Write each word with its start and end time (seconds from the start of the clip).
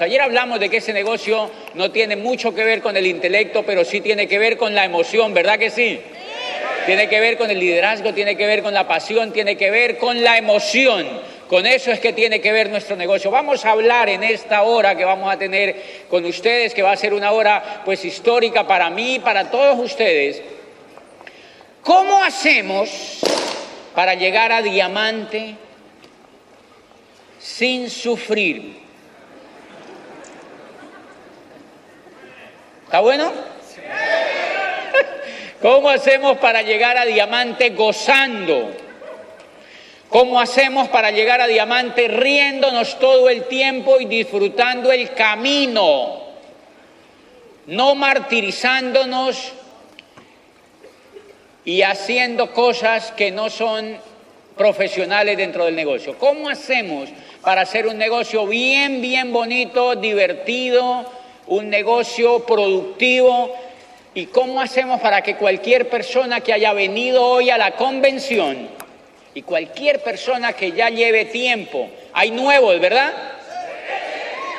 Ayer 0.00 0.20
hablamos 0.20 0.60
de 0.60 0.68
que 0.68 0.76
ese 0.76 0.92
negocio 0.92 1.50
no 1.74 1.90
tiene 1.90 2.14
mucho 2.14 2.54
que 2.54 2.62
ver 2.62 2.80
con 2.80 2.96
el 2.96 3.04
intelecto, 3.04 3.64
pero 3.64 3.84
sí 3.84 4.00
tiene 4.00 4.28
que 4.28 4.38
ver 4.38 4.56
con 4.56 4.72
la 4.72 4.84
emoción, 4.84 5.34
¿verdad 5.34 5.58
que 5.58 5.70
sí? 5.70 5.98
Tiene 6.86 7.08
que 7.08 7.18
ver 7.18 7.36
con 7.36 7.50
el 7.50 7.58
liderazgo, 7.58 8.14
tiene 8.14 8.36
que 8.36 8.46
ver 8.46 8.62
con 8.62 8.72
la 8.72 8.86
pasión, 8.86 9.32
tiene 9.32 9.56
que 9.56 9.72
ver 9.72 9.98
con 9.98 10.22
la 10.22 10.38
emoción. 10.38 11.04
Con 11.48 11.66
eso 11.66 11.90
es 11.90 11.98
que 11.98 12.12
tiene 12.12 12.40
que 12.40 12.52
ver 12.52 12.70
nuestro 12.70 12.94
negocio. 12.94 13.32
Vamos 13.32 13.64
a 13.64 13.72
hablar 13.72 14.08
en 14.08 14.22
esta 14.22 14.62
hora 14.62 14.96
que 14.96 15.04
vamos 15.04 15.32
a 15.32 15.36
tener 15.36 15.74
con 16.08 16.24
ustedes, 16.24 16.74
que 16.74 16.82
va 16.82 16.92
a 16.92 16.96
ser 16.96 17.12
una 17.12 17.32
hora 17.32 17.82
pues 17.84 18.04
histórica 18.04 18.68
para 18.68 18.90
mí, 18.90 19.18
para 19.18 19.50
todos 19.50 19.80
ustedes. 19.80 20.40
¿Cómo 21.82 22.22
hacemos 22.22 23.18
para 23.96 24.14
llegar 24.14 24.52
a 24.52 24.62
diamante 24.62 25.56
sin 27.40 27.90
sufrir? 27.90 28.77
¿Está 32.88 33.00
bueno? 33.00 33.30
¿Cómo 35.60 35.90
hacemos 35.90 36.38
para 36.38 36.62
llegar 36.62 36.96
a 36.96 37.04
diamante 37.04 37.68
gozando? 37.68 38.70
¿Cómo 40.08 40.40
hacemos 40.40 40.88
para 40.88 41.10
llegar 41.10 41.42
a 41.42 41.46
diamante 41.46 42.08
riéndonos 42.08 42.98
todo 42.98 43.28
el 43.28 43.44
tiempo 43.44 44.00
y 44.00 44.06
disfrutando 44.06 44.90
el 44.90 45.12
camino? 45.12 46.22
No 47.66 47.94
martirizándonos 47.94 49.52
y 51.66 51.82
haciendo 51.82 52.54
cosas 52.54 53.12
que 53.12 53.30
no 53.30 53.50
son 53.50 53.98
profesionales 54.56 55.36
dentro 55.36 55.66
del 55.66 55.76
negocio. 55.76 56.16
¿Cómo 56.16 56.48
hacemos 56.48 57.10
para 57.42 57.60
hacer 57.60 57.86
un 57.86 57.98
negocio 57.98 58.46
bien, 58.46 59.02
bien 59.02 59.30
bonito, 59.30 59.94
divertido, 59.94 61.17
un 61.48 61.68
negocio 61.68 62.44
productivo. 62.46 63.54
¿Y 64.14 64.26
cómo 64.26 64.60
hacemos 64.60 65.00
para 65.00 65.22
que 65.22 65.36
cualquier 65.36 65.88
persona 65.88 66.40
que 66.40 66.52
haya 66.52 66.72
venido 66.72 67.24
hoy 67.24 67.50
a 67.50 67.58
la 67.58 67.72
convención 67.72 68.68
y 69.34 69.42
cualquier 69.42 70.02
persona 70.02 70.52
que 70.52 70.72
ya 70.72 70.88
lleve 70.88 71.26
tiempo, 71.26 71.88
hay 72.12 72.30
nuevos, 72.30 72.80
¿verdad? 72.80 73.12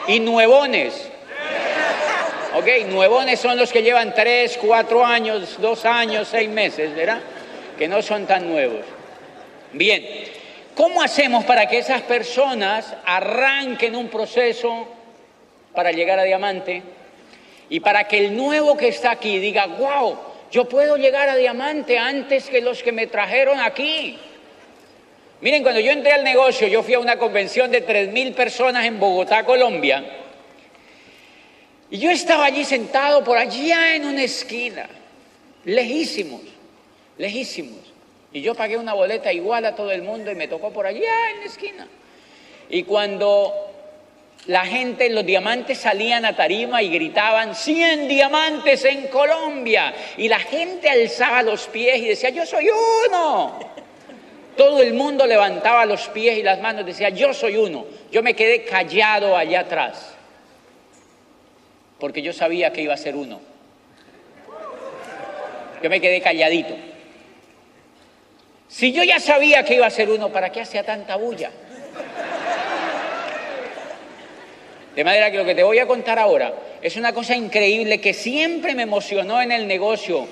Y 0.07 0.19
nuevones. 0.19 1.09
Ok, 2.55 2.87
nuevones 2.87 3.39
son 3.39 3.57
los 3.57 3.71
que 3.71 3.83
llevan 3.83 4.13
tres, 4.13 4.57
cuatro 4.57 5.05
años, 5.05 5.57
dos 5.59 5.85
años, 5.85 6.27
seis 6.29 6.49
meses, 6.49 6.95
¿verdad? 6.95 7.19
Que 7.77 7.87
no 7.87 8.01
son 8.01 8.25
tan 8.25 8.47
nuevos. 8.47 8.85
Bien, 9.73 10.05
¿cómo 10.75 11.01
hacemos 11.01 11.43
para 11.43 11.67
que 11.67 11.79
esas 11.79 12.01
personas 12.03 12.95
arranquen 13.05 13.95
un 13.95 14.07
proceso 14.07 14.87
para 15.79 15.93
llegar 15.93 16.19
a 16.19 16.25
diamante 16.25 16.83
y 17.69 17.79
para 17.79 18.05
que 18.05 18.17
el 18.17 18.35
nuevo 18.35 18.75
que 18.75 18.89
está 18.89 19.11
aquí 19.11 19.39
diga, 19.39 19.65
wow, 19.65 20.19
yo 20.51 20.67
puedo 20.67 20.97
llegar 20.97 21.29
a 21.29 21.37
diamante 21.37 21.97
antes 21.97 22.49
que 22.49 22.59
los 22.59 22.83
que 22.83 22.91
me 22.91 23.07
trajeron 23.07 23.61
aquí. 23.61 24.19
Miren, 25.39 25.63
cuando 25.63 25.79
yo 25.79 25.93
entré 25.93 26.11
al 26.11 26.25
negocio, 26.25 26.67
yo 26.67 26.83
fui 26.83 26.95
a 26.95 26.99
una 26.99 27.17
convención 27.17 27.71
de 27.71 27.87
3.000 27.87 28.33
personas 28.33 28.83
en 28.83 28.99
Bogotá, 28.99 29.45
Colombia, 29.45 30.03
y 31.89 31.97
yo 31.97 32.11
estaba 32.11 32.43
allí 32.43 32.65
sentado 32.65 33.23
por 33.23 33.37
allá 33.37 33.95
en 33.95 34.05
una 34.05 34.23
esquina, 34.23 34.85
lejísimos, 35.63 36.41
lejísimos. 37.17 37.79
Y 38.33 38.41
yo 38.41 38.53
pagué 38.53 38.75
una 38.75 38.93
boleta 38.93 39.31
igual 39.31 39.63
a 39.63 39.77
todo 39.77 39.91
el 39.91 40.01
mundo 40.01 40.29
y 40.29 40.35
me 40.35 40.49
tocó 40.49 40.73
por 40.73 40.85
allá 40.85 41.31
en 41.31 41.39
la 41.39 41.45
esquina. 41.45 41.87
Y 42.69 42.83
cuando 42.83 43.68
la 44.47 44.65
gente, 44.65 45.09
los 45.09 45.25
diamantes 45.25 45.77
salían 45.77 46.25
a 46.25 46.35
tarima 46.35 46.81
y 46.81 46.89
gritaban, 46.89 47.53
100 47.53 48.07
diamantes 48.07 48.83
en 48.85 49.07
Colombia. 49.07 49.93
Y 50.17 50.27
la 50.27 50.39
gente 50.39 50.89
alzaba 50.89 51.43
los 51.43 51.67
pies 51.67 51.97
y 51.99 52.07
decía, 52.07 52.29
yo 52.29 52.45
soy 52.45 52.67
uno. 53.07 53.59
Todo 54.57 54.81
el 54.81 54.93
mundo 54.93 55.25
levantaba 55.25 55.85
los 55.85 56.07
pies 56.09 56.37
y 56.37 56.43
las 56.43 56.59
manos 56.61 56.85
decía, 56.85 57.09
yo 57.09 57.33
soy 57.33 57.57
uno. 57.57 57.85
Yo 58.11 58.23
me 58.23 58.33
quedé 58.33 58.65
callado 58.65 59.37
allá 59.37 59.61
atrás, 59.61 60.15
porque 61.99 62.21
yo 62.21 62.33
sabía 62.33 62.73
que 62.73 62.81
iba 62.81 62.93
a 62.93 62.97
ser 62.97 63.15
uno. 63.15 63.39
Yo 65.81 65.89
me 65.89 66.01
quedé 66.01 66.21
calladito. 66.21 66.75
Si 68.67 68.91
yo 68.91 69.03
ya 69.03 69.19
sabía 69.19 69.63
que 69.63 69.75
iba 69.75 69.85
a 69.85 69.91
ser 69.91 70.09
uno, 70.09 70.29
¿para 70.29 70.51
qué 70.51 70.61
hacía 70.61 70.83
tanta 70.83 71.15
bulla? 71.15 71.51
De 74.99 75.05
manera 75.05 75.31
que 75.31 75.37
lo 75.37 75.45
que 75.45 75.55
te 75.55 75.63
voy 75.63 75.79
a 75.79 75.87
contar 75.87 76.19
ahora 76.19 76.53
es 76.81 76.97
una 76.97 77.13
cosa 77.13 77.33
increíble 77.33 78.01
que 78.01 78.13
siempre 78.13 78.75
me 78.75 78.83
emocionó 78.83 79.41
en 79.41 79.53
el 79.53 79.65
negocio. 79.65 80.27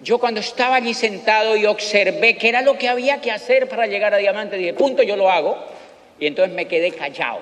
Yo 0.00 0.18
cuando 0.18 0.40
estaba 0.40 0.76
allí 0.76 0.94
sentado 0.94 1.54
y 1.58 1.66
observé 1.66 2.38
qué 2.38 2.48
era 2.48 2.62
lo 2.62 2.78
que 2.78 2.88
había 2.88 3.20
que 3.20 3.30
hacer 3.30 3.68
para 3.68 3.86
llegar 3.86 4.14
a 4.14 4.16
diamante, 4.16 4.56
dije, 4.56 4.72
punto, 4.72 5.02
yo 5.02 5.14
lo 5.14 5.30
hago. 5.30 5.58
Y 6.18 6.26
entonces 6.26 6.54
me 6.54 6.64
quedé 6.64 6.92
callado. 6.92 7.40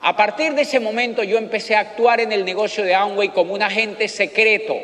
A 0.00 0.16
partir 0.16 0.52
de 0.54 0.62
ese 0.62 0.80
momento 0.80 1.22
yo 1.22 1.38
empecé 1.38 1.76
a 1.76 1.78
actuar 1.78 2.18
en 2.18 2.32
el 2.32 2.44
negocio 2.44 2.82
de 2.82 2.92
Amway 2.92 3.28
como 3.28 3.54
un 3.54 3.62
agente 3.62 4.08
secreto. 4.08 4.74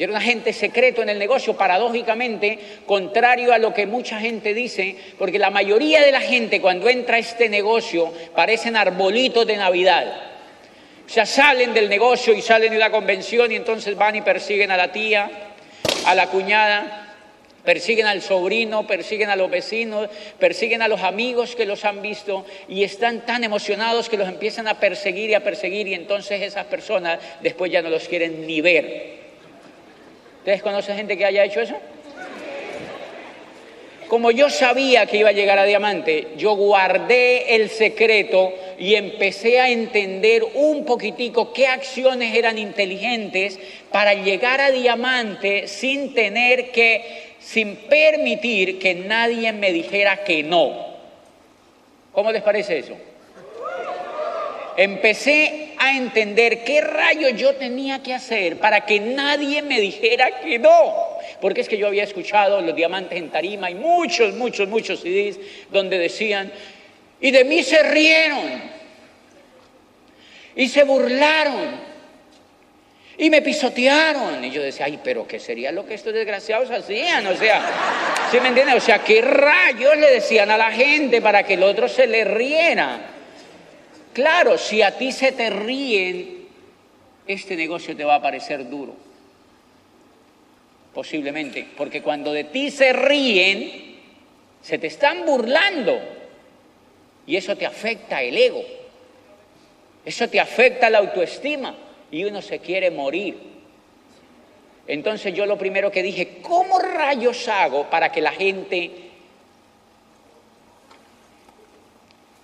Yo 0.00 0.04
era 0.04 0.12
un 0.12 0.16
agente 0.16 0.54
secreto 0.54 1.02
en 1.02 1.10
el 1.10 1.18
negocio, 1.18 1.58
paradójicamente, 1.58 2.58
contrario 2.86 3.52
a 3.52 3.58
lo 3.58 3.74
que 3.74 3.84
mucha 3.84 4.18
gente 4.18 4.54
dice, 4.54 4.96
porque 5.18 5.38
la 5.38 5.50
mayoría 5.50 6.00
de 6.00 6.10
la 6.10 6.22
gente 6.22 6.62
cuando 6.62 6.88
entra 6.88 7.16
a 7.16 7.18
este 7.18 7.50
negocio 7.50 8.10
parecen 8.34 8.76
arbolitos 8.76 9.46
de 9.46 9.58
Navidad. 9.58 10.06
O 11.04 11.08
sea, 11.10 11.26
salen 11.26 11.74
del 11.74 11.90
negocio 11.90 12.32
y 12.32 12.40
salen 12.40 12.72
de 12.72 12.78
la 12.78 12.90
convención 12.90 13.52
y 13.52 13.56
entonces 13.56 13.94
van 13.94 14.16
y 14.16 14.22
persiguen 14.22 14.70
a 14.70 14.78
la 14.78 14.90
tía, 14.90 15.30
a 16.06 16.14
la 16.14 16.28
cuñada, 16.28 17.14
persiguen 17.62 18.06
al 18.06 18.22
sobrino, 18.22 18.86
persiguen 18.86 19.28
a 19.28 19.36
los 19.36 19.50
vecinos, 19.50 20.08
persiguen 20.38 20.80
a 20.80 20.88
los 20.88 21.02
amigos 21.02 21.54
que 21.54 21.66
los 21.66 21.84
han 21.84 22.00
visto 22.00 22.46
y 22.70 22.84
están 22.84 23.26
tan 23.26 23.44
emocionados 23.44 24.08
que 24.08 24.16
los 24.16 24.28
empiezan 24.28 24.66
a 24.66 24.80
perseguir 24.80 25.28
y 25.28 25.34
a 25.34 25.44
perseguir 25.44 25.88
y 25.88 25.92
entonces 25.92 26.40
esas 26.40 26.64
personas 26.64 27.18
después 27.42 27.70
ya 27.70 27.82
no 27.82 27.90
los 27.90 28.08
quieren 28.08 28.46
ni 28.46 28.62
ver. 28.62 29.19
¿Ustedes 30.40 30.62
conocen 30.62 30.96
gente 30.96 31.18
que 31.18 31.26
haya 31.26 31.44
hecho 31.44 31.60
eso? 31.60 31.76
Como 34.08 34.30
yo 34.32 34.48
sabía 34.50 35.06
que 35.06 35.18
iba 35.18 35.28
a 35.28 35.32
llegar 35.32 35.58
a 35.58 35.64
diamante, 35.64 36.28
yo 36.36 36.56
guardé 36.56 37.54
el 37.54 37.68
secreto 37.68 38.52
y 38.78 38.94
empecé 38.94 39.60
a 39.60 39.68
entender 39.68 40.42
un 40.54 40.86
poquitico 40.86 41.52
qué 41.52 41.66
acciones 41.66 42.34
eran 42.34 42.56
inteligentes 42.56 43.60
para 43.92 44.14
llegar 44.14 44.62
a 44.62 44.70
diamante 44.70 45.68
sin 45.68 46.14
tener 46.14 46.72
que, 46.72 47.34
sin 47.38 47.76
permitir 47.76 48.78
que 48.78 48.94
nadie 48.94 49.52
me 49.52 49.72
dijera 49.72 50.24
que 50.24 50.42
no. 50.42 50.86
¿Cómo 52.12 52.32
les 52.32 52.42
parece 52.42 52.78
eso? 52.78 52.96
Empecé 54.82 55.74
a 55.76 55.94
entender 55.94 56.64
qué 56.64 56.80
rayos 56.80 57.34
yo 57.36 57.54
tenía 57.56 58.02
que 58.02 58.14
hacer 58.14 58.56
para 58.56 58.86
que 58.86 58.98
nadie 58.98 59.60
me 59.60 59.78
dijera 59.78 60.40
que 60.40 60.58
no. 60.58 60.94
Porque 61.38 61.60
es 61.60 61.68
que 61.68 61.76
yo 61.76 61.86
había 61.86 62.04
escuchado 62.04 62.62
los 62.62 62.74
diamantes 62.74 63.18
en 63.18 63.28
tarima 63.28 63.70
y 63.70 63.74
muchos, 63.74 64.34
muchos, 64.34 64.68
muchos 64.68 65.00
CDs 65.00 65.38
donde 65.70 65.98
decían, 65.98 66.50
y 67.20 67.30
de 67.30 67.44
mí 67.44 67.62
se 67.62 67.82
rieron, 67.82 68.62
y 70.56 70.66
se 70.66 70.82
burlaron, 70.84 71.90
y 73.18 73.28
me 73.28 73.42
pisotearon. 73.42 74.42
Y 74.42 74.50
yo 74.50 74.62
decía, 74.62 74.86
ay, 74.86 74.98
pero 75.04 75.26
¿qué 75.26 75.38
sería 75.38 75.72
lo 75.72 75.84
que 75.84 75.92
estos 75.92 76.14
desgraciados 76.14 76.70
hacían? 76.70 77.26
O 77.26 77.36
sea, 77.36 78.28
¿sí 78.30 78.40
me 78.40 78.48
entiendes? 78.48 78.76
O 78.76 78.80
sea, 78.80 79.04
¿qué 79.04 79.20
rayos 79.20 79.94
le 79.98 80.10
decían 80.10 80.50
a 80.50 80.56
la 80.56 80.70
gente 80.70 81.20
para 81.20 81.42
que 81.42 81.54
el 81.54 81.62
otro 81.64 81.86
se 81.86 82.06
le 82.06 82.24
riera? 82.24 83.19
Claro, 84.12 84.58
si 84.58 84.82
a 84.82 84.96
ti 84.96 85.12
se 85.12 85.32
te 85.32 85.50
ríen, 85.50 86.48
este 87.26 87.56
negocio 87.56 87.96
te 87.96 88.04
va 88.04 88.16
a 88.16 88.22
parecer 88.22 88.68
duro. 88.68 88.94
Posiblemente, 90.92 91.68
porque 91.76 92.02
cuando 92.02 92.32
de 92.32 92.44
ti 92.44 92.70
se 92.70 92.92
ríen, 92.92 93.98
se 94.60 94.78
te 94.78 94.88
están 94.88 95.24
burlando. 95.24 96.00
Y 97.26 97.36
eso 97.36 97.56
te 97.56 97.66
afecta 97.66 98.22
el 98.22 98.36
ego. 98.36 98.64
Eso 100.04 100.28
te 100.28 100.40
afecta 100.40 100.90
la 100.90 100.98
autoestima. 100.98 101.76
Y 102.10 102.24
uno 102.24 102.42
se 102.42 102.58
quiere 102.58 102.90
morir. 102.90 103.38
Entonces 104.88 105.32
yo 105.32 105.46
lo 105.46 105.56
primero 105.56 105.92
que 105.92 106.02
dije, 106.02 106.38
¿cómo 106.42 106.80
rayos 106.80 107.46
hago 107.46 107.88
para 107.88 108.10
que 108.10 108.20
la 108.20 108.32
gente... 108.32 108.90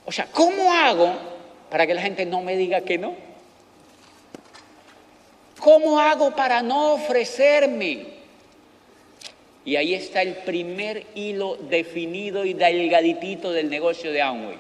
O 0.05 0.13
sea, 0.13 0.29
¿cómo 0.31 0.73
hago 0.73 1.36
para 1.77 1.87
que 1.87 1.93
la 1.93 2.01
gente 2.01 2.25
no 2.25 2.41
me 2.41 2.57
diga 2.57 2.81
que 2.81 2.97
no? 2.97 3.15
¿Cómo 5.61 6.01
hago 6.01 6.35
para 6.35 6.63
no 6.63 6.95
ofrecerme? 6.95 8.07
Y 9.63 9.77
ahí 9.77 9.93
está 9.93 10.23
el 10.23 10.37
primer 10.37 11.05
hilo 11.15 11.57
definido 11.57 12.47
y 12.47 12.55
delgaditito 12.55 13.53
del 13.53 13.69
negocio 13.69 14.11
de 14.11 14.23
Amway. 14.23 14.57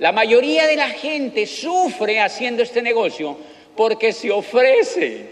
La 0.00 0.12
mayoría 0.12 0.66
de 0.66 0.76
la 0.76 0.90
gente 0.90 1.46
sufre 1.46 2.20
haciendo 2.20 2.62
este 2.62 2.82
negocio 2.82 3.38
porque 3.74 4.12
se 4.12 4.30
ofrece. 4.30 5.28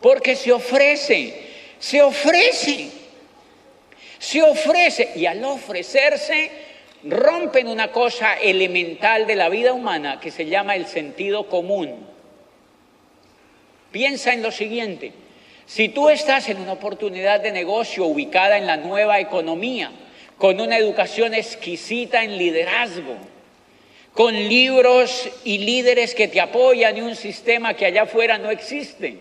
Porque 0.00 0.34
se 0.34 0.50
ofrece. 0.50 1.40
Se 1.78 2.02
ofrece. 2.02 2.90
Se 4.18 4.42
ofrece. 4.42 5.12
Y 5.14 5.26
al 5.26 5.44
ofrecerse 5.44 6.69
rompen 7.04 7.68
una 7.68 7.90
cosa 7.90 8.34
elemental 8.34 9.26
de 9.26 9.36
la 9.36 9.48
vida 9.48 9.72
humana 9.72 10.20
que 10.20 10.30
se 10.30 10.46
llama 10.46 10.76
el 10.76 10.86
sentido 10.86 11.46
común. 11.46 12.06
Piensa 13.90 14.32
en 14.32 14.42
lo 14.42 14.52
siguiente. 14.52 15.12
Si 15.66 15.88
tú 15.88 16.08
estás 16.10 16.48
en 16.48 16.58
una 16.58 16.72
oportunidad 16.72 17.40
de 17.40 17.52
negocio 17.52 18.04
ubicada 18.06 18.58
en 18.58 18.66
la 18.66 18.76
nueva 18.76 19.20
economía, 19.20 19.90
con 20.36 20.60
una 20.60 20.76
educación 20.76 21.34
exquisita 21.34 22.24
en 22.24 22.36
liderazgo, 22.36 23.16
con 24.14 24.34
libros 24.34 25.28
y 25.44 25.58
líderes 25.58 26.14
que 26.14 26.28
te 26.28 26.40
apoyan 26.40 26.96
y 26.96 27.00
un 27.00 27.14
sistema 27.14 27.74
que 27.74 27.86
allá 27.86 28.02
afuera 28.02 28.38
no 28.38 28.50
existe, 28.50 29.18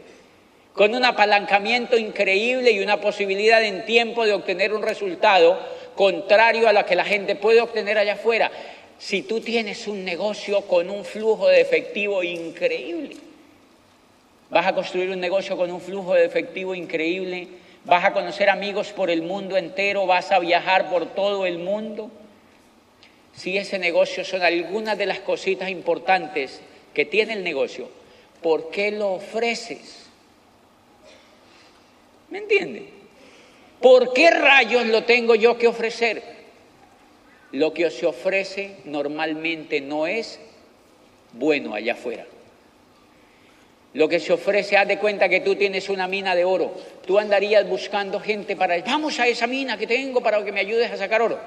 con 0.73 0.95
un 0.95 1.05
apalancamiento 1.05 1.97
increíble 1.97 2.71
y 2.71 2.79
una 2.79 3.01
posibilidad 3.01 3.63
en 3.63 3.85
tiempo 3.85 4.25
de 4.25 4.33
obtener 4.33 4.73
un 4.73 4.81
resultado 4.81 5.59
contrario 5.99 6.69
a 6.69 6.71
lo 6.71 6.85
que 6.85 6.95
la 6.95 7.03
gente 7.03 7.35
puede 7.35 7.59
obtener 7.59 7.97
allá 7.97 8.13
afuera. 8.13 8.49
Si 8.97 9.21
tú 9.21 9.41
tienes 9.41 9.85
un 9.85 10.05
negocio 10.05 10.61
con 10.61 10.89
un 10.89 11.03
flujo 11.03 11.49
de 11.49 11.59
efectivo 11.59 12.23
increíble, 12.23 13.17
vas 14.49 14.65
a 14.65 14.73
construir 14.73 15.09
un 15.09 15.19
negocio 15.19 15.57
con 15.57 15.69
un 15.69 15.81
flujo 15.81 16.13
de 16.13 16.23
efectivo 16.23 16.73
increíble, 16.73 17.49
vas 17.83 18.05
a 18.05 18.13
conocer 18.13 18.49
amigos 18.49 18.93
por 18.93 19.09
el 19.09 19.23
mundo 19.23 19.57
entero, 19.57 20.05
vas 20.05 20.31
a 20.31 20.39
viajar 20.39 20.89
por 20.89 21.05
todo 21.07 21.45
el 21.45 21.57
mundo. 21.57 22.09
Si 23.33 23.57
ese 23.57 23.77
negocio 23.77 24.23
son 24.23 24.41
algunas 24.41 24.97
de 24.97 25.05
las 25.05 25.19
cositas 25.19 25.67
importantes 25.67 26.61
que 26.93 27.03
tiene 27.03 27.33
el 27.33 27.43
negocio, 27.43 27.89
¿por 28.41 28.69
qué 28.69 28.91
lo 28.91 29.15
ofreces? 29.15 30.05
¿Me 32.29 32.37
entiende? 32.37 32.98
¿Por 33.81 34.13
qué 34.13 34.29
rayos 34.29 34.85
lo 34.87 35.03
tengo 35.03 35.35
yo 35.35 35.57
que 35.57 35.67
ofrecer? 35.67 36.21
Lo 37.51 37.73
que 37.73 37.89
se 37.89 38.05
ofrece 38.05 38.77
normalmente 38.85 39.81
no 39.81 40.05
es 40.05 40.39
bueno 41.33 41.73
allá 41.73 41.93
afuera. 41.93 42.25
Lo 43.93 44.07
que 44.07 44.19
se 44.19 44.33
ofrece, 44.33 44.77
haz 44.77 44.87
de 44.87 44.99
cuenta 44.99 45.29
que 45.29 45.39
tú 45.39 45.55
tienes 45.55 45.89
una 45.89 46.07
mina 46.07 46.35
de 46.35 46.45
oro. 46.45 46.73
Tú 47.07 47.17
andarías 47.17 47.67
buscando 47.67 48.19
gente 48.19 48.55
para, 48.55 48.79
vamos 48.81 49.19
a 49.19 49.27
esa 49.27 49.47
mina 49.47 49.77
que 49.77 49.87
tengo 49.87 50.21
para 50.21 50.43
que 50.43 50.51
me 50.51 50.59
ayudes 50.59 50.91
a 50.91 50.97
sacar 50.97 51.21
oro. 51.21 51.39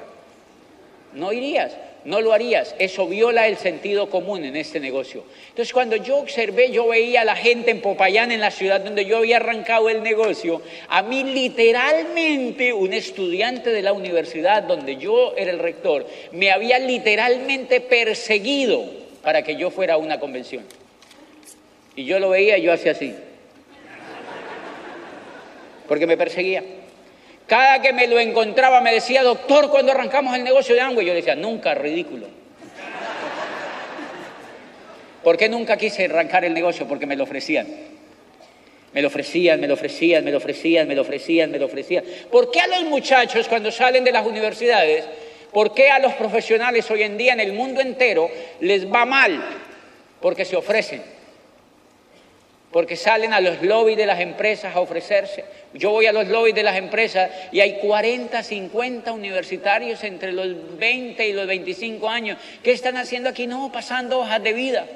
No 1.13 1.33
irías, 1.33 1.77
no 2.05 2.21
lo 2.21 2.33
harías. 2.33 2.75
Eso 2.79 3.07
viola 3.07 3.47
el 3.47 3.57
sentido 3.57 4.11
común 4.11 4.45
en 4.45 4.57
este 4.57 4.81
negocio. 4.81 5.25
Entonces, 5.49 5.73
cuando 5.73 5.97
yo 5.97 6.17
observé, 6.17 6.71
yo 6.71 6.89
veía 6.89 7.23
a 7.23 7.25
la 7.25 7.37
gente 7.37 7.71
en 7.71 7.81
Popayán, 7.81 8.33
en 8.33 8.41
la 8.41 8.51
ciudad 8.51 8.81
donde 8.81 9.05
yo 9.05 9.19
había 9.19 9.37
arrancado 9.37 9.89
el 9.89 10.03
negocio, 10.03 10.63
a 10.89 11.03
mí 11.03 11.25
literalmente, 11.25 12.73
un 12.73 12.93
estudiante 12.93 13.71
de 13.71 13.83
la 13.83 13.93
universidad 13.93 14.63
donde 14.63 14.97
yo 14.97 15.35
era 15.37 15.51
el 15.51 15.59
rector, 15.59 16.07
me 16.33 16.51
había 16.51 16.79
literalmente 16.79 17.81
perseguido 17.81 18.85
para 19.23 19.43
que 19.43 19.57
yo 19.57 19.71
fuera 19.71 19.95
a 19.95 19.99
una 19.99 20.19
convención. 20.19 20.65
Y 21.95 22.05
yo 22.05 22.19
lo 22.19 22.31
veía 22.31 22.59
y 22.59 22.63
yo 22.63 22.73
hacía 22.73 22.93
así. 22.93 23.15
Porque 25.87 26.07
me 26.07 26.17
perseguía. 26.17 26.65
Cada 27.47 27.83
que 27.83 27.93
me 27.93 28.07
lo 28.07 28.19
encontraba 28.19 28.81
me 28.81 28.93
decía, 28.93 29.23
doctor, 29.23 29.69
¿cuándo 29.69 29.93
arrancamos 29.93 30.35
el 30.37 30.45
negocio 30.45 30.75
de 30.75 30.81
Amway? 30.81 31.07
Yo 31.07 31.13
le 31.13 31.21
decía, 31.21 31.35
nunca, 31.35 31.75
ridículo. 31.75 32.27
¿Por 35.23 35.37
qué 35.37 35.49
nunca 35.49 35.77
quise 35.77 36.07
arrancar 36.07 36.45
el 36.45 36.55
negocio? 36.55 36.87
Porque 36.89 37.07
me 37.07 37.17
lo 37.17 37.25
ofrecían. 37.25 37.67
Me 38.93 39.01
lo 39.01 39.09
ofrecían, 39.09 39.61
me 39.61 39.69
lo 39.69 39.75
ofrecían, 39.75 40.25
me 40.25 40.31
lo 40.31 40.39
ofrecían, 40.39 40.89
me 40.89 40.95
lo 40.95 41.03
ofrecían, 41.03 41.51
me 41.51 41.59
lo 41.59 41.67
ofrecían. 41.67 42.05
¿Por 42.31 42.51
qué 42.51 42.61
a 42.61 42.67
los 42.67 42.85
muchachos 42.85 43.49
cuando 43.49 43.71
salen 43.71 44.05
de 44.05 44.13
las 44.13 44.27
universidades, 44.27 45.05
por 45.53 45.73
qué 45.73 45.91
a 45.91 45.99
los 45.99 46.13
profesionales 46.15 46.91
hoy 46.91 47.03
en 47.03 47.17
día 47.17 47.33
en 47.33 47.41
el 47.41 47.53
mundo 47.53 47.81
entero 47.81 48.31
les 48.61 48.91
va 48.91 49.07
mal? 49.07 49.43
Porque 50.21 50.45
se 50.45 50.57
ofrecen 50.57 51.03
porque 52.73 52.97
salen 52.97 53.35
a 53.35 53.41
los 53.41 53.63
lobbies 53.63 53.99
de 53.99 54.07
las 54.07 54.19
empresas 54.21 54.75
a 54.75 54.81
ofrecerse. 54.81 55.45
Yo 55.75 55.91
voy 55.91 56.07
a 56.07 56.13
los 56.13 56.27
lobbies 56.27 56.55
de 56.55 56.63
las 56.63 56.77
empresas 56.77 57.31
y 57.53 57.61
hay 57.61 57.79
40, 57.79 58.43
50 58.43 59.13
universitarios 59.13 60.03
entre 60.05 60.33
los 60.33 60.79
20 60.79 61.29
y 61.29 61.33
los 61.35 61.47
25 61.47 62.09
años. 62.09 62.39
¿Qué 62.63 62.73
están 62.73 62.97
haciendo 62.97 63.29
aquí? 63.29 63.47
No, 63.47 63.71
pasando 63.71 64.21
hojas 64.21 64.43
de 64.43 64.55
vida, 64.55 64.87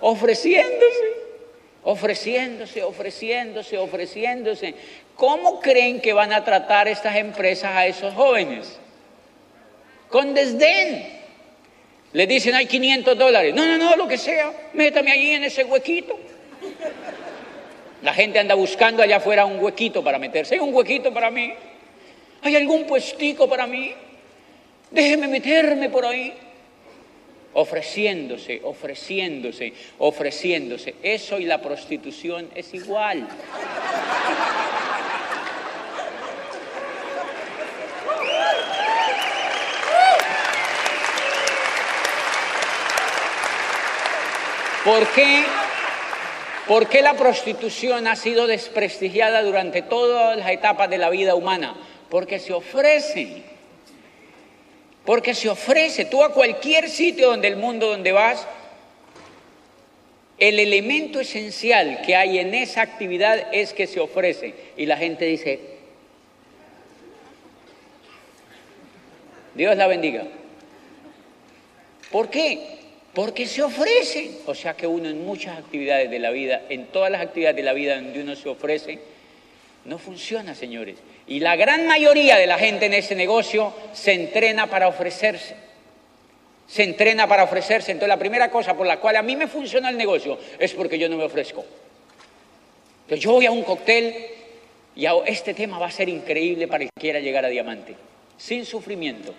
ofreciéndose, 0.00 1.06
ofreciéndose, 1.82 2.82
ofreciéndose, 2.84 3.78
ofreciéndose. 3.78 4.74
¿Cómo 5.16 5.60
creen 5.60 6.00
que 6.00 6.12
van 6.12 6.32
a 6.32 6.44
tratar 6.44 6.86
estas 6.86 7.16
empresas 7.16 7.72
a 7.74 7.86
esos 7.86 8.14
jóvenes? 8.14 8.78
Con 10.08 10.34
desdén. 10.34 11.16
Les 12.12 12.28
dicen, 12.28 12.54
hay 12.54 12.66
500 12.66 13.18
dólares. 13.18 13.52
No, 13.54 13.66
no, 13.66 13.76
no, 13.76 13.96
lo 13.96 14.06
que 14.06 14.16
sea, 14.16 14.52
métame 14.72 15.10
allí 15.10 15.32
en 15.32 15.44
ese 15.44 15.64
huequito. 15.64 16.16
La 18.06 18.14
gente 18.14 18.38
anda 18.38 18.54
buscando 18.54 19.02
allá 19.02 19.16
afuera 19.16 19.44
un 19.46 19.58
huequito 19.58 20.04
para 20.04 20.16
meterse. 20.16 20.54
¿Hay 20.54 20.60
un 20.60 20.72
huequito 20.72 21.12
para 21.12 21.28
mí? 21.28 21.52
¿Hay 22.40 22.54
algún 22.54 22.86
puestico 22.86 23.48
para 23.48 23.66
mí? 23.66 23.92
Déjeme 24.92 25.26
meterme 25.26 25.90
por 25.90 26.06
ahí. 26.06 26.32
Ofreciéndose, 27.54 28.60
ofreciéndose, 28.62 29.72
ofreciéndose. 29.98 30.94
Eso 31.02 31.40
y 31.40 31.46
la 31.46 31.60
prostitución 31.60 32.48
es 32.54 32.72
igual. 32.74 33.26
¿Por 44.84 45.08
qué? 45.08 45.44
¿Por 46.66 46.88
qué 46.88 47.00
la 47.00 47.14
prostitución 47.14 48.08
ha 48.08 48.16
sido 48.16 48.48
desprestigiada 48.48 49.42
durante 49.42 49.82
todas 49.82 50.36
las 50.36 50.50
etapas 50.50 50.90
de 50.90 50.98
la 50.98 51.10
vida 51.10 51.36
humana? 51.36 51.76
Porque 52.10 52.40
se 52.40 52.52
ofrece. 52.52 53.42
Porque 55.04 55.34
se 55.34 55.48
ofrece. 55.48 56.06
Tú 56.06 56.24
a 56.24 56.32
cualquier 56.32 56.90
sitio 56.90 57.28
donde 57.28 57.46
el 57.46 57.56
mundo 57.56 57.86
donde 57.86 58.10
vas, 58.10 58.48
el 60.38 60.58
elemento 60.58 61.20
esencial 61.20 62.02
que 62.04 62.16
hay 62.16 62.40
en 62.40 62.52
esa 62.52 62.82
actividad 62.82 63.46
es 63.52 63.72
que 63.72 63.86
se 63.86 64.00
ofrece. 64.00 64.54
Y 64.76 64.86
la 64.86 64.96
gente 64.96 65.24
dice, 65.24 65.60
Dios 69.54 69.76
la 69.76 69.86
bendiga. 69.86 70.24
¿Por 72.10 72.28
qué? 72.28 72.75
Porque 73.16 73.46
se 73.46 73.62
ofrece. 73.62 74.42
O 74.44 74.54
sea 74.54 74.76
que 74.76 74.86
uno 74.86 75.08
en 75.08 75.24
muchas 75.24 75.58
actividades 75.58 76.10
de 76.10 76.18
la 76.18 76.30
vida, 76.30 76.64
en 76.68 76.88
todas 76.88 77.10
las 77.10 77.22
actividades 77.22 77.56
de 77.56 77.62
la 77.62 77.72
vida 77.72 77.94
donde 77.94 78.20
uno 78.20 78.36
se 78.36 78.46
ofrece, 78.46 78.98
no 79.86 79.96
funciona, 79.96 80.54
señores. 80.54 80.98
Y 81.26 81.40
la 81.40 81.56
gran 81.56 81.86
mayoría 81.86 82.36
de 82.36 82.46
la 82.46 82.58
gente 82.58 82.84
en 82.84 82.92
ese 82.92 83.14
negocio 83.14 83.72
se 83.94 84.12
entrena 84.12 84.66
para 84.66 84.86
ofrecerse. 84.86 85.56
Se 86.68 86.82
entrena 86.82 87.26
para 87.26 87.44
ofrecerse. 87.44 87.90
Entonces 87.90 88.10
la 88.10 88.18
primera 88.18 88.50
cosa 88.50 88.76
por 88.76 88.86
la 88.86 89.00
cual 89.00 89.16
a 89.16 89.22
mí 89.22 89.34
me 89.34 89.46
funciona 89.46 89.88
el 89.88 89.96
negocio 89.96 90.38
es 90.58 90.74
porque 90.74 90.98
yo 90.98 91.08
no 91.08 91.16
me 91.16 91.24
ofrezco. 91.24 91.64
Entonces 93.04 93.24
yo 93.24 93.32
voy 93.32 93.46
a 93.46 93.50
un 93.50 93.62
cóctel 93.62 94.14
y 94.94 95.06
este 95.24 95.54
tema 95.54 95.78
va 95.78 95.86
a 95.86 95.90
ser 95.90 96.10
increíble 96.10 96.68
para 96.68 96.84
el 96.84 96.90
que 96.94 97.00
quiera 97.00 97.20
llegar 97.20 97.46
a 97.46 97.48
diamante. 97.48 97.96
Sin 98.36 98.66
sufrimiento 98.66 99.32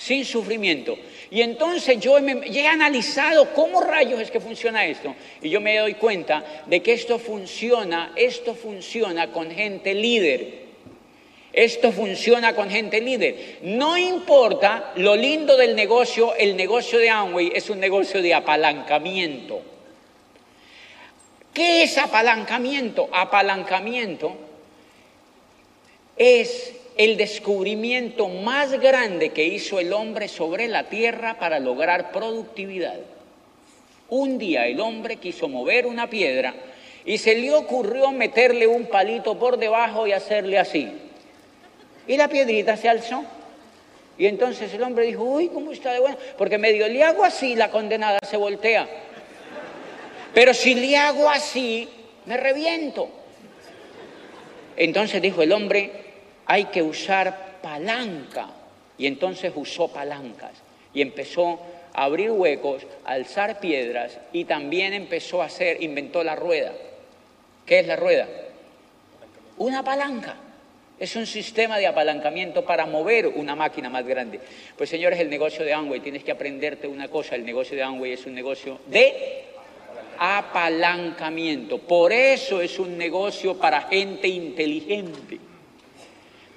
sin 0.00 0.24
sufrimiento. 0.24 0.96
Y 1.30 1.42
entonces 1.42 2.00
yo 2.00 2.16
he 2.18 2.66
analizado 2.66 3.52
cómo 3.52 3.82
rayos 3.82 4.18
es 4.18 4.30
que 4.30 4.40
funciona 4.40 4.86
esto. 4.86 5.14
Y 5.42 5.50
yo 5.50 5.60
me 5.60 5.76
doy 5.76 5.94
cuenta 5.94 6.62
de 6.66 6.82
que 6.82 6.94
esto 6.94 7.18
funciona, 7.18 8.12
esto 8.16 8.54
funciona 8.54 9.30
con 9.30 9.50
gente 9.50 9.92
líder. 9.92 10.70
Esto 11.52 11.92
funciona 11.92 12.54
con 12.54 12.70
gente 12.70 13.00
líder. 13.00 13.58
No 13.62 13.98
importa 13.98 14.92
lo 14.96 15.16
lindo 15.16 15.56
del 15.58 15.76
negocio, 15.76 16.34
el 16.34 16.56
negocio 16.56 16.98
de 16.98 17.10
Amway 17.10 17.52
es 17.54 17.68
un 17.68 17.78
negocio 17.78 18.22
de 18.22 18.32
apalancamiento. 18.32 19.60
¿Qué 21.52 21.82
es 21.82 21.98
apalancamiento? 21.98 23.10
Apalancamiento 23.12 24.34
es 26.16 26.79
el 26.96 27.16
descubrimiento 27.16 28.28
más 28.28 28.72
grande 28.72 29.30
que 29.30 29.44
hizo 29.44 29.80
el 29.80 29.92
hombre 29.92 30.28
sobre 30.28 30.68
la 30.68 30.88
tierra 30.88 31.38
para 31.38 31.58
lograr 31.58 32.12
productividad. 32.12 32.98
Un 34.08 34.38
día 34.38 34.66
el 34.66 34.80
hombre 34.80 35.16
quiso 35.16 35.48
mover 35.48 35.86
una 35.86 36.10
piedra 36.10 36.54
y 37.04 37.18
se 37.18 37.34
le 37.34 37.52
ocurrió 37.52 38.10
meterle 38.12 38.66
un 38.66 38.86
palito 38.86 39.38
por 39.38 39.56
debajo 39.56 40.06
y 40.06 40.12
hacerle 40.12 40.58
así. 40.58 40.88
Y 42.06 42.16
la 42.16 42.28
piedrita 42.28 42.76
se 42.76 42.88
alzó. 42.88 43.24
Y 44.18 44.26
entonces 44.26 44.72
el 44.74 44.82
hombre 44.82 45.06
dijo, 45.06 45.22
uy, 45.22 45.48
¿cómo 45.48 45.72
está 45.72 45.92
de 45.92 46.00
bueno? 46.00 46.18
Porque 46.36 46.58
medio 46.58 46.86
le 46.88 47.02
hago 47.02 47.24
así, 47.24 47.54
la 47.54 47.70
condenada 47.70 48.18
se 48.28 48.36
voltea. 48.36 48.86
Pero 50.34 50.52
si 50.52 50.74
le 50.74 50.96
hago 50.96 51.30
así, 51.30 51.88
me 52.26 52.36
reviento. 52.36 53.08
Entonces 54.76 55.22
dijo 55.22 55.42
el 55.42 55.52
hombre, 55.52 56.09
hay 56.50 56.64
que 56.64 56.82
usar 56.82 57.60
palanca. 57.62 58.48
Y 58.98 59.06
entonces 59.06 59.52
usó 59.54 59.86
palancas 59.86 60.50
y 60.92 61.00
empezó 61.00 61.60
a 61.94 62.02
abrir 62.02 62.32
huecos, 62.32 62.84
a 63.04 63.12
alzar 63.12 63.60
piedras 63.60 64.18
y 64.32 64.46
también 64.46 64.92
empezó 64.92 65.42
a 65.42 65.44
hacer, 65.44 65.80
inventó 65.80 66.24
la 66.24 66.34
rueda. 66.34 66.72
¿Qué 67.64 67.78
es 67.78 67.86
la 67.86 67.94
rueda? 67.94 68.26
Una 69.58 69.84
palanca. 69.84 70.34
Es 70.98 71.14
un 71.14 71.24
sistema 71.24 71.78
de 71.78 71.86
apalancamiento 71.86 72.64
para 72.64 72.84
mover 72.84 73.28
una 73.28 73.54
máquina 73.54 73.88
más 73.88 74.04
grande. 74.04 74.40
Pues 74.76 74.90
señores, 74.90 75.20
el 75.20 75.30
negocio 75.30 75.64
de 75.64 75.72
Amway, 75.72 76.00
tienes 76.00 76.24
que 76.24 76.32
aprenderte 76.32 76.88
una 76.88 77.06
cosa, 77.06 77.36
el 77.36 77.44
negocio 77.44 77.76
de 77.76 77.84
Amway 77.84 78.14
es 78.14 78.26
un 78.26 78.34
negocio 78.34 78.80
de 78.88 79.44
apalancamiento. 80.18 81.78
Por 81.78 82.12
eso 82.12 82.60
es 82.60 82.80
un 82.80 82.98
negocio 82.98 83.56
para 83.56 83.82
gente 83.82 84.26
inteligente. 84.26 85.49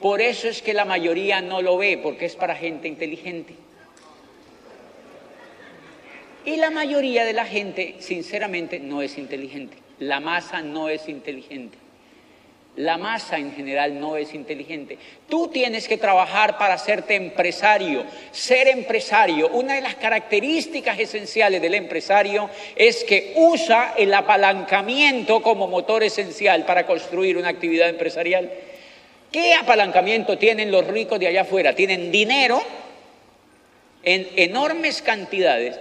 Por 0.04 0.20
eso 0.20 0.50
es 0.50 0.62
que 0.62 0.74
la 0.74 0.84
mayoría 0.84 1.40
no 1.40 1.62
lo 1.62 1.78
ve, 1.78 1.98
porque 1.98 2.26
es 2.26 2.36
para 2.36 2.58
gente 2.58 2.90
inteligente. 2.90 3.56
Y 6.44 6.58
la 6.58 6.72
mayoría 6.72 7.24
de 7.24 7.32
la 7.32 7.46
gente, 7.46 7.96
sinceramente, 8.00 8.82
no 8.82 9.02
es 9.02 9.18
inteligente. 9.18 9.78
La 10.00 10.20
masa 10.20 10.62
no 10.62 10.90
es 10.90 11.08
inteligente. 11.08 11.78
La 12.76 12.98
masa 12.98 13.38
en 13.38 13.54
general 13.54 13.98
no 13.98 14.18
es 14.18 14.34
inteligente. 14.34 14.98
Tú 15.30 15.48
tienes 15.48 15.88
que 15.88 15.98
trabajar 15.98 16.58
para 16.58 16.74
hacerte 16.74 17.16
empresario. 17.16 18.04
Ser 18.34 18.68
empresario, 18.68 19.48
una 19.52 19.76
de 19.76 19.82
las 19.82 19.96
características 19.96 21.00
esenciales 21.00 21.62
del 21.62 21.76
empresario 21.76 22.50
es 22.76 23.06
que 23.06 23.36
usa 23.38 23.94
el 23.98 24.14
apalancamiento 24.14 25.42
como 25.42 25.70
motor 25.70 26.04
esencial 26.04 26.66
para 26.66 26.86
construir 26.86 27.38
una 27.38 27.48
actividad 27.48 27.88
empresarial. 27.88 28.52
¿Qué 29.34 29.56
apalancamiento 29.56 30.38
tienen 30.38 30.72
los 30.72 30.86
ricos 30.86 31.20
de 31.20 31.26
allá 31.26 31.42
afuera? 31.42 31.74
Tienen 31.74 32.12
dinero 32.12 32.62
en 34.04 34.30
enormes 34.36 35.02
cantidades 35.02 35.80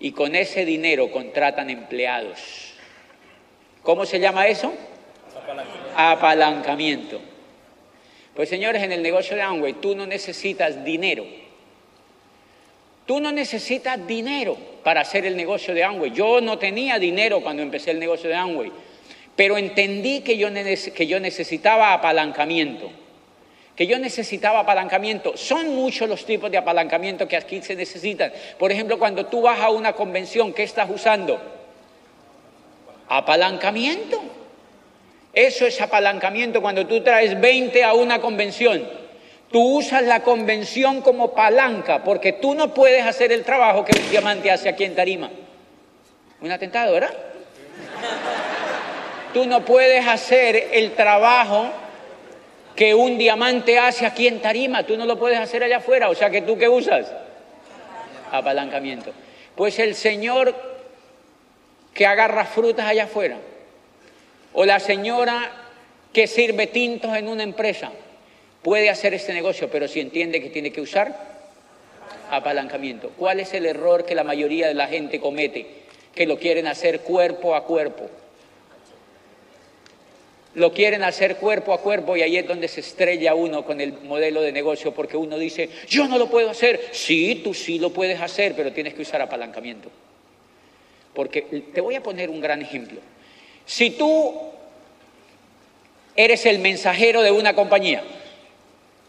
y 0.00 0.10
con 0.10 0.34
ese 0.34 0.64
dinero 0.64 1.12
contratan 1.12 1.70
empleados. 1.70 2.74
¿Cómo 3.84 4.04
se 4.04 4.18
llama 4.18 4.48
eso? 4.48 4.74
apalancamiento. 5.94 7.20
Pues 8.34 8.48
señores, 8.48 8.82
en 8.82 8.90
el 8.90 9.02
negocio 9.02 9.36
de 9.36 9.42
Amway 9.42 9.74
tú 9.74 9.94
no 9.94 10.04
necesitas 10.06 10.84
dinero. 10.84 11.24
Tú 13.06 13.20
no 13.20 13.30
necesitas 13.30 14.04
dinero 14.08 14.56
para 14.82 15.02
hacer 15.02 15.24
el 15.24 15.36
negocio 15.36 15.72
de 15.72 15.84
Amway. 15.84 16.10
Yo 16.10 16.40
no 16.40 16.58
tenía 16.58 16.98
dinero 16.98 17.42
cuando 17.42 17.62
empecé 17.62 17.92
el 17.92 18.00
negocio 18.00 18.28
de 18.28 18.36
Amway, 18.36 18.72
pero 19.40 19.56
entendí 19.56 20.20
que 20.20 20.36
yo, 20.36 20.48
que 20.94 21.06
yo 21.06 21.18
necesitaba 21.18 21.94
apalancamiento. 21.94 22.92
Que 23.74 23.86
yo 23.86 23.98
necesitaba 23.98 24.60
apalancamiento. 24.60 25.34
Son 25.34 25.74
muchos 25.74 26.06
los 26.10 26.26
tipos 26.26 26.50
de 26.50 26.58
apalancamiento 26.58 27.26
que 27.26 27.38
aquí 27.38 27.62
se 27.62 27.74
necesitan. 27.74 28.30
Por 28.58 28.70
ejemplo, 28.70 28.98
cuando 28.98 29.24
tú 29.24 29.40
vas 29.40 29.58
a 29.60 29.70
una 29.70 29.94
convención, 29.94 30.52
¿qué 30.52 30.62
estás 30.62 30.90
usando? 30.90 31.40
Apalancamiento. 33.08 34.22
Eso 35.32 35.64
es 35.64 35.80
apalancamiento 35.80 36.60
cuando 36.60 36.86
tú 36.86 37.02
traes 37.02 37.40
20 37.40 37.82
a 37.82 37.94
una 37.94 38.20
convención. 38.20 38.86
Tú 39.50 39.78
usas 39.78 40.02
la 40.02 40.20
convención 40.22 41.00
como 41.00 41.32
palanca 41.32 42.04
porque 42.04 42.34
tú 42.34 42.52
no 42.54 42.74
puedes 42.74 43.06
hacer 43.06 43.32
el 43.32 43.42
trabajo 43.42 43.86
que 43.86 43.98
un 43.98 44.10
diamante 44.10 44.50
hace 44.50 44.68
aquí 44.68 44.84
en 44.84 44.94
Tarima. 44.94 45.30
Un 46.42 46.52
atentado, 46.52 46.92
¿verdad? 46.92 47.14
Tú 49.32 49.46
no 49.46 49.64
puedes 49.64 50.06
hacer 50.06 50.68
el 50.72 50.92
trabajo 50.92 51.70
que 52.74 52.94
un 52.94 53.18
diamante 53.18 53.78
hace 53.78 54.06
aquí 54.06 54.26
en 54.26 54.40
Tarima. 54.40 54.84
Tú 54.84 54.96
no 54.96 55.06
lo 55.06 55.18
puedes 55.18 55.38
hacer 55.38 55.62
allá 55.62 55.78
afuera. 55.78 56.08
O 56.08 56.14
sea 56.14 56.30
que 56.30 56.42
tú 56.42 56.58
qué 56.58 56.68
usas? 56.68 57.12
Apalancamiento. 58.32 59.12
Pues 59.54 59.78
el 59.78 59.94
Señor 59.94 60.54
que 61.94 62.06
agarra 62.06 62.44
frutas 62.44 62.86
allá 62.86 63.04
afuera 63.04 63.36
o 64.52 64.64
la 64.64 64.80
señora 64.80 65.50
que 66.12 66.26
sirve 66.26 66.66
tintos 66.66 67.16
en 67.16 67.28
una 67.28 67.42
empresa 67.42 67.92
puede 68.62 68.90
hacer 68.90 69.14
este 69.14 69.32
negocio, 69.32 69.70
pero 69.70 69.88
si 69.88 70.00
entiende 70.00 70.40
que 70.40 70.50
tiene 70.50 70.72
que 70.72 70.80
usar 70.80 71.30
apalancamiento. 72.30 73.10
¿Cuál 73.16 73.40
es 73.40 73.54
el 73.54 73.66
error 73.66 74.04
que 74.04 74.14
la 74.14 74.24
mayoría 74.24 74.68
de 74.68 74.74
la 74.74 74.86
gente 74.86 75.20
comete? 75.20 75.66
Que 76.14 76.26
lo 76.26 76.38
quieren 76.38 76.66
hacer 76.66 77.00
cuerpo 77.00 77.54
a 77.54 77.64
cuerpo. 77.64 78.08
Lo 80.54 80.72
quieren 80.72 81.04
hacer 81.04 81.36
cuerpo 81.36 81.72
a 81.72 81.80
cuerpo 81.80 82.16
y 82.16 82.22
ahí 82.22 82.36
es 82.36 82.46
donde 82.46 82.66
se 82.66 82.80
estrella 82.80 83.34
uno 83.34 83.64
con 83.64 83.80
el 83.80 83.92
modelo 83.92 84.42
de 84.42 84.50
negocio 84.50 84.92
porque 84.92 85.16
uno 85.16 85.38
dice, 85.38 85.68
yo 85.88 86.08
no 86.08 86.18
lo 86.18 86.28
puedo 86.28 86.50
hacer. 86.50 86.88
Sí, 86.90 87.40
tú 87.44 87.54
sí 87.54 87.78
lo 87.78 87.90
puedes 87.90 88.20
hacer, 88.20 88.54
pero 88.56 88.72
tienes 88.72 88.94
que 88.94 89.02
usar 89.02 89.22
apalancamiento. 89.22 89.90
Porque 91.14 91.42
te 91.72 91.80
voy 91.80 91.94
a 91.94 92.02
poner 92.02 92.30
un 92.30 92.40
gran 92.40 92.62
ejemplo. 92.62 93.00
Si 93.64 93.90
tú 93.90 94.34
eres 96.16 96.44
el 96.46 96.58
mensajero 96.58 97.22
de 97.22 97.30
una 97.30 97.54
compañía, 97.54 98.02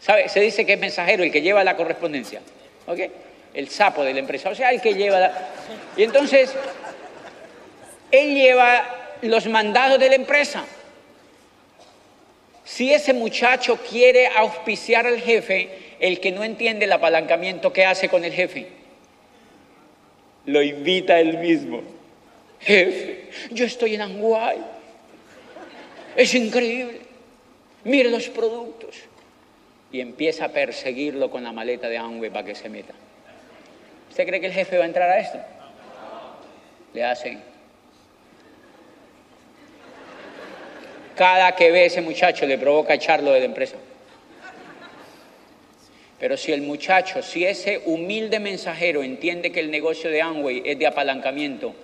¿sabe? 0.00 0.28
Se 0.28 0.40
dice 0.40 0.64
que 0.64 0.74
es 0.74 0.78
mensajero 0.78 1.24
el 1.24 1.32
que 1.32 1.42
lleva 1.42 1.64
la 1.64 1.76
correspondencia, 1.76 2.40
¿ok? 2.86 3.00
El 3.54 3.68
sapo 3.68 4.04
de 4.04 4.14
la 4.14 4.20
empresa, 4.20 4.50
o 4.50 4.54
sea, 4.54 4.70
el 4.70 4.80
que 4.80 4.94
lleva 4.94 5.18
la... 5.18 5.48
Y 5.96 6.04
entonces, 6.04 6.54
él 8.10 8.34
lleva 8.34 8.84
los 9.22 9.46
mandados 9.46 9.98
de 9.98 10.08
la 10.08 10.14
empresa. 10.14 10.64
Si 12.64 12.92
ese 12.92 13.12
muchacho 13.12 13.78
quiere 13.88 14.28
auspiciar 14.28 15.06
al 15.06 15.20
jefe, 15.20 15.96
el 16.00 16.20
que 16.20 16.32
no 16.32 16.44
entiende 16.44 16.84
el 16.84 16.92
apalancamiento, 16.92 17.72
¿qué 17.72 17.84
hace 17.84 18.08
con 18.08 18.24
el 18.24 18.32
jefe? 18.32 18.68
Lo 20.46 20.62
invita 20.62 21.20
él 21.20 21.38
mismo. 21.38 21.82
Jefe, 22.60 23.30
yo 23.50 23.64
estoy 23.64 23.94
en 23.94 24.02
Anguay. 24.02 24.58
Es 26.16 26.34
increíble. 26.34 27.00
Mire 27.84 28.10
los 28.10 28.28
productos. 28.28 28.96
Y 29.90 30.00
empieza 30.00 30.46
a 30.46 30.48
perseguirlo 30.48 31.30
con 31.30 31.44
la 31.44 31.52
maleta 31.52 31.88
de 31.88 31.98
Amway 31.98 32.30
para 32.30 32.46
que 32.46 32.54
se 32.54 32.68
meta. 32.68 32.94
¿Usted 34.08 34.26
cree 34.26 34.40
que 34.40 34.46
el 34.46 34.52
jefe 34.52 34.78
va 34.78 34.84
a 34.84 34.86
entrar 34.86 35.10
a 35.10 35.18
esto? 35.18 35.38
Le 36.94 37.04
hacen. 37.04 37.51
Cada 41.22 41.54
que 41.54 41.70
ve 41.70 41.84
ese 41.84 42.00
muchacho 42.00 42.46
le 42.46 42.58
provoca 42.58 42.94
echarlo 42.94 43.30
de 43.30 43.38
la 43.38 43.44
empresa. 43.44 43.76
Pero 46.18 46.36
si 46.36 46.50
el 46.50 46.62
muchacho, 46.62 47.22
si 47.22 47.44
ese 47.44 47.80
humilde 47.84 48.40
mensajero 48.40 49.04
entiende 49.04 49.52
que 49.52 49.60
el 49.60 49.70
negocio 49.70 50.10
de 50.10 50.20
Amway 50.20 50.62
es 50.64 50.80
de 50.80 50.86
apalancamiento, 50.88 51.76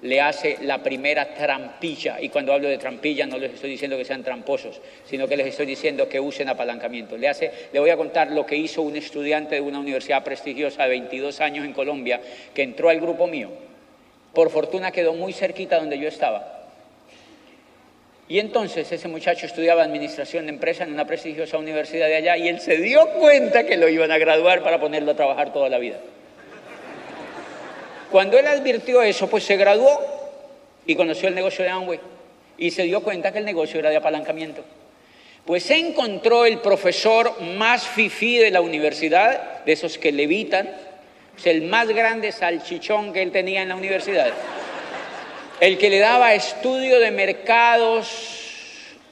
le 0.00 0.20
hace 0.20 0.58
la 0.62 0.82
primera 0.82 1.32
trampilla. 1.32 2.20
Y 2.20 2.28
cuando 2.28 2.52
hablo 2.52 2.68
de 2.68 2.76
trampilla 2.76 3.24
no 3.24 3.38
les 3.38 3.54
estoy 3.54 3.70
diciendo 3.70 3.96
que 3.96 4.04
sean 4.04 4.24
tramposos, 4.24 4.80
sino 5.04 5.28
que 5.28 5.36
les 5.36 5.46
estoy 5.46 5.66
diciendo 5.66 6.08
que 6.08 6.18
usen 6.18 6.48
apalancamiento. 6.48 7.16
Le, 7.16 7.28
hace, 7.28 7.52
le 7.72 7.78
voy 7.78 7.90
a 7.90 7.96
contar 7.96 8.32
lo 8.32 8.44
que 8.44 8.56
hizo 8.56 8.82
un 8.82 8.96
estudiante 8.96 9.54
de 9.54 9.60
una 9.60 9.78
universidad 9.78 10.24
prestigiosa 10.24 10.82
de 10.82 10.88
22 10.88 11.40
años 11.40 11.64
en 11.64 11.72
Colombia, 11.72 12.20
que 12.52 12.64
entró 12.64 12.88
al 12.88 13.00
grupo 13.00 13.28
mío. 13.28 13.48
Por 14.34 14.50
fortuna 14.50 14.90
quedó 14.90 15.14
muy 15.14 15.32
cerquita 15.32 15.78
donde 15.78 16.00
yo 16.00 16.08
estaba. 16.08 16.61
Y 18.32 18.38
entonces 18.38 18.90
ese 18.90 19.08
muchacho 19.08 19.44
estudiaba 19.44 19.82
administración 19.82 20.46
de 20.46 20.52
empresa 20.52 20.84
en 20.84 20.94
una 20.94 21.06
prestigiosa 21.06 21.58
universidad 21.58 22.06
de 22.06 22.16
allá 22.16 22.38
y 22.38 22.48
él 22.48 22.60
se 22.60 22.78
dio 22.78 23.06
cuenta 23.10 23.66
que 23.66 23.76
lo 23.76 23.90
iban 23.90 24.10
a 24.10 24.16
graduar 24.16 24.62
para 24.62 24.80
ponerlo 24.80 25.10
a 25.10 25.14
trabajar 25.14 25.52
toda 25.52 25.68
la 25.68 25.76
vida. 25.76 25.98
Cuando 28.10 28.38
él 28.38 28.46
advirtió 28.46 29.02
eso, 29.02 29.28
pues 29.28 29.44
se 29.44 29.58
graduó 29.58 30.00
y 30.86 30.94
conoció 30.96 31.28
el 31.28 31.34
negocio 31.34 31.62
de 31.62 31.72
Amway 31.72 32.00
y 32.56 32.70
se 32.70 32.84
dio 32.84 33.02
cuenta 33.02 33.32
que 33.32 33.38
el 33.40 33.44
negocio 33.44 33.78
era 33.78 33.90
de 33.90 33.96
apalancamiento. 33.96 34.64
Pues 35.44 35.70
encontró 35.70 36.46
el 36.46 36.60
profesor 36.60 37.38
más 37.38 37.86
fifí 37.86 38.38
de 38.38 38.50
la 38.50 38.62
universidad, 38.62 39.62
de 39.66 39.72
esos 39.72 39.98
que 39.98 40.10
levitan, 40.10 40.70
es 41.36 41.46
el 41.46 41.64
más 41.64 41.86
grande 41.88 42.32
salchichón 42.32 43.12
que 43.12 43.20
él 43.20 43.30
tenía 43.30 43.60
en 43.60 43.68
la 43.68 43.76
universidad, 43.76 44.32
el 45.62 45.78
que 45.78 45.90
le 45.90 46.00
daba 46.00 46.34
estudio 46.34 46.98
de 46.98 47.12
mercados 47.12 48.08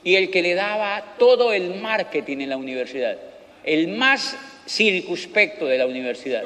y 0.02 0.16
el 0.16 0.32
que 0.32 0.42
le 0.42 0.54
daba 0.54 1.14
todo 1.16 1.52
el 1.52 1.76
marketing 1.76 2.38
en 2.38 2.50
la 2.50 2.56
universidad, 2.56 3.16
el 3.62 3.86
más 3.86 4.36
circunspecto 4.66 5.66
de 5.66 5.78
la 5.78 5.86
universidad. 5.86 6.42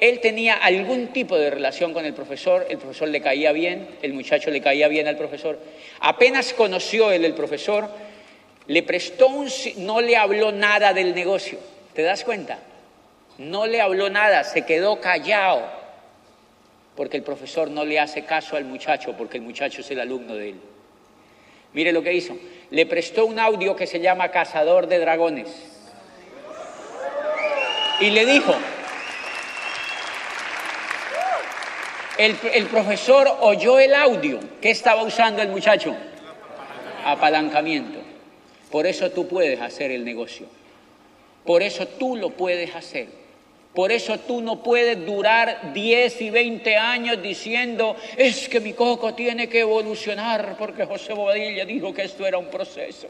Él 0.00 0.18
tenía 0.18 0.54
algún 0.54 1.12
tipo 1.12 1.38
de 1.38 1.50
relación 1.50 1.92
con 1.92 2.04
el 2.04 2.12
profesor, 2.12 2.66
el 2.68 2.78
profesor 2.78 3.06
le 3.06 3.20
caía 3.20 3.52
bien, 3.52 3.86
el 4.02 4.14
muchacho 4.14 4.50
le 4.50 4.60
caía 4.60 4.88
bien 4.88 5.06
al 5.06 5.16
profesor. 5.16 5.60
Apenas 6.00 6.52
conoció 6.52 7.12
él 7.12 7.24
el 7.24 7.34
profesor, 7.34 7.88
le 8.66 8.82
prestó 8.82 9.28
un... 9.28 9.48
no 9.76 10.00
le 10.00 10.16
habló 10.16 10.50
nada 10.50 10.92
del 10.92 11.14
negocio. 11.14 11.60
¿Te 11.94 12.02
das 12.02 12.24
cuenta? 12.24 12.58
No 13.38 13.68
le 13.68 13.80
habló 13.80 14.10
nada, 14.10 14.42
se 14.42 14.62
quedó 14.62 15.00
callado, 15.00 15.83
porque 16.96 17.16
el 17.16 17.22
profesor 17.22 17.70
no 17.70 17.84
le 17.84 17.98
hace 17.98 18.24
caso 18.24 18.56
al 18.56 18.64
muchacho, 18.64 19.14
porque 19.16 19.38
el 19.38 19.42
muchacho 19.42 19.80
es 19.80 19.90
el 19.90 20.00
alumno 20.00 20.34
de 20.34 20.50
él. 20.50 20.60
Mire 21.72 21.92
lo 21.92 22.02
que 22.02 22.12
hizo. 22.12 22.36
Le 22.70 22.86
prestó 22.86 23.26
un 23.26 23.38
audio 23.38 23.74
que 23.74 23.86
se 23.86 24.00
llama 24.00 24.30
Cazador 24.30 24.86
de 24.86 25.00
Dragones. 25.00 25.48
Y 28.00 28.10
le 28.10 28.26
dijo, 28.26 28.54
el, 32.18 32.36
el 32.52 32.66
profesor 32.66 33.28
oyó 33.40 33.78
el 33.78 33.94
audio. 33.94 34.38
¿Qué 34.60 34.70
estaba 34.70 35.02
usando 35.02 35.42
el 35.42 35.48
muchacho? 35.48 35.94
Apalancamiento. 37.04 37.98
Por 38.70 38.86
eso 38.86 39.10
tú 39.10 39.26
puedes 39.26 39.60
hacer 39.60 39.90
el 39.90 40.04
negocio. 40.04 40.46
Por 41.44 41.62
eso 41.62 41.86
tú 41.86 42.16
lo 42.16 42.30
puedes 42.30 42.74
hacer. 42.74 43.23
Por 43.74 43.90
eso 43.90 44.20
tú 44.20 44.40
no 44.40 44.62
puedes 44.62 45.04
durar 45.04 45.72
10 45.74 46.22
y 46.22 46.30
20 46.30 46.76
años 46.76 47.20
diciendo, 47.20 47.96
es 48.16 48.48
que 48.48 48.60
mi 48.60 48.72
coco 48.72 49.14
tiene 49.14 49.48
que 49.48 49.60
evolucionar 49.60 50.54
porque 50.56 50.84
José 50.84 51.12
Bobadilla 51.12 51.64
dijo 51.64 51.92
que 51.92 52.02
esto 52.02 52.24
era 52.24 52.38
un 52.38 52.46
proceso. 52.46 53.08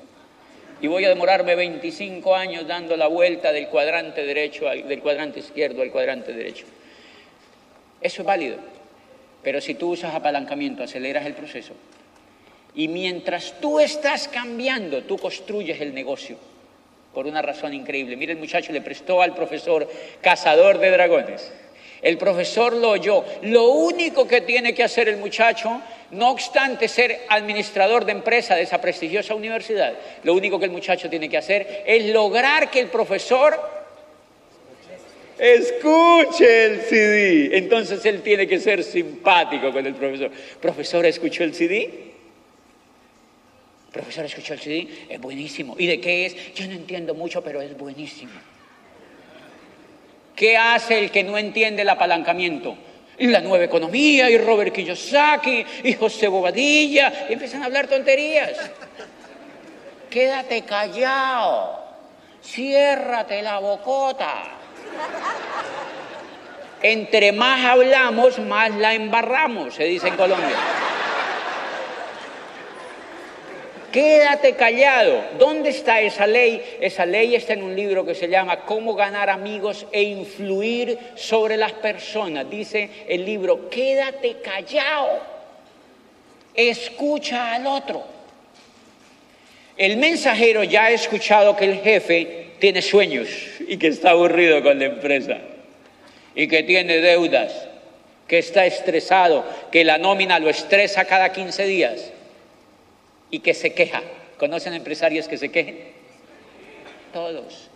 Y 0.81 0.87
voy 0.87 1.05
a 1.05 1.11
demorarme 1.11 1.55
25 1.55 2.35
años 2.35 2.67
dando 2.67 2.97
la 2.97 3.09
vuelta 3.09 3.53
del 3.53 3.69
cuadrante 3.69 4.25
derecho, 4.25 4.65
del 4.65 5.01
cuadrante 5.01 5.41
izquierdo 5.41 5.83
al 5.83 5.91
cuadrante 5.91 6.33
derecho. 6.33 6.65
Eso 8.01 8.23
es 8.23 8.27
válido. 8.27 8.57
Pero 9.43 9.61
si 9.61 9.75
tú 9.75 9.91
usas 9.91 10.15
apalancamiento, 10.15 10.83
aceleras 10.83 11.27
el 11.27 11.35
proceso. 11.35 11.75
Y 12.75 12.89
mientras 12.89 13.61
tú 13.61 13.81
estás 13.81 14.29
cambiando, 14.29 15.03
tú 15.03 15.19
construyes 15.19 15.79
el 15.83 15.95
negocio 15.95 16.39
por 17.15 17.27
una 17.27 17.41
razón 17.41 17.73
increíble. 17.73 18.17
Mire, 18.17 18.33
el 18.33 18.39
muchacho 18.39 18.73
le 18.73 18.81
prestó 18.81 19.23
al 19.23 19.35
profesor 19.35 19.89
cazador 20.21 20.79
de 20.79 20.91
dragones. 20.91 21.53
El 22.03 22.19
profesor 22.19 22.75
lo 22.75 22.91
oyó. 22.91 23.25
Lo 23.43 23.69
único 23.69 24.29
que 24.29 24.43
tiene 24.43 24.75
que 24.75 24.85
hacer 24.85 25.09
el 25.09 25.17
muchacho, 25.17 25.81
no 26.11 26.33
obstante 26.33 26.89
ser 26.89 27.21
administrador 27.31 28.05
de 28.05 28.13
empresa 28.13 28.55
de 28.55 28.63
esa 28.63 28.81
prestigiosa 28.81 29.35
universidad, 29.35 29.95
lo 30.23 30.35
único 30.35 30.59
que 30.59 30.67
el 30.67 30.71
muchacho 30.71 31.09
tiene 31.09 31.31
que 31.31 31.39
hacer 31.39 31.85
es 31.87 32.05
lograr 32.13 32.71
que 32.71 32.81
el 32.81 32.89
profesor 32.89 33.59
escuche 35.39 36.67
el 36.67 36.81
CD. 36.83 37.57
Entonces 37.57 38.05
él 38.05 38.21
tiene 38.23 38.47
que 38.47 38.59
ser 38.59 38.83
simpático 38.83 39.73
con 39.73 39.87
el 39.87 39.95
profesor. 39.95 40.31
Profesor, 40.61 41.07
¿escuchó 41.07 41.45
el 41.45 41.55
CD? 41.55 42.14
Profesor, 43.95 44.25
¿escuchó 44.25 44.55
el 44.55 44.61
CD? 44.61 45.07
Es 45.09 45.21
buenísimo. 45.21 45.77
¿Y 45.79 45.87
de 45.87 46.01
qué 46.01 46.27
es? 46.27 46.55
Yo 46.55 46.67
no 46.67 46.73
entiendo 46.73 47.15
mucho, 47.15 47.45
pero 47.45 47.63
es 47.63 47.79
buenísimo. 47.79 48.33
¿Qué 50.35 50.57
hace 50.57 50.99
el 50.99 51.13
que 51.13 51.23
no 51.23 51.39
entiende 51.39 51.83
el 51.83 51.89
apalancamiento? 51.89 52.77
Y 53.17 53.29
la 53.29 53.41
nueva 53.41 53.63
economía, 53.63 54.29
y 54.29 54.37
Robert 54.37 54.75
Kiyosaki, 54.75 55.65
y 55.85 55.93
José 55.93 56.27
Bobadilla, 56.27 57.27
y 57.29 57.35
empiezan 57.35 57.63
a 57.63 57.67
hablar 57.67 57.87
tonterías. 57.87 58.59
Quédate 60.11 60.63
callado, 60.63 61.81
ciérrate 62.43 63.43
la 63.43 63.61
bocota. 63.61 64.43
Entre 66.83 67.31
más 67.31 67.65
hablamos, 67.65 68.41
más 68.41 68.75
la 68.75 68.93
embarramos, 68.93 69.75
se 69.75 69.85
dice 69.85 70.09
en 70.09 70.17
Colombia. 70.17 70.57
Quédate 73.95 74.55
callado. 74.55 75.23
¿Dónde 75.39 75.71
está 75.71 76.01
esa 76.01 76.27
ley? 76.27 76.61
Esa 76.81 77.07
ley 77.07 77.37
está 77.37 77.53
en 77.53 77.63
un 77.63 77.77
libro 77.77 78.05
que 78.05 78.17
se 78.17 78.27
llama 78.27 78.65
Cómo 78.65 78.97
ganar 78.97 79.31
amigos 79.31 79.87
e 79.93 80.03
influir 80.03 80.99
sobre 81.15 81.57
las 81.57 81.71
personas. 81.75 82.51
Dice 82.51 82.91
el 83.07 83.25
libro, 83.25 83.71
quédate 83.71 84.39
callado. 84.43 85.21
Escucha 86.53 87.55
al 87.55 87.69
otro. 87.69 88.05
El 89.77 89.99
mensajero 89.99 90.65
ya 90.65 90.87
ha 90.87 90.91
escuchado 90.91 91.55
que 91.55 91.67
el 91.67 91.79
jefe 91.79 92.49
tiene 92.59 92.83
sueños 92.83 93.29
y 93.61 93.77
que 93.77 93.87
está 93.87 94.11
aburrido 94.11 94.61
con 94.61 94.77
la 94.77 94.87
empresa 94.87 95.39
y 96.35 96.49
que 96.49 96.65
tiene 96.65 96.97
deudas, 96.97 97.69
que 98.27 98.39
está 98.39 98.67
estresado, 98.67 99.45
que 99.71 99.85
la 99.85 99.99
nómina 99.99 100.41
lo 100.41 100.51
estresa 100.51 101.05
cada 101.05 101.31
15 101.31 101.65
días 101.67 102.14
y 103.31 103.41
que 103.41 103.55
se 103.55 103.75
queja. 103.75 104.03
¿Conocen 104.39 104.75
empresarios 104.75 105.29
que 105.29 105.39
se 105.39 105.51
quejen? 105.51 105.79
Todos. 107.13 107.71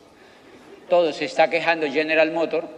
Todos. 0.88 1.16
Se 1.16 1.24
está 1.24 1.48
quejando 1.50 1.90
General 1.90 2.30
Motor, 2.32 2.68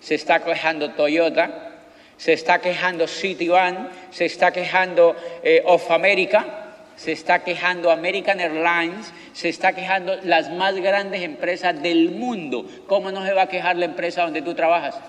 se 0.00 0.14
está 0.14 0.44
quejando 0.44 0.90
Toyota, 0.92 1.70
se 2.16 2.32
está 2.34 2.60
quejando 2.60 3.06
Citibank, 3.08 3.90
se 4.10 4.26
está 4.26 4.52
quejando 4.52 5.16
eh, 5.42 5.62
Of 5.64 5.90
America, 5.90 6.60
se 6.96 7.12
está 7.12 7.42
quejando 7.42 7.90
American 7.90 8.40
Airlines, 8.40 9.10
se 9.32 9.48
está 9.48 9.72
quejando 9.72 10.16
las 10.22 10.50
más 10.50 10.76
grandes 10.76 11.22
empresas 11.22 11.80
del 11.82 12.10
mundo. 12.10 12.66
¿Cómo 12.86 13.10
no 13.10 13.24
se 13.24 13.32
va 13.32 13.42
a 13.42 13.48
quejar 13.48 13.76
la 13.76 13.86
empresa 13.86 14.22
donde 14.22 14.42
tú 14.42 14.54
trabajas? 14.54 15.00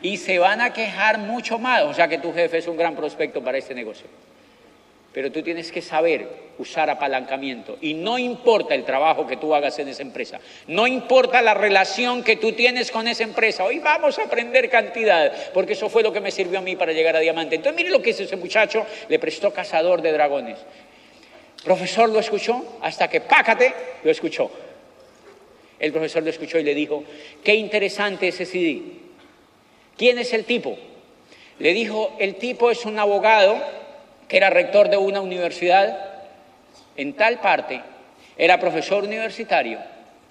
Y 0.00 0.16
se 0.16 0.38
van 0.38 0.62
a 0.62 0.72
quejar 0.72 1.18
mucho 1.18 1.58
más, 1.58 1.82
o 1.82 1.92
sea 1.92 2.08
que 2.08 2.16
tu 2.16 2.32
jefe 2.32 2.56
es 2.56 2.66
un 2.66 2.78
gran 2.78 2.96
prospecto 2.96 3.44
para 3.44 3.58
este 3.58 3.74
negocio. 3.74 4.06
Pero 5.12 5.32
tú 5.32 5.42
tienes 5.42 5.72
que 5.72 5.82
saber 5.82 6.50
usar 6.58 6.88
apalancamiento. 6.90 7.78
Y 7.80 7.94
no 7.94 8.18
importa 8.18 8.74
el 8.74 8.84
trabajo 8.84 9.26
que 9.26 9.36
tú 9.36 9.54
hagas 9.54 9.78
en 9.78 9.88
esa 9.88 10.02
empresa. 10.02 10.38
No 10.68 10.86
importa 10.86 11.42
la 11.42 11.54
relación 11.54 12.22
que 12.22 12.36
tú 12.36 12.52
tienes 12.52 12.90
con 12.92 13.08
esa 13.08 13.24
empresa. 13.24 13.64
Hoy 13.64 13.80
vamos 13.80 14.18
a 14.18 14.24
aprender 14.24 14.70
cantidad, 14.70 15.32
porque 15.52 15.72
eso 15.72 15.88
fue 15.88 16.02
lo 16.02 16.12
que 16.12 16.20
me 16.20 16.30
sirvió 16.30 16.58
a 16.58 16.62
mí 16.62 16.76
para 16.76 16.92
llegar 16.92 17.16
a 17.16 17.20
diamante. 17.20 17.56
Entonces 17.56 17.76
mire 17.76 17.90
lo 17.90 18.00
que 18.00 18.10
hizo 18.10 18.22
ese 18.22 18.36
muchacho. 18.36 18.86
Le 19.08 19.18
prestó 19.18 19.52
cazador 19.52 20.00
de 20.00 20.12
dragones. 20.12 20.58
profesor 21.64 22.08
lo 22.08 22.20
escuchó 22.20 22.78
hasta 22.80 23.08
que 23.08 23.20
pácate 23.20 23.74
lo 24.04 24.10
escuchó. 24.10 24.50
El 25.80 25.92
profesor 25.92 26.22
lo 26.22 26.30
escuchó 26.30 26.58
y 26.58 26.62
le 26.62 26.74
dijo, 26.74 27.02
qué 27.42 27.54
interesante 27.54 28.28
ese 28.28 28.44
CD. 28.44 28.82
¿Quién 29.96 30.18
es 30.18 30.32
el 30.34 30.44
tipo? 30.44 30.78
Le 31.58 31.72
dijo, 31.72 32.16
el 32.18 32.36
tipo 32.36 32.70
es 32.70 32.84
un 32.84 32.98
abogado 32.98 33.58
que 34.30 34.36
era 34.36 34.48
rector 34.48 34.88
de 34.88 34.96
una 34.96 35.20
universidad 35.20 35.98
en 36.96 37.14
tal 37.14 37.40
parte, 37.40 37.82
era 38.38 38.60
profesor 38.60 39.02
universitario 39.02 39.80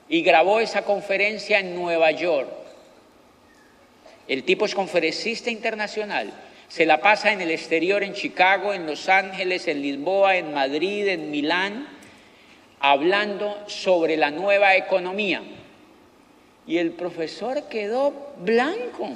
y 0.07 0.21
grabó 0.21 0.61
esa 0.61 0.83
conferencia 0.83 1.59
en 1.59 1.75
Nueva 1.75 2.09
York. 2.11 2.49
El 4.25 4.45
tipo 4.45 4.63
es 4.63 4.73
conferencista 4.73 5.49
internacional, 5.49 6.31
se 6.69 6.85
la 6.85 7.01
pasa 7.01 7.33
en 7.33 7.41
el 7.41 7.51
exterior, 7.51 8.01
en 8.01 8.13
Chicago, 8.13 8.73
en 8.73 8.85
Los 8.85 9.09
Ángeles, 9.09 9.67
en 9.67 9.81
Lisboa, 9.81 10.37
en 10.37 10.53
Madrid, 10.53 11.09
en 11.09 11.29
Milán, 11.29 11.89
hablando 12.79 13.67
sobre 13.67 14.15
la 14.15 14.31
nueva 14.31 14.77
economía. 14.77 15.41
Y 16.65 16.77
el 16.77 16.91
profesor 16.91 17.67
quedó 17.67 18.33
blanco. 18.37 19.09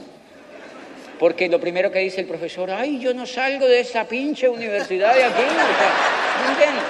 Porque 1.24 1.48
lo 1.48 1.58
primero 1.58 1.90
que 1.90 2.00
dice 2.00 2.20
el 2.20 2.28
profesor, 2.28 2.70
ay, 2.70 3.00
yo 3.00 3.14
no 3.14 3.26
salgo 3.26 3.66
de 3.66 3.80
esa 3.80 4.06
pinche 4.06 4.50
universidad 4.50 5.16
de 5.16 5.24
aquí. 5.24 5.42
¿Me 5.42 6.52
entiendes? 6.52 6.84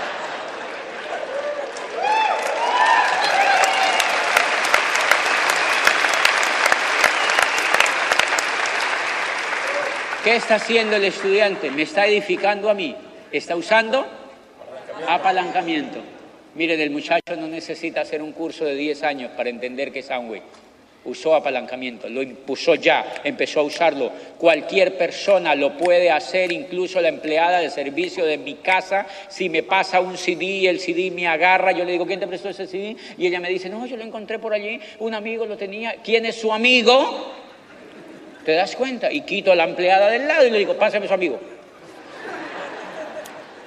¿Qué 10.23 10.35
está 10.35 10.55
haciendo 10.55 10.95
el 10.95 11.03
estudiante? 11.03 11.69
Me 11.69 11.83
está 11.83 12.07
edificando 12.07 12.71
a 12.71 12.73
mí. 12.73 12.95
Está 13.31 13.55
usando 13.55 14.03
apalancamiento. 15.07 15.99
Mire, 16.55 16.81
el 16.81 16.89
muchacho 16.89 17.35
no 17.37 17.47
necesita 17.47 18.01
hacer 18.01 18.23
un 18.23 18.31
curso 18.31 18.65
de 18.65 18.73
10 18.73 19.03
años 19.03 19.31
para 19.37 19.51
entender 19.51 19.91
que 19.91 19.99
es 19.99 20.09
Amway 20.09 20.41
usó 21.05 21.35
apalancamiento, 21.35 22.07
lo 22.07 22.21
impuso 22.21 22.75
ya, 22.75 23.21
empezó 23.23 23.59
a 23.59 23.63
usarlo. 23.63 24.11
Cualquier 24.37 24.97
persona 24.97 25.55
lo 25.55 25.77
puede 25.77 26.09
hacer, 26.09 26.51
incluso 26.51 27.01
la 27.01 27.09
empleada 27.09 27.59
de 27.59 27.69
servicio 27.69 28.25
de 28.25 28.37
mi 28.37 28.55
casa. 28.55 29.05
Si 29.27 29.49
me 29.49 29.63
pasa 29.63 29.99
un 29.99 30.17
CD 30.17 30.45
y 30.45 30.67
el 30.67 30.79
CD 30.79 31.11
me 31.11 31.27
agarra, 31.27 31.71
yo 31.71 31.83
le 31.83 31.91
digo, 31.91 32.05
¿quién 32.05 32.19
te 32.19 32.27
prestó 32.27 32.49
ese 32.49 32.67
CD? 32.67 32.95
Y 33.17 33.27
ella 33.27 33.39
me 33.39 33.49
dice, 33.49 33.69
no, 33.69 33.85
yo 33.85 33.97
lo 33.97 34.03
encontré 34.03 34.39
por 34.39 34.53
allí, 34.53 34.79
un 34.99 35.13
amigo 35.13 35.45
lo 35.45 35.57
tenía. 35.57 35.95
¿Quién 36.03 36.25
es 36.25 36.35
su 36.35 36.53
amigo? 36.53 37.33
¿Te 38.45 38.53
das 38.53 38.75
cuenta? 38.75 39.11
Y 39.11 39.21
quito 39.21 39.51
a 39.51 39.55
la 39.55 39.63
empleada 39.63 40.09
del 40.09 40.27
lado 40.27 40.47
y 40.47 40.51
le 40.51 40.59
digo, 40.59 40.75
pásame 40.75 41.07
su 41.07 41.13
amigo. 41.13 41.39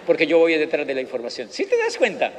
Porque 0.06 0.26
yo 0.26 0.38
voy 0.38 0.54
detrás 0.54 0.86
de 0.86 0.94
la 0.94 1.00
información. 1.00 1.48
¿Sí 1.50 1.66
te 1.66 1.76
das 1.76 1.96
cuenta? 1.98 2.32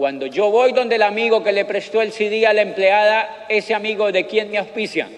Cuando 0.00 0.24
yo 0.24 0.50
voy 0.50 0.72
donde 0.72 0.96
el 0.96 1.02
amigo 1.02 1.42
que 1.42 1.52
le 1.52 1.66
prestó 1.66 2.00
el 2.00 2.10
CD 2.10 2.46
a 2.46 2.54
la 2.54 2.62
empleada, 2.62 3.44
ese 3.50 3.74
amigo 3.74 4.10
de 4.10 4.26
quién 4.26 4.50
me 4.50 4.56
auspicia? 4.56 5.10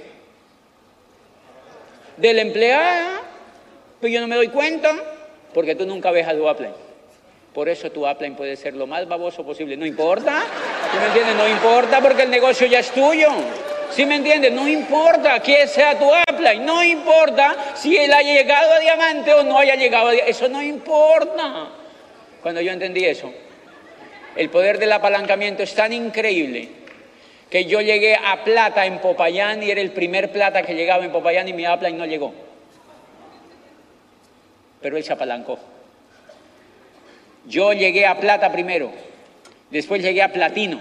De 2.16 2.34
la 2.34 2.42
empleada, 2.42 3.20
pero 4.00 4.12
yo 4.12 4.20
no 4.20 4.26
me 4.26 4.34
doy 4.34 4.48
cuenta 4.48 4.92
porque 5.54 5.76
tú 5.76 5.86
nunca 5.86 6.10
ves 6.10 6.26
a 6.26 6.34
Duaple. 6.34 6.70
Por 7.54 7.68
eso 7.68 7.92
tu 7.92 8.10
upline 8.10 8.34
puede 8.34 8.56
ser 8.56 8.74
lo 8.74 8.88
más 8.88 9.06
baboso 9.06 9.46
posible. 9.46 9.76
No 9.76 9.86
importa. 9.86 10.42
¿Sí 10.90 10.98
me 10.98 11.06
entiendes? 11.06 11.36
No 11.36 11.48
importa 11.48 12.00
porque 12.00 12.24
el 12.24 12.30
negocio 12.30 12.66
ya 12.66 12.80
es 12.80 12.90
tuyo. 12.90 13.28
¿Sí 13.88 14.04
me 14.04 14.16
entiendes? 14.16 14.52
No 14.52 14.66
importa 14.66 15.38
quién 15.38 15.68
sea 15.68 15.96
tu 15.96 16.10
upline. 16.10 16.66
No 16.66 16.82
importa 16.82 17.54
si 17.76 17.96
él 17.96 18.12
haya 18.12 18.34
llegado 18.34 18.72
a 18.72 18.80
diamante 18.80 19.32
o 19.32 19.44
no 19.44 19.60
haya 19.60 19.76
llegado 19.76 20.08
a 20.08 20.10
diamante. 20.10 20.32
Eso 20.32 20.48
no 20.48 20.60
importa. 20.60 21.68
Cuando 22.42 22.60
yo 22.60 22.72
entendí 22.72 23.04
eso, 23.04 23.32
el 24.36 24.50
poder 24.50 24.78
del 24.78 24.92
apalancamiento 24.92 25.62
es 25.62 25.74
tan 25.74 25.92
increíble 25.92 26.68
que 27.50 27.66
yo 27.66 27.82
llegué 27.82 28.16
a 28.16 28.44
plata 28.44 28.86
en 28.86 28.98
Popayán 28.98 29.62
y 29.62 29.70
era 29.70 29.80
el 29.80 29.90
primer 29.90 30.32
plata 30.32 30.62
que 30.62 30.74
llegaba 30.74 31.04
en 31.04 31.12
Popayán 31.12 31.48
y 31.48 31.52
mi 31.52 31.68
upline 31.68 31.98
no 31.98 32.06
llegó. 32.06 32.32
Pero 34.80 34.96
él 34.96 35.04
se 35.04 35.12
apalancó. 35.12 35.58
Yo 37.46 37.74
llegué 37.74 38.06
a 38.06 38.18
plata 38.18 38.50
primero, 38.50 38.90
después 39.70 40.00
llegué 40.00 40.22
a 40.22 40.32
platino, 40.32 40.80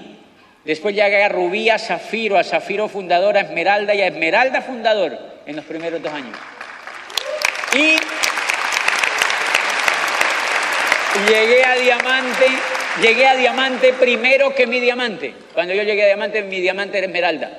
después 0.63 0.95
llegué 0.95 1.23
a 1.23 1.29
rubí, 1.29 1.69
a 1.69 1.77
zafiro, 1.77 2.37
a 2.37 2.43
zafiro 2.43 2.87
fundador, 2.87 3.35
a 3.35 3.41
esmeralda 3.41 3.93
y 3.93 4.01
a 4.01 4.07
esmeralda 4.07 4.61
fundador 4.61 5.17
en 5.45 5.55
los 5.55 5.65
primeros 5.65 6.01
dos 6.01 6.13
años. 6.13 6.37
Y 7.73 7.97
llegué 11.29 11.65
a 11.65 11.75
diamante, 11.75 12.45
llegué 12.99 13.27
a 13.27 13.35
diamante 13.35 13.93
primero 13.93 14.53
que 14.53 14.67
mi 14.67 14.79
diamante. 14.79 15.33
Cuando 15.53 15.73
yo 15.73 15.83
llegué 15.83 16.03
a 16.03 16.07
diamante, 16.07 16.41
mi 16.41 16.59
diamante 16.59 16.97
era 16.97 17.07
esmeralda. 17.07 17.51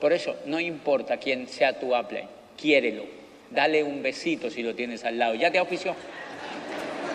Por 0.00 0.12
eso, 0.12 0.36
no 0.46 0.60
importa 0.60 1.16
quién 1.16 1.48
sea 1.48 1.78
tu 1.78 1.94
Apple, 1.94 2.26
quiérelo. 2.60 3.04
Dale 3.50 3.82
un 3.82 4.02
besito 4.02 4.50
si 4.50 4.62
lo 4.62 4.74
tienes 4.74 5.04
al 5.04 5.18
lado. 5.18 5.34
¿Ya 5.34 5.50
te 5.50 5.58
auspició? 5.58 5.94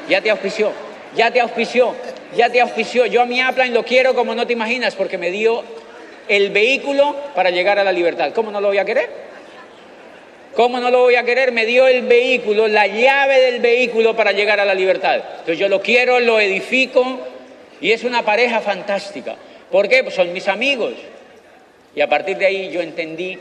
¿Ya 0.09 0.21
te 0.21 0.31
auspició? 0.31 0.71
¿Ya 1.15 1.29
te 1.29 1.41
auspició? 1.41 1.95
¿Ya 2.35 2.49
te 2.49 2.61
auspició? 2.61 3.05
Yo 3.05 3.21
a 3.21 3.25
mi 3.25 3.41
Apple 3.41 3.67
lo 3.67 3.83
quiero 3.83 4.15
como 4.15 4.33
no 4.33 4.47
te 4.47 4.53
imaginas 4.53 4.95
porque 4.95 5.17
me 5.17 5.29
dio 5.29 5.63
el 6.27 6.49
vehículo 6.49 7.15
para 7.35 7.49
llegar 7.49 7.77
a 7.77 7.83
la 7.83 7.91
libertad. 7.91 8.31
¿Cómo 8.33 8.51
no 8.51 8.61
lo 8.61 8.69
voy 8.69 8.77
a 8.77 8.85
querer? 8.85 9.30
¿Cómo 10.55 10.79
no 10.79 10.91
lo 10.91 10.99
voy 10.99 11.15
a 11.15 11.23
querer? 11.23 11.51
Me 11.51 11.65
dio 11.65 11.87
el 11.87 12.01
vehículo, 12.03 12.67
la 12.67 12.85
llave 12.85 13.39
del 13.39 13.61
vehículo 13.61 14.15
para 14.15 14.33
llegar 14.33 14.59
a 14.59 14.65
la 14.65 14.73
libertad. 14.73 15.15
Entonces 15.15 15.57
yo 15.57 15.69
lo 15.69 15.81
quiero, 15.81 16.19
lo 16.19 16.39
edifico 16.39 17.19
y 17.79 17.91
es 17.91 18.03
una 18.03 18.23
pareja 18.23 18.59
fantástica. 18.59 19.35
¿Por 19.71 19.87
qué? 19.87 20.03
Pues 20.03 20.15
son 20.15 20.33
mis 20.33 20.49
amigos. 20.49 20.93
Y 21.95 22.01
a 22.01 22.09
partir 22.09 22.37
de 22.37 22.45
ahí 22.45 22.69
yo 22.69 22.81
entendí 22.81 23.37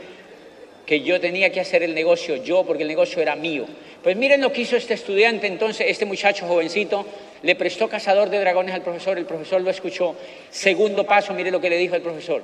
que 0.85 1.01
yo 1.01 1.19
tenía 1.19 1.51
que 1.51 1.59
hacer 1.59 1.83
el 1.83 1.93
negocio 1.93 2.37
yo 2.37 2.63
porque 2.63 2.83
el 2.83 2.89
negocio 2.89 3.21
era 3.21 3.35
mío. 3.35 3.65
Pues 4.01 4.15
miren 4.15 4.41
lo 4.41 4.51
que 4.51 4.61
hizo 4.61 4.77
este 4.77 4.93
estudiante 4.93 5.47
entonces, 5.47 5.87
este 5.89 6.05
muchacho 6.05 6.47
jovencito, 6.47 7.05
le 7.43 7.55
prestó 7.55 7.87
cazador 7.87 8.29
de 8.29 8.39
dragones 8.39 8.73
al 8.73 8.81
profesor, 8.81 9.17
el 9.17 9.25
profesor 9.25 9.61
lo 9.61 9.69
escuchó. 9.69 10.15
Segundo 10.49 11.05
paso, 11.05 11.33
mire 11.33 11.51
lo 11.51 11.61
que 11.61 11.69
le 11.69 11.77
dijo 11.77 11.95
el 11.95 12.01
profesor. 12.01 12.41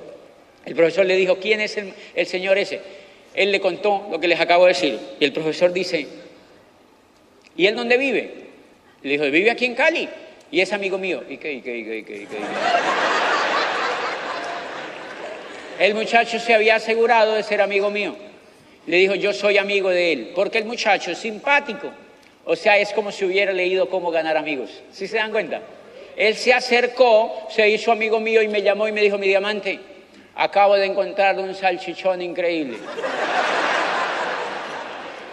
El 0.64 0.74
profesor 0.74 1.06
le 1.06 1.16
dijo, 1.16 1.36
¿quién 1.38 1.60
es 1.60 1.76
el, 1.78 1.92
el 2.14 2.26
señor 2.26 2.58
ese? 2.58 2.80
Él 3.38 3.52
le 3.52 3.60
contó 3.60 4.08
lo 4.10 4.18
que 4.18 4.26
les 4.26 4.40
acabo 4.40 4.64
de 4.64 4.72
decir. 4.72 4.98
Y 5.20 5.24
el 5.24 5.32
profesor 5.32 5.72
dice, 5.72 6.08
¿y 7.56 7.66
él 7.66 7.76
dónde 7.76 7.96
vive? 7.96 8.34
Le 9.02 9.12
dijo, 9.12 9.22
vive 9.30 9.52
aquí 9.52 9.64
en 9.64 9.76
Cali. 9.76 10.08
Y 10.50 10.60
es 10.60 10.72
amigo 10.72 10.98
mío. 10.98 11.22
¿Y 11.28 11.36
qué, 11.36 11.52
y 11.52 11.60
qué, 11.60 11.76
y 11.76 11.84
qué, 11.84 11.98
y 11.98 12.02
qué, 12.02 12.16
y 12.16 12.26
qué? 12.26 12.36
El 15.78 15.94
muchacho 15.94 16.40
se 16.40 16.52
había 16.52 16.74
asegurado 16.74 17.34
de 17.34 17.44
ser 17.44 17.60
amigo 17.60 17.90
mío. 17.90 18.16
Le 18.88 18.96
dijo, 18.96 19.14
yo 19.14 19.32
soy 19.32 19.56
amigo 19.56 19.88
de 19.88 20.12
él. 20.12 20.32
Porque 20.34 20.58
el 20.58 20.64
muchacho 20.64 21.12
es 21.12 21.18
simpático. 21.18 21.92
O 22.44 22.56
sea, 22.56 22.76
es 22.76 22.92
como 22.92 23.12
si 23.12 23.24
hubiera 23.24 23.52
leído 23.52 23.88
cómo 23.88 24.10
ganar 24.10 24.36
amigos. 24.36 24.82
¿Sí 24.90 25.06
se 25.06 25.16
dan 25.16 25.30
cuenta? 25.30 25.62
Él 26.16 26.34
se 26.34 26.52
acercó, 26.52 27.46
se 27.50 27.70
hizo 27.70 27.92
amigo 27.92 28.18
mío 28.18 28.42
y 28.42 28.48
me 28.48 28.62
llamó 28.62 28.88
y 28.88 28.92
me 28.92 29.00
dijo, 29.00 29.16
mi 29.16 29.28
diamante, 29.28 29.78
Acabo 30.38 30.76
de 30.76 30.86
encontrar 30.86 31.36
un 31.40 31.52
salchichón 31.52 32.22
increíble. 32.22 32.78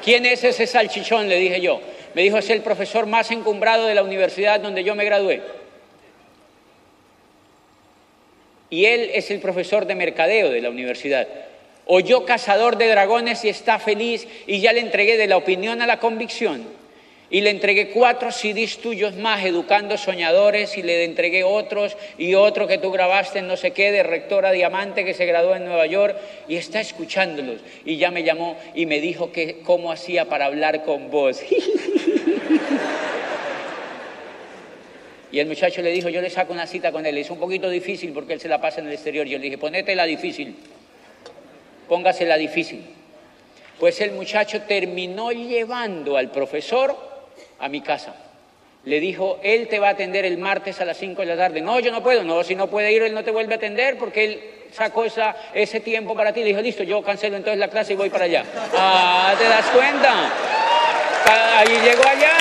¿Quién 0.04 0.26
es 0.26 0.44
ese 0.44 0.66
salchichón? 0.66 1.30
Le 1.30 1.38
dije 1.38 1.62
yo. 1.62 1.80
Me 2.16 2.24
dijo, 2.24 2.40
es 2.40 2.50
el 2.50 2.62
profesor 2.62 3.06
más 3.06 3.30
encumbrado 3.30 3.86
de 3.86 3.94
la 3.94 4.02
universidad 4.02 4.60
donde 4.60 4.84
yo 4.84 4.96
me 4.96 5.06
gradué. 5.06 5.44
Y 8.72 8.86
él 8.86 9.12
es 9.14 9.30
el 9.30 9.40
profesor 9.40 9.86
de 9.86 9.94
mercadeo 9.94 10.50
de 10.50 10.62
la 10.62 10.72
universidad. 10.72 11.28
Oyó 11.86 12.26
cazador 12.26 12.78
de 12.78 12.88
dragones 12.88 13.46
y 13.46 13.50
está 13.50 13.78
feliz 13.78 14.28
y 14.48 14.60
ya 14.60 14.74
le 14.74 14.80
entregué 14.80 15.18
de 15.18 15.28
la 15.28 15.38
opinión 15.38 15.84
a 15.84 15.88
la 15.88 16.00
convicción 16.00 16.66
y 17.30 17.42
le 17.42 17.50
entregué 17.50 17.90
cuatro 17.90 18.32
CDs 18.32 18.78
tuyos 18.78 19.16
más, 19.16 19.44
Educando 19.44 19.98
Soñadores, 19.98 20.78
y 20.78 20.84
le 20.84 21.04
entregué 21.04 21.44
otros 21.44 21.98
y 22.18 22.36
otro 22.36 22.68
que 22.68 22.78
tú 22.78 22.92
grabaste 22.92 23.40
en 23.40 23.48
no 23.48 23.58
sé 23.58 23.72
qué, 23.72 23.92
de 23.92 24.04
rectora 24.04 24.52
Diamante, 24.52 25.04
que 25.04 25.14
se 25.14 25.26
graduó 25.26 25.56
en 25.56 25.66
Nueva 25.66 25.88
York, 25.88 26.16
y 26.48 26.56
está 26.56 26.80
escuchándolos. 26.80 27.62
Y 27.84 27.98
ya 27.98 28.12
me 28.12 28.24
llamó 28.24 28.58
y 28.76 28.86
me 28.86 29.02
dijo 29.02 29.32
que 29.32 29.60
cómo 29.64 29.92
hacía 29.92 30.26
para 30.26 30.46
hablar 30.46 30.84
con 30.84 31.10
vos. 31.10 31.42
Y 35.32 35.40
el 35.40 35.48
muchacho 35.48 35.82
le 35.82 35.92
dijo, 35.92 36.08
yo 36.08 36.22
le 36.22 36.30
saco 36.30 36.54
una 36.54 36.66
cita 36.66 36.94
con 36.94 37.06
él. 37.06 37.18
Es 37.18 37.30
un 37.30 37.38
poquito 37.38 37.70
difícil 37.70 38.14
porque 38.14 38.32
él 38.32 38.40
se 38.40 38.48
la 38.48 38.62
pasa 38.62 38.80
en 38.80 38.88
el 38.88 38.94
exterior. 38.94 39.28
Yo 39.28 39.38
le 39.38 39.44
dije, 39.44 39.58
ponete 39.58 39.94
la 39.94 40.06
difícil. 40.06 40.56
Póngase 41.90 42.26
la 42.26 42.38
difícil. 42.38 42.86
Pues 43.78 44.00
el 44.00 44.14
muchacho 44.14 44.62
terminó 44.62 45.34
llevando 45.34 46.16
al 46.16 46.32
profesor 46.32 47.15
a 47.66 47.70
mi 47.70 47.82
casa. 47.82 48.14
Le 48.86 49.00
dijo, 49.00 49.40
él 49.42 49.68
te 49.68 49.80
va 49.80 49.88
a 49.88 49.92
atender 49.92 50.26
el 50.26 50.38
martes 50.38 50.80
a 50.80 50.86
las 50.86 50.98
5 50.98 51.22
de 51.22 51.28
la 51.28 51.36
tarde. 51.36 51.60
No, 51.60 51.80
yo 51.80 51.92
no 51.92 52.04
puedo. 52.04 52.24
No, 52.24 52.44
si 52.44 52.56
no 52.56 52.68
puede 52.68 52.92
ir, 52.92 53.02
él 53.02 53.14
no 53.14 53.24
te 53.24 53.32
vuelve 53.32 53.56
a 53.56 53.58
atender 53.58 53.98
porque 53.98 54.26
él 54.26 54.44
sacó 54.72 55.06
esa, 55.06 55.36
ese 55.54 55.80
tiempo 55.80 56.16
para 56.16 56.32
ti. 56.32 56.42
Le 56.42 56.48
dijo, 56.48 56.62
listo, 56.62 56.84
yo 56.84 57.02
cancelo 57.02 57.36
entonces 57.36 57.60
la 57.60 57.68
clase 57.68 57.94
y 57.94 57.96
voy 57.96 58.12
para 58.12 58.26
allá. 58.26 58.44
Ah, 58.76 59.34
¿te 59.38 59.46
das 59.46 59.66
cuenta? 59.68 60.32
Ahí 61.58 61.80
llegó 61.84 62.08
allá. 62.08 62.38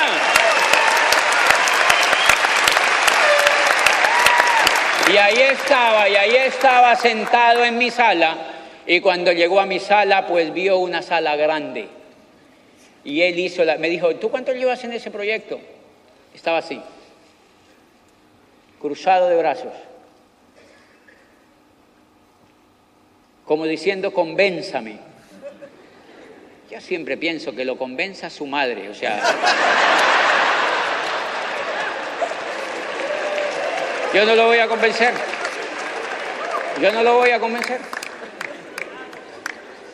Y 5.11 5.17
ahí 5.17 5.41
estaba, 5.41 6.09
y 6.09 6.15
ahí 6.15 6.35
estaba 6.35 6.95
sentado 6.95 7.63
en 7.65 7.77
mi 7.77 7.89
sala. 7.89 8.37
Y 8.85 9.01
cuando 9.01 9.31
llegó 9.31 9.59
a 9.59 9.65
mi 9.65 9.79
sala, 9.79 10.27
pues 10.27 10.53
vio 10.53 10.77
una 10.77 11.01
sala 11.01 11.35
grande. 11.35 11.94
Y 13.05 13.21
él 13.21 13.37
hizo, 13.37 13.63
la, 13.63 13.77
me 13.77 13.87
dijo, 13.87 14.15
¿tú 14.15 14.31
cuánto 14.31 14.51
llevas 14.51 14.83
en 14.83 14.91
ese 14.91 15.11
proyecto? 15.11 15.59
Estaba 16.33 16.57
así, 16.57 16.81
cruzado 18.81 19.29
de 19.29 19.37
brazos, 19.37 19.71
como 23.45 23.65
diciendo, 23.65 24.11
convénzame. 24.11 24.97
Yo 26.71 26.81
siempre 26.81 27.15
pienso 27.15 27.55
que 27.55 27.63
lo 27.63 27.77
convenza 27.77 28.29
su 28.31 28.47
madre, 28.47 28.89
o 28.89 28.95
sea... 28.95 29.21
Yo 34.15 34.25
no 34.25 34.33
lo 34.33 34.47
voy 34.47 34.59
a 34.59 34.67
convencer. 34.67 35.13
Yo 36.81 36.91
no 36.93 37.03
lo 37.03 37.17
voy 37.17 37.31
a 37.31 37.39
convencer. 37.39 37.81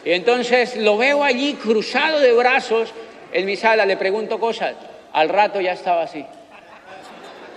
Y 0.05 0.11
entonces 0.11 0.77
lo 0.77 0.95
veo 0.97 1.23
allí 1.23 1.55
cruzado 1.55 2.19
de 2.19 2.31
brazos 2.31 2.93
en 3.31 3.45
mi 3.45 3.55
sala, 3.55 3.85
le 3.85 3.97
pregunto 3.97 4.39
cosas. 4.39 4.75
Al 5.13 5.29
rato 5.29 5.59
ya 5.59 5.73
estaba 5.73 6.03
así. 6.03 6.25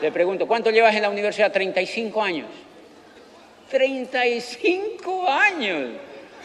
Le 0.01 0.13
pregunto, 0.13 0.47
¿cuánto 0.47 0.71
llevas 0.71 0.95
en 0.95 1.03
la 1.03 1.11
universidad? 1.11 1.53
35 1.53 2.23
años. 2.23 2.47
35 3.71 5.29
años. 5.29 5.91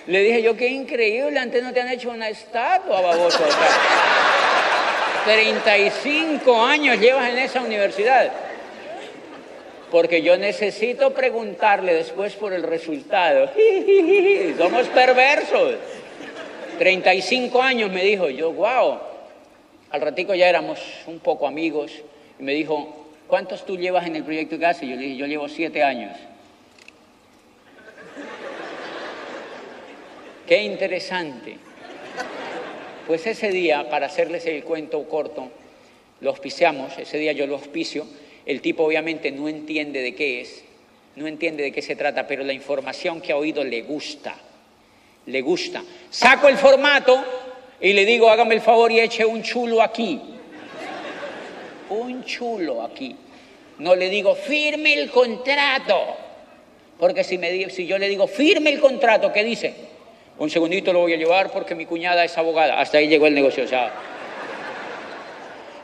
Le 0.08 0.24
dije 0.24 0.42
yo, 0.42 0.56
qué 0.56 0.68
increíble, 0.68 1.38
antes 1.38 1.62
no 1.62 1.74
te 1.74 1.82
han 1.82 1.90
hecho 1.90 2.10
una 2.10 2.30
estatua, 2.30 3.02
baboso. 3.02 3.44
35 5.26 6.64
años 6.64 7.00
llevas 7.00 7.30
en 7.30 7.38
esa 7.38 7.62
universidad. 7.62 8.32
Porque 9.92 10.22
yo 10.22 10.38
necesito 10.38 11.14
preguntarle 11.14 11.94
después 11.94 12.34
por 12.36 12.54
el 12.54 12.64
resultado. 12.64 13.52
Somos 14.58 14.88
perversos. 14.88 15.76
35 16.78 17.62
años 17.62 17.92
me 17.92 18.04
dijo, 18.04 18.30
yo, 18.30 18.54
wow. 18.54 19.00
Al 19.92 20.02
ratico 20.02 20.36
ya 20.36 20.48
éramos 20.48 20.80
un 21.08 21.18
poco 21.20 21.48
amigos 21.48 21.92
y 22.40 22.44
me 22.44 22.54
dijo, 22.54 23.08
¿cuántos 23.28 23.66
tú 23.66 23.76
llevas 23.76 24.06
en 24.06 24.16
el 24.16 24.24
proyecto 24.24 24.54
de 24.56 24.62
casa? 24.62 24.86
Y 24.86 24.90
yo 24.90 24.96
le 24.96 25.02
dije, 25.02 25.18
yo 25.18 25.26
llevo 25.26 25.50
siete 25.50 25.82
años. 25.84 26.16
Qué 30.48 30.62
interesante. 30.64 31.58
Pues 33.08 33.26
ese 33.26 33.50
día, 33.50 33.90
para 33.90 34.06
hacerles 34.06 34.46
el 34.46 34.64
cuento 34.64 35.10
corto, 35.10 35.50
lo 36.22 36.30
auspiciamos, 36.30 36.96
ese 37.00 37.18
día 37.18 37.32
yo 37.32 37.48
lo 37.48 37.56
auspicio, 37.56 38.06
el 38.46 38.62
tipo 38.62 38.84
obviamente 38.84 39.32
no 39.32 39.50
entiende 39.50 40.04
de 40.04 40.14
qué 40.14 40.42
es, 40.42 40.64
no 41.16 41.26
entiende 41.26 41.64
de 41.64 41.72
qué 41.72 41.82
se 41.82 41.96
trata, 41.96 42.28
pero 42.28 42.44
la 42.44 42.54
información 42.54 43.22
que 43.22 43.32
ha 43.32 43.38
oído 43.38 43.64
le 43.64 43.82
gusta, 43.82 44.36
le 45.26 45.42
gusta. 45.42 45.84
Saco 46.12 46.48
el 46.48 46.58
formato 46.58 47.49
y 47.82 47.94
le 47.94 48.06
digo, 48.06 48.30
hágame 48.30 48.56
el 48.56 48.62
favor 48.62 48.92
y 48.92 49.00
eche 49.00 49.26
un 49.26 49.42
chulo 49.42 49.82
aquí. 49.82 50.20
Un 51.90 52.24
chulo 52.24 52.84
aquí. 52.84 53.16
No 53.80 53.96
le 53.96 54.10
digo, 54.10 54.36
firme 54.36 54.94
el 54.94 55.10
contrato. 55.10 55.98
Porque 57.00 57.24
si, 57.24 57.38
me, 57.38 57.70
si 57.70 57.88
yo 57.88 57.98
le 57.98 58.10
digo, 58.10 58.28
firme 58.28 58.72
el 58.72 58.80
contrato, 58.80 59.32
¿qué 59.32 59.44
dice? 59.44 59.74
Un 60.38 60.50
segundito 60.50 60.92
lo 60.92 61.00
voy 61.00 61.14
a 61.14 61.18
llevar 61.18 61.52
porque 61.52 61.76
mi 61.76 61.86
cuñada 61.86 62.26
es 62.26 62.38
abogada. 62.38 62.80
Hasta 62.80 62.98
ahí 62.98 63.08
llegó 63.08 63.28
el 63.28 63.34
negocio. 63.34 63.64
O 63.64 63.68
sea, 63.68 63.94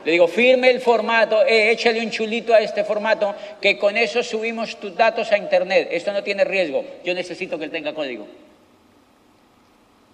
le 0.04 0.12
digo, 0.12 0.28
firme 0.28 0.70
el 0.70 0.80
formato, 0.80 1.44
eh, 1.46 1.70
échale 1.72 2.00
un 2.00 2.10
chulito 2.10 2.54
a 2.54 2.60
este 2.60 2.84
formato, 2.84 3.34
que 3.60 3.78
con 3.78 3.96
eso 3.96 4.22
subimos 4.22 4.76
tus 4.76 4.94
datos 4.94 5.32
a 5.32 5.38
Internet. 5.38 5.88
Esto 5.90 6.12
no 6.12 6.22
tiene 6.22 6.44
riesgo. 6.44 6.84
Yo 7.02 7.14
necesito 7.14 7.58
que 7.58 7.64
él 7.64 7.70
tenga 7.70 7.94
código. 7.94 8.26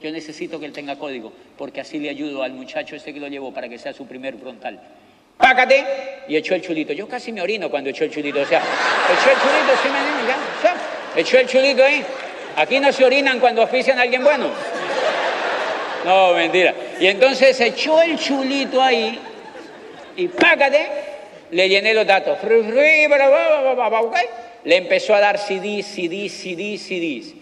Yo 0.02 0.10
necesito 0.10 0.58
que 0.58 0.66
él 0.66 0.72
tenga 0.72 0.96
código, 0.96 1.32
porque 1.56 1.80
así 1.80 1.98
le 1.98 2.10
ayudo 2.10 2.42
al 2.42 2.52
muchacho 2.52 2.96
este 2.96 3.14
que 3.14 3.20
lo 3.20 3.28
llevo 3.28 3.54
para 3.54 3.68
que 3.68 3.78
sea 3.78 3.92
su 3.92 4.04
primer 4.06 4.36
frontal. 4.36 4.80
Pácate 5.38 5.84
y 6.28 6.36
echó 6.36 6.54
el 6.54 6.62
chulito. 6.62 6.92
Yo 6.92 7.06
casi 7.06 7.30
me 7.30 7.40
orino 7.40 7.70
cuando 7.70 7.90
echó 7.90 8.04
el 8.04 8.10
chulito. 8.10 8.40
O 8.40 8.46
sea, 8.46 8.58
echó 8.60 9.30
el 9.30 9.36
chulito, 9.36 9.82
sí 9.82 9.88
me 9.88 9.98
ya, 10.28 11.20
echó 11.20 11.38
el 11.38 11.46
chulito 11.46 11.84
ahí. 11.84 12.02
Aquí 12.56 12.80
no 12.80 12.92
se 12.92 13.04
orinan 13.04 13.38
cuando 13.38 13.62
ofician 13.62 13.98
a 13.98 14.02
alguien 14.02 14.24
bueno. 14.24 14.50
No, 16.04 16.34
mentira. 16.34 16.74
Y 16.98 17.06
entonces 17.06 17.60
echó 17.60 18.02
el 18.02 18.18
chulito 18.18 18.82
ahí 18.82 19.18
y 20.16 20.28
pácate, 20.28 20.88
le 21.52 21.68
llené 21.68 21.94
los 21.94 22.06
datos. 22.06 22.38
Le 24.64 24.76
empezó 24.76 25.14
a 25.14 25.20
dar 25.20 25.38
CDs, 25.38 25.86
CDs, 25.86 26.32
CDs, 26.32 26.82
CDs. 26.82 27.41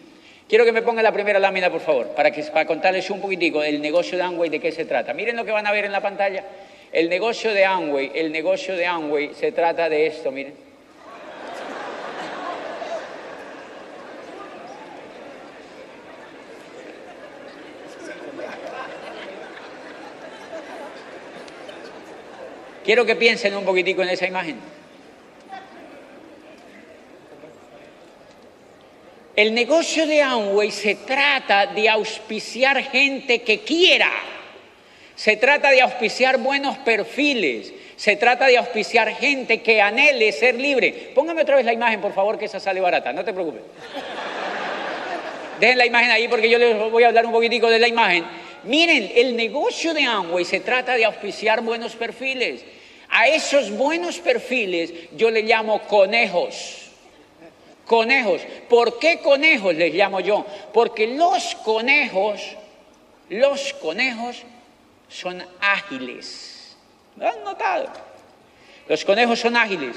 Quiero 0.50 0.64
que 0.64 0.72
me 0.72 0.82
ponga 0.82 1.00
la 1.00 1.12
primera 1.12 1.38
lámina, 1.38 1.70
por 1.70 1.80
favor, 1.80 2.08
para, 2.08 2.32
que, 2.32 2.42
para 2.42 2.66
contarles 2.66 3.08
un 3.08 3.20
poquitico 3.20 3.62
el 3.62 3.80
negocio 3.80 4.18
de 4.18 4.24
Amway, 4.24 4.50
de 4.50 4.58
qué 4.58 4.72
se 4.72 4.84
trata. 4.84 5.14
Miren 5.14 5.36
lo 5.36 5.44
que 5.44 5.52
van 5.52 5.64
a 5.64 5.70
ver 5.70 5.84
en 5.84 5.92
la 5.92 6.00
pantalla. 6.00 6.42
El 6.90 7.08
negocio 7.08 7.54
de 7.54 7.64
Amway, 7.64 8.10
el 8.16 8.32
negocio 8.32 8.74
de 8.74 8.84
Amway 8.84 9.32
se 9.32 9.52
trata 9.52 9.88
de 9.88 10.08
esto, 10.08 10.32
miren. 10.32 10.54
Quiero 22.84 23.06
que 23.06 23.14
piensen 23.14 23.54
un 23.54 23.64
poquitico 23.64 24.02
en 24.02 24.08
esa 24.08 24.26
imagen. 24.26 24.79
El 29.40 29.54
negocio 29.54 30.06
de 30.06 30.20
Amway 30.20 30.70
se 30.70 30.96
trata 30.96 31.64
de 31.64 31.88
auspiciar 31.88 32.82
gente 32.82 33.40
que 33.40 33.60
quiera. 33.60 34.10
Se 35.14 35.38
trata 35.38 35.70
de 35.70 35.80
auspiciar 35.80 36.36
buenos 36.36 36.76
perfiles. 36.76 37.72
Se 37.96 38.16
trata 38.16 38.48
de 38.48 38.58
auspiciar 38.58 39.16
gente 39.16 39.62
que 39.62 39.80
anhele 39.80 40.30
ser 40.32 40.56
libre. 40.56 41.12
Póngame 41.14 41.40
otra 41.40 41.56
vez 41.56 41.64
la 41.64 41.72
imagen, 41.72 42.02
por 42.02 42.12
favor, 42.12 42.38
que 42.38 42.44
esa 42.44 42.60
sale 42.60 42.82
barata. 42.82 43.14
No 43.14 43.24
te 43.24 43.32
preocupes. 43.32 43.62
Dejen 45.58 45.78
la 45.78 45.86
imagen 45.86 46.10
ahí 46.10 46.28
porque 46.28 46.50
yo 46.50 46.58
les 46.58 46.76
voy 46.90 47.04
a 47.04 47.08
hablar 47.08 47.24
un 47.24 47.32
poquitico 47.32 47.70
de 47.70 47.78
la 47.78 47.88
imagen. 47.88 48.26
Miren, 48.64 49.10
el 49.14 49.34
negocio 49.34 49.94
de 49.94 50.04
Amway 50.04 50.44
se 50.44 50.60
trata 50.60 50.96
de 50.96 51.06
auspiciar 51.06 51.62
buenos 51.62 51.96
perfiles. 51.96 52.62
A 53.08 53.26
esos 53.26 53.70
buenos 53.70 54.18
perfiles 54.18 54.92
yo 55.16 55.30
le 55.30 55.44
llamo 55.44 55.80
conejos. 55.84 56.79
Conejos. 57.90 58.42
¿Por 58.68 59.00
qué 59.00 59.18
conejos 59.18 59.74
les 59.74 59.92
llamo 59.92 60.20
yo? 60.20 60.46
Porque 60.72 61.08
los 61.08 61.56
conejos, 61.56 62.40
los 63.28 63.72
conejos 63.72 64.44
son 65.08 65.44
ágiles. 65.60 66.76
¿Lo 67.16 67.28
han 67.28 67.42
notado? 67.42 67.88
Los 68.86 69.04
conejos 69.04 69.40
son 69.40 69.56
ágiles, 69.56 69.96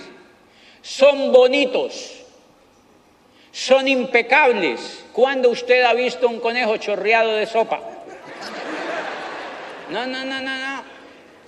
son 0.81 1.31
bonitos, 1.31 2.23
son 3.51 3.87
impecables. 3.87 5.05
¿Cuándo 5.13 5.51
usted 5.51 5.83
ha 5.83 5.93
visto 5.93 6.27
un 6.27 6.39
conejo 6.39 6.77
chorreado 6.77 7.33
de 7.33 7.45
sopa? 7.45 7.79
No, 9.91 10.07
no, 10.07 10.25
no, 10.25 10.41
no, 10.41 10.57
no 10.57 10.92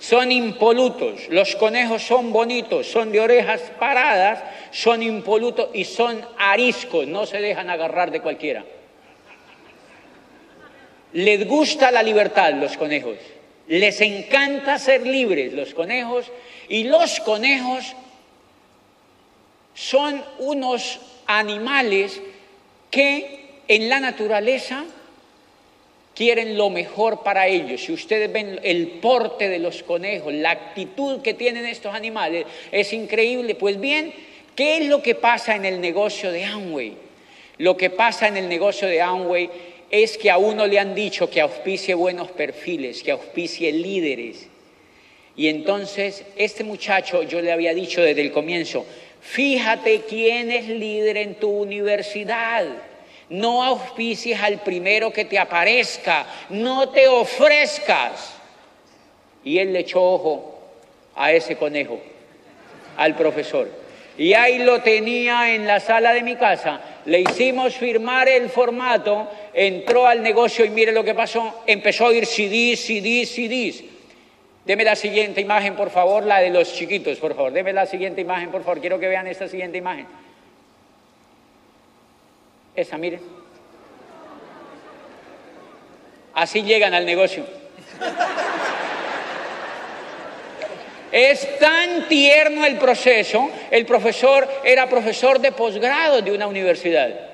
son 0.08 0.30
impolutos, 0.30 1.28
los 1.30 1.56
conejos 1.56 2.02
son 2.02 2.32
bonitos, 2.32 2.86
son 2.86 3.10
de 3.10 3.18
orejas 3.18 3.60
paradas, 3.76 4.40
son 4.70 5.02
impolutos 5.02 5.70
y 5.74 5.84
son 5.84 6.24
ariscos, 6.38 7.08
no 7.08 7.26
se 7.26 7.40
dejan 7.40 7.70
agarrar 7.70 8.12
de 8.12 8.20
cualquiera. 8.20 8.64
Les 11.12 11.44
gusta 11.48 11.90
la 11.90 12.04
libertad 12.04 12.54
los 12.54 12.76
conejos, 12.76 13.16
les 13.66 14.00
encanta 14.00 14.78
ser 14.78 15.04
libres 15.04 15.52
los 15.52 15.74
conejos. 15.74 16.30
Y 16.68 16.84
los 16.84 17.18
conejos 17.20 17.96
son 19.74 20.22
unos 20.38 21.00
animales 21.26 22.22
que 22.92 23.60
en 23.66 23.88
la 23.88 23.98
naturaleza 23.98 24.84
quieren 26.16 26.56
lo 26.56 26.70
mejor 26.70 27.22
para 27.22 27.46
ellos. 27.46 27.82
Si 27.82 27.92
ustedes 27.92 28.32
ven 28.32 28.58
el 28.62 28.88
porte 29.02 29.48
de 29.50 29.58
los 29.58 29.82
conejos, 29.82 30.32
la 30.32 30.50
actitud 30.50 31.20
que 31.20 31.34
tienen 31.34 31.66
estos 31.66 31.94
animales, 31.94 32.46
es 32.72 32.92
increíble. 32.94 33.54
Pues 33.54 33.78
bien, 33.78 34.12
¿qué 34.56 34.78
es 34.78 34.86
lo 34.86 35.02
que 35.02 35.14
pasa 35.14 35.54
en 35.54 35.66
el 35.66 35.80
negocio 35.80 36.32
de 36.32 36.44
Amway? 36.44 36.94
Lo 37.58 37.76
que 37.76 37.90
pasa 37.90 38.28
en 38.28 38.38
el 38.38 38.48
negocio 38.48 38.88
de 38.88 39.02
Amway 39.02 39.50
es 39.90 40.16
que 40.16 40.30
a 40.30 40.38
uno 40.38 40.66
le 40.66 40.78
han 40.78 40.94
dicho 40.94 41.28
que 41.28 41.42
auspicie 41.42 41.94
buenos 41.94 42.30
perfiles, 42.30 43.02
que 43.02 43.12
auspicie 43.12 43.70
líderes. 43.70 44.48
Y 45.36 45.48
entonces 45.48 46.24
este 46.36 46.64
muchacho, 46.64 47.22
yo 47.24 47.42
le 47.42 47.52
había 47.52 47.74
dicho 47.74 48.00
desde 48.00 48.22
el 48.22 48.32
comienzo, 48.32 48.86
fíjate 49.20 50.02
quién 50.08 50.50
es 50.50 50.66
líder 50.66 51.18
en 51.18 51.34
tu 51.34 51.50
universidad. 51.50 52.66
No 53.28 53.62
auspicies 53.62 54.40
al 54.40 54.60
primero 54.60 55.12
que 55.12 55.24
te 55.24 55.38
aparezca, 55.38 56.26
no 56.50 56.90
te 56.90 57.08
ofrezcas. 57.08 58.34
Y 59.42 59.58
él 59.58 59.72
le 59.72 59.80
echó 59.80 60.02
ojo 60.02 60.60
a 61.16 61.32
ese 61.32 61.56
conejo, 61.56 62.00
al 62.96 63.16
profesor. 63.16 63.68
Y 64.18 64.32
ahí 64.32 64.58
lo 64.58 64.80
tenía 64.80 65.54
en 65.54 65.66
la 65.66 65.80
sala 65.80 66.12
de 66.12 66.22
mi 66.22 66.36
casa. 66.36 66.80
Le 67.04 67.20
hicimos 67.20 67.74
firmar 67.74 68.28
el 68.28 68.48
formato, 68.48 69.28
entró 69.52 70.06
al 70.06 70.22
negocio 70.22 70.64
y 70.64 70.70
mire 70.70 70.92
lo 70.92 71.04
que 71.04 71.14
pasó. 71.14 71.62
Empezó 71.66 72.08
a 72.08 72.14
ir 72.14 72.26
CDs, 72.26 72.80
CDs, 72.80 73.30
CDs. 73.30 73.84
Deme 74.64 74.84
la 74.84 74.96
siguiente 74.96 75.40
imagen, 75.40 75.76
por 75.76 75.90
favor, 75.90 76.24
la 76.24 76.40
de 76.40 76.50
los 76.50 76.72
chiquitos, 76.74 77.18
por 77.18 77.36
favor. 77.36 77.52
Deme 77.52 77.72
la 77.72 77.86
siguiente 77.86 78.20
imagen, 78.20 78.50
por 78.50 78.62
favor. 78.64 78.80
Quiero 78.80 78.98
que 78.98 79.06
vean 79.06 79.26
esta 79.26 79.48
siguiente 79.48 79.78
imagen. 79.78 80.06
Esa, 82.76 82.98
miren. 82.98 83.20
Así 86.34 86.62
llegan 86.62 86.92
al 86.92 87.06
negocio. 87.06 87.44
Es 91.10 91.58
tan 91.58 92.08
tierno 92.08 92.66
el 92.66 92.76
proceso. 92.76 93.48
El 93.70 93.86
profesor 93.86 94.46
era 94.62 94.86
profesor 94.86 95.40
de 95.40 95.52
posgrado 95.52 96.20
de 96.20 96.32
una 96.32 96.46
universidad. 96.46 97.30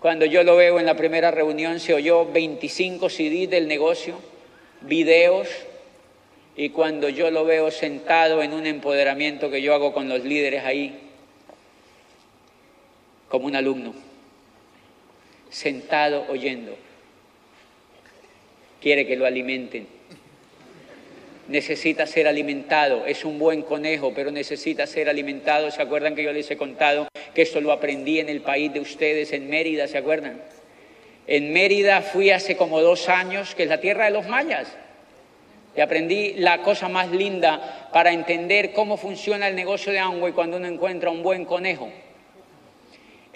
Cuando 0.00 0.26
yo 0.26 0.42
lo 0.42 0.56
veo 0.56 0.78
en 0.78 0.84
la 0.84 0.94
primera 0.94 1.30
reunión 1.30 1.80
se 1.80 1.94
oyó 1.94 2.26
25 2.26 3.08
CDs 3.08 3.48
del 3.48 3.66
negocio, 3.66 4.20
videos, 4.82 5.48
y 6.54 6.68
cuando 6.68 7.08
yo 7.08 7.30
lo 7.30 7.44
veo 7.44 7.70
sentado 7.70 8.42
en 8.42 8.52
un 8.52 8.66
empoderamiento 8.66 9.50
que 9.50 9.62
yo 9.62 9.74
hago 9.74 9.92
con 9.92 10.08
los 10.08 10.22
líderes 10.22 10.64
ahí, 10.64 11.07
como 13.28 13.46
un 13.46 13.56
alumno, 13.56 13.94
sentado 15.50 16.26
oyendo. 16.28 16.76
Quiere 18.80 19.06
que 19.06 19.16
lo 19.16 19.26
alimenten. 19.26 19.86
Necesita 21.48 22.06
ser 22.06 22.28
alimentado. 22.28 23.06
Es 23.06 23.24
un 23.24 23.38
buen 23.38 23.62
conejo, 23.62 24.12
pero 24.14 24.30
necesita 24.30 24.86
ser 24.86 25.08
alimentado. 25.08 25.70
¿Se 25.70 25.82
acuerdan 25.82 26.14
que 26.14 26.22
yo 26.22 26.32
les 26.32 26.50
he 26.50 26.56
contado 26.56 27.08
que 27.34 27.42
esto 27.42 27.60
lo 27.60 27.72
aprendí 27.72 28.20
en 28.20 28.28
el 28.28 28.42
país 28.42 28.72
de 28.72 28.80
ustedes, 28.80 29.32
en 29.32 29.48
Mérida? 29.48 29.88
¿Se 29.88 29.98
acuerdan? 29.98 30.42
En 31.26 31.52
Mérida 31.52 32.02
fui 32.02 32.30
hace 32.30 32.56
como 32.56 32.80
dos 32.80 33.08
años, 33.08 33.54
que 33.54 33.64
es 33.64 33.68
la 33.68 33.80
tierra 33.80 34.06
de 34.06 34.12
los 34.12 34.28
mayas. 34.28 34.68
Y 35.76 35.80
aprendí 35.80 36.34
la 36.34 36.62
cosa 36.62 36.88
más 36.88 37.10
linda 37.10 37.88
para 37.92 38.12
entender 38.12 38.72
cómo 38.72 38.96
funciona 38.96 39.48
el 39.48 39.54
negocio 39.54 39.92
de 39.92 39.98
Amway 39.98 40.32
cuando 40.32 40.56
uno 40.56 40.66
encuentra 40.66 41.10
un 41.10 41.22
buen 41.22 41.44
conejo. 41.44 41.90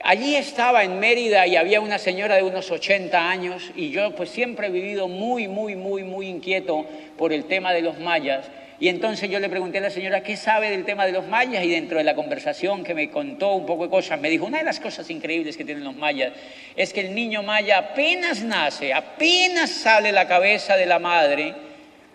Allí 0.04 0.34
estaba 0.34 0.82
en 0.82 0.98
Mérida 0.98 1.46
y 1.46 1.54
había 1.54 1.80
una 1.80 1.96
señora 1.96 2.34
de 2.34 2.42
unos 2.42 2.72
80 2.72 3.30
años 3.30 3.70
y 3.76 3.90
yo 3.90 4.16
pues 4.16 4.30
siempre 4.30 4.66
he 4.66 4.70
vivido 4.70 5.06
muy, 5.06 5.46
muy, 5.46 5.76
muy, 5.76 6.02
muy 6.02 6.26
inquieto 6.26 6.84
por 7.16 7.32
el 7.32 7.44
tema 7.44 7.72
de 7.72 7.82
los 7.82 8.00
mayas. 8.00 8.50
Y 8.80 8.88
entonces 8.88 9.30
yo 9.30 9.38
le 9.38 9.48
pregunté 9.48 9.78
a 9.78 9.80
la 9.80 9.90
señora 9.90 10.24
qué 10.24 10.36
sabe 10.36 10.70
del 10.70 10.84
tema 10.84 11.06
de 11.06 11.12
los 11.12 11.28
mayas 11.28 11.62
y 11.62 11.70
dentro 11.70 11.98
de 11.98 12.04
la 12.04 12.16
conversación 12.16 12.82
que 12.82 12.94
me 12.94 13.10
contó 13.10 13.54
un 13.54 13.64
poco 13.64 13.84
de 13.84 13.90
cosas, 13.90 14.20
me 14.20 14.28
dijo, 14.28 14.44
una 14.44 14.58
de 14.58 14.64
las 14.64 14.80
cosas 14.80 15.08
increíbles 15.08 15.56
que 15.56 15.64
tienen 15.64 15.84
los 15.84 15.94
mayas 15.94 16.32
es 16.74 16.92
que 16.92 17.02
el 17.02 17.14
niño 17.14 17.44
maya 17.44 17.78
apenas 17.78 18.42
nace, 18.42 18.92
apenas 18.92 19.70
sale 19.70 20.10
la 20.10 20.26
cabeza 20.26 20.76
de 20.76 20.86
la 20.86 20.98
madre, 20.98 21.54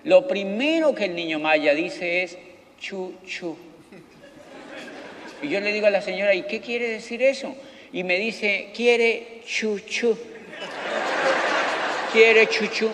lo 0.03 0.27
primero 0.27 0.93
que 0.93 1.05
el 1.05 1.15
niño 1.15 1.39
maya 1.39 1.73
dice 1.73 2.23
es 2.23 2.37
chu, 2.81 3.13
chu. 3.25 3.57
Y 5.41 5.47
yo 5.47 5.61
le 5.61 5.71
digo 5.71 5.87
a 5.87 5.91
la 5.91 6.01
señora, 6.01 6.33
¿y 6.33 6.41
qué 6.43 6.59
quiere 6.59 6.89
decir 6.89 7.21
eso? 7.21 7.55
Y 7.93 8.03
me 8.03 8.17
dice, 8.17 8.69
quiere 8.75 9.41
chuchu. 9.45 10.17
Quiere 12.11 12.47
chuchu. 12.47 12.89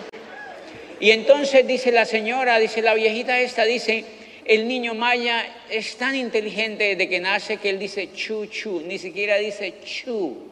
Y 1.00 1.10
entonces 1.10 1.66
dice 1.66 1.92
la 1.92 2.04
señora, 2.04 2.58
dice 2.58 2.80
la 2.80 2.94
viejita 2.94 3.38
esta, 3.40 3.64
dice, 3.64 4.04
el 4.44 4.68
niño 4.68 4.94
maya 4.94 5.44
es 5.68 5.96
tan 5.96 6.14
inteligente 6.14 6.96
de 6.96 7.08
que 7.08 7.20
nace 7.20 7.56
que 7.56 7.70
él 7.70 7.78
dice 7.78 8.12
chuchu, 8.12 8.82
ni 8.86 8.98
siquiera 8.98 9.36
dice 9.36 9.74
chu. 9.84 10.50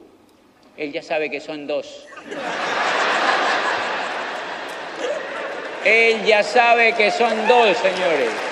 Él 0.76 0.92
ya 0.92 1.02
sabe 1.02 1.30
que 1.30 1.40
son 1.40 1.66
dos. 1.66 2.06
Él 5.84 6.24
ya 6.24 6.42
sabe 6.42 6.94
que 6.94 7.10
son 7.10 7.48
dos, 7.48 7.76
señores. 7.76 8.51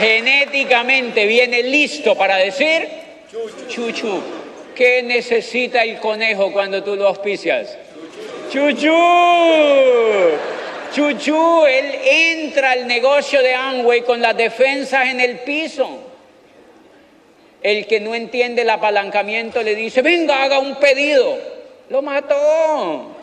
Genéticamente 0.00 1.26
viene 1.26 1.62
listo 1.62 2.16
para 2.16 2.36
decir 2.38 2.88
chuchu. 3.68 4.22
¿Qué 4.74 5.02
necesita 5.02 5.82
el 5.82 5.98
conejo 5.98 6.50
cuando 6.52 6.82
tú 6.82 6.96
lo 6.96 7.08
auspicias? 7.08 7.76
Chuchu. 8.50 8.96
Chuchu, 10.94 11.66
él 11.66 11.98
entra 12.02 12.70
al 12.72 12.86
negocio 12.86 13.42
de 13.42 13.54
Amway 13.54 14.00
con 14.00 14.22
las 14.22 14.34
defensas 14.36 15.06
en 15.08 15.20
el 15.20 15.40
piso. 15.40 16.00
El 17.62 17.86
que 17.86 18.00
no 18.00 18.14
entiende 18.14 18.62
el 18.62 18.70
apalancamiento 18.70 19.62
le 19.62 19.74
dice, 19.74 20.00
venga, 20.00 20.42
haga 20.42 20.60
un 20.60 20.76
pedido. 20.76 21.38
Lo 21.90 22.00
mató. 22.00 23.16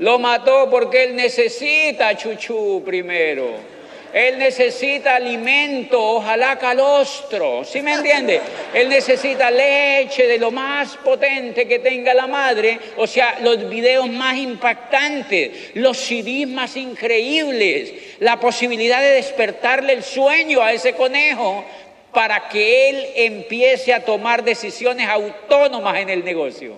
Lo 0.00 0.18
mató 0.18 0.68
porque 0.70 1.04
él 1.04 1.16
necesita 1.16 2.14
chuchu 2.14 2.82
primero. 2.84 3.73
Él 4.14 4.38
necesita 4.38 5.16
alimento, 5.16 6.00
ojalá 6.00 6.56
calostro, 6.56 7.64
¿sí 7.64 7.82
me 7.82 7.94
entiende? 7.94 8.40
Él 8.72 8.88
necesita 8.88 9.50
leche 9.50 10.28
de 10.28 10.38
lo 10.38 10.52
más 10.52 10.96
potente 10.98 11.66
que 11.66 11.80
tenga 11.80 12.14
la 12.14 12.28
madre, 12.28 12.78
o 12.96 13.08
sea, 13.08 13.40
los 13.40 13.68
videos 13.68 14.08
más 14.08 14.36
impactantes, 14.36 15.72
los 15.74 15.98
CDs 15.98 16.46
más 16.46 16.76
increíbles, 16.76 17.92
la 18.20 18.38
posibilidad 18.38 19.00
de 19.00 19.14
despertarle 19.14 19.94
el 19.94 20.04
sueño 20.04 20.62
a 20.62 20.72
ese 20.72 20.92
conejo 20.92 21.64
para 22.12 22.48
que 22.48 22.90
él 22.90 23.06
empiece 23.16 23.92
a 23.92 24.04
tomar 24.04 24.44
decisiones 24.44 25.08
autónomas 25.08 25.98
en 25.98 26.10
el 26.10 26.24
negocio. 26.24 26.76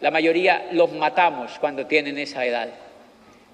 La 0.00 0.10
mayoría 0.10 0.68
los 0.72 0.90
matamos 0.90 1.58
cuando 1.58 1.86
tienen 1.86 2.16
esa 2.16 2.46
edad. 2.46 2.87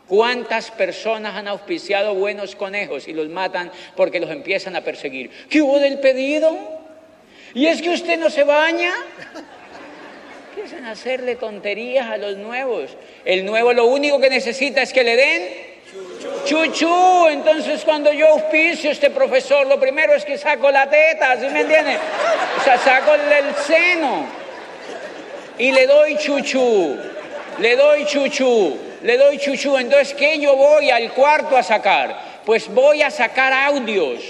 ¿Cuántas 0.08 0.70
personas 0.70 1.34
han 1.34 1.48
auspiciado 1.48 2.14
buenos 2.14 2.54
conejos 2.54 3.08
y 3.08 3.14
los 3.14 3.28
matan 3.30 3.70
porque 3.96 4.20
los 4.20 4.30
empiezan 4.30 4.76
a 4.76 4.82
perseguir? 4.82 5.30
¿Qué 5.48 5.62
hubo 5.62 5.78
del 5.78 5.98
pedido? 5.98 6.56
¿Y 7.54 7.66
es 7.66 7.80
que 7.80 7.90
usted 7.90 8.18
no 8.18 8.28
se 8.28 8.44
baña? 8.44 8.92
Empiezan 10.50 10.84
a 10.84 10.90
hacerle 10.90 11.36
tonterías 11.36 12.10
a 12.10 12.18
los 12.18 12.36
nuevos. 12.36 12.90
El 13.24 13.46
nuevo 13.46 13.72
lo 13.72 13.86
único 13.86 14.20
que 14.20 14.28
necesita 14.28 14.82
es 14.82 14.92
que 14.92 15.04
le 15.04 15.16
den 15.16 15.42
chuchu. 16.44 17.28
Entonces 17.28 17.82
cuando 17.82 18.12
yo 18.12 18.28
auspicio 18.28 18.90
a 18.90 18.92
este 18.92 19.08
profesor, 19.08 19.66
lo 19.66 19.80
primero 19.80 20.12
es 20.12 20.24
que 20.26 20.36
saco 20.36 20.70
la 20.70 20.88
teta, 20.90 21.40
¿sí 21.40 21.46
me 21.48 21.62
entiende? 21.62 21.96
O 22.60 22.62
sea, 22.62 22.76
saco 22.76 23.14
el 23.14 23.54
seno 23.54 24.26
y 25.58 25.72
le 25.72 25.86
doy 25.86 26.18
chuchu. 26.18 26.98
Le 27.58 27.76
doy 27.76 28.04
chuchu 28.04 28.93
le 29.04 29.18
doy 29.18 29.38
chuchu. 29.38 29.76
Entonces, 29.76 30.14
¿qué 30.14 30.40
yo 30.40 30.56
voy 30.56 30.90
al 30.90 31.12
cuarto 31.12 31.56
a 31.56 31.62
sacar? 31.62 32.40
Pues 32.44 32.72
voy 32.72 33.02
a 33.02 33.10
sacar 33.10 33.52
audios, 33.52 34.22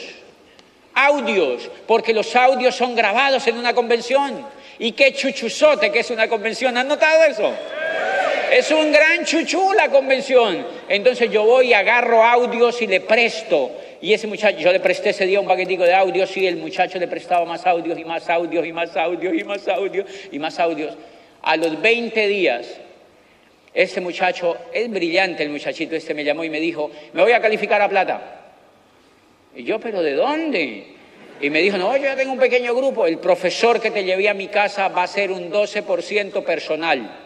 audios, 0.95 1.71
porque 1.87 2.13
los 2.13 2.35
audios 2.35 2.75
son 2.75 2.95
grabados 2.95 3.47
en 3.47 3.57
una 3.57 3.73
convención. 3.73 4.45
¿Y 4.81 4.93
qué 4.93 5.15
chuchuzote 5.15 5.93
que 5.93 6.01
es 6.01 6.11
una 6.11 6.27
convención? 6.29 6.77
¿Han 6.77 6.89
notado 6.89 7.23
eso? 7.25 7.55
Es 8.51 8.71
un 8.73 8.91
gran 8.91 9.25
chuchu 9.25 9.73
la 9.75 9.89
convención. 9.89 10.67
Entonces 10.89 11.31
yo 11.31 11.45
voy, 11.45 11.73
agarro 11.73 12.25
audios 12.25 12.83
y 12.83 12.89
le 12.89 13.01
presto. 13.01 13.71
Y 14.01 14.13
ese 14.13 14.27
muchacho, 14.27 14.59
yo 14.59 14.73
le 14.73 14.81
presté 14.81 15.11
ese 15.11 15.25
día 15.25 15.41
un 15.41 15.47
paquetico 15.47 15.85
de 15.85 15.95
audios 15.95 16.37
y 16.37 16.49
el 16.49 16.57
muchacho 16.57 16.99
le 16.99 17.07
prestaba 17.07 17.45
más 17.45 17.65
audios 17.65 17.97
y 17.97 18.05
más 18.05 18.29
audios 18.29 18.67
y 18.67 18.73
más 18.73 18.97
audios 18.97 19.35
y 19.35 19.45
más 19.45 19.69
audios 19.69 20.07
y 20.33 20.39
más 20.41 20.59
audios. 20.59 20.97
A 21.43 21.57
los 21.57 21.81
20 21.81 22.27
días 22.27 22.81
ese 23.75 24.01
muchacho, 24.01 24.57
es 24.73 24.89
brillante 24.89 25.43
el 25.43 25.51
muchachito 25.51 25.97
este, 25.97 26.15
me 26.15 26.23
llamó 26.23 26.45
y 26.45 26.51
me 26.51 26.61
dijo, 26.61 26.93
me 27.13 27.23
voy 27.23 27.33
a 27.33 27.41
calificar 27.41 27.83
a 27.83 27.89
plata. 27.89 28.53
Y 29.57 29.65
yo, 29.65 29.81
pero 29.81 30.01
¿de 30.01 30.15
dónde? 30.15 30.87
Y 31.41 31.51
me 31.51 31.61
dijo, 31.61 31.77
no, 31.77 31.97
yo 31.97 32.05
ya 32.05 32.15
tengo 32.15 32.33
un 32.33 32.39
pequeño 32.39 32.73
grupo, 32.73 33.05
el 33.05 33.19
profesor 33.19 33.81
que 33.81 33.91
te 33.91 34.05
llevé 34.05 34.29
a 34.29 34.35
mi 34.35 34.47
casa 34.47 34.89
va 34.89 35.03
a 35.03 35.07
ser 35.09 35.33
un 35.33 35.51
12% 35.51 36.45
personal. 36.45 37.19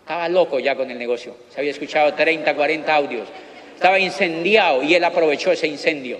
Estaba 0.00 0.28
loco 0.30 0.58
ya 0.58 0.74
con 0.74 0.90
el 0.90 0.98
negocio, 0.98 1.36
se 1.52 1.60
había 1.60 1.72
escuchado 1.72 2.14
30, 2.14 2.54
40 2.54 2.94
audios, 2.94 3.28
estaba 3.74 3.98
incendiado 3.98 4.82
y 4.82 4.94
él 4.94 5.04
aprovechó 5.04 5.52
ese 5.52 5.66
incendio. 5.66 6.18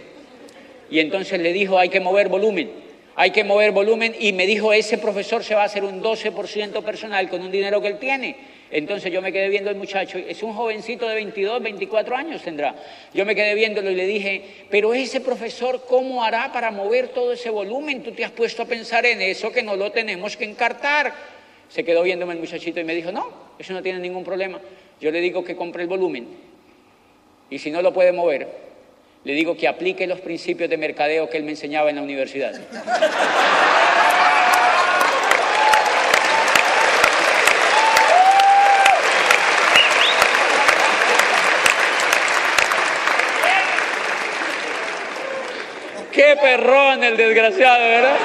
Y 0.91 1.01
entonces 1.01 1.41
le 1.41 1.55
dijo, 1.55 1.79
hay 1.79 1.89
que 1.89 2.01
mover 2.01 2.29
volumen, 2.29 2.71
hay 3.15 3.31
que 3.31 3.45
mover 3.45 3.71
volumen 3.71 4.15
y 4.19 4.35
me 4.35 4.47
dijo, 4.47 4.75
ese 4.75 4.99
profesor 4.99 5.43
se 5.43 5.55
va 5.55 5.63
a 5.63 5.67
hacer 5.67 5.85
un 5.85 6.03
12% 6.03 6.83
personal 6.83 7.31
con 7.31 7.41
un 7.41 7.51
dinero 7.51 7.81
que 7.81 7.89
él 7.89 7.99
tiene 7.99 8.56
entonces 8.79 9.11
yo 9.11 9.23
me 9.23 9.33
quedé 9.33 9.49
viendo 9.49 9.71
al 9.71 9.77
muchacho, 9.77 10.19
es 10.19 10.43
un 10.43 10.53
jovencito 10.53 11.09
de 11.09 11.15
22, 11.15 11.63
24 11.63 12.15
años 12.15 12.43
tendrá. 12.43 12.75
Yo 13.15 13.25
me 13.25 13.35
quedé 13.35 13.55
viéndolo 13.55 13.91
y 13.91 13.95
le 13.95 14.07
dije, 14.07 14.67
pero 14.69 14.93
ese 14.93 15.23
profesor, 15.23 15.87
¿cómo 15.89 16.23
hará 16.23 16.53
para 16.53 16.71
mover 16.71 17.09
todo 17.09 17.33
ese 17.33 17.49
volumen? 17.49 18.03
Tú 18.03 18.13
te 18.13 18.23
has 18.23 18.33
puesto 18.33 18.63
a 18.63 18.67
pensar 18.67 19.07
en 19.07 19.23
eso 19.23 19.51
que 19.51 19.63
no 19.63 19.77
lo 19.77 19.93
tenemos 19.93 20.37
que 20.37 20.45
encartar. 20.45 21.15
Se 21.71 21.85
quedó 21.85 22.03
viéndome 22.03 22.35
el 22.35 22.39
muchachito 22.39 22.79
y 22.79 22.85
me 22.85 22.95
dijo, 22.95 23.11
no, 23.11 23.31
eso 23.59 23.73
no 23.73 23.83
tiene 23.83 23.99
ningún 23.99 24.25
problema. 24.25 24.61
Yo 25.01 25.11
le 25.11 25.23
digo 25.23 25.43
que 25.43 25.57
compre 25.57 25.83
el 25.83 25.89
volumen 25.89 26.29
y 27.49 27.59
si 27.59 27.71
no 27.71 27.81
lo 27.81 27.95
puede 27.95 28.13
mover, 28.13 28.47
le 29.25 29.33
digo 29.33 29.57
que 29.57 29.69
aplique 29.69 30.07
los 30.07 30.21
principios 30.21 30.69
de 30.69 30.77
mercadeo 30.77 31.31
que 31.31 31.39
él 31.39 31.45
me 31.45 31.53
enseñaba 31.53 31.89
en 31.89 31.97
la 31.97 32.03
universidad. 32.03 32.61
Qué 46.17 46.35
perrón 46.41 47.05
el 47.05 47.15
desgraciado, 47.15 47.79
¿verdad? 47.79 48.17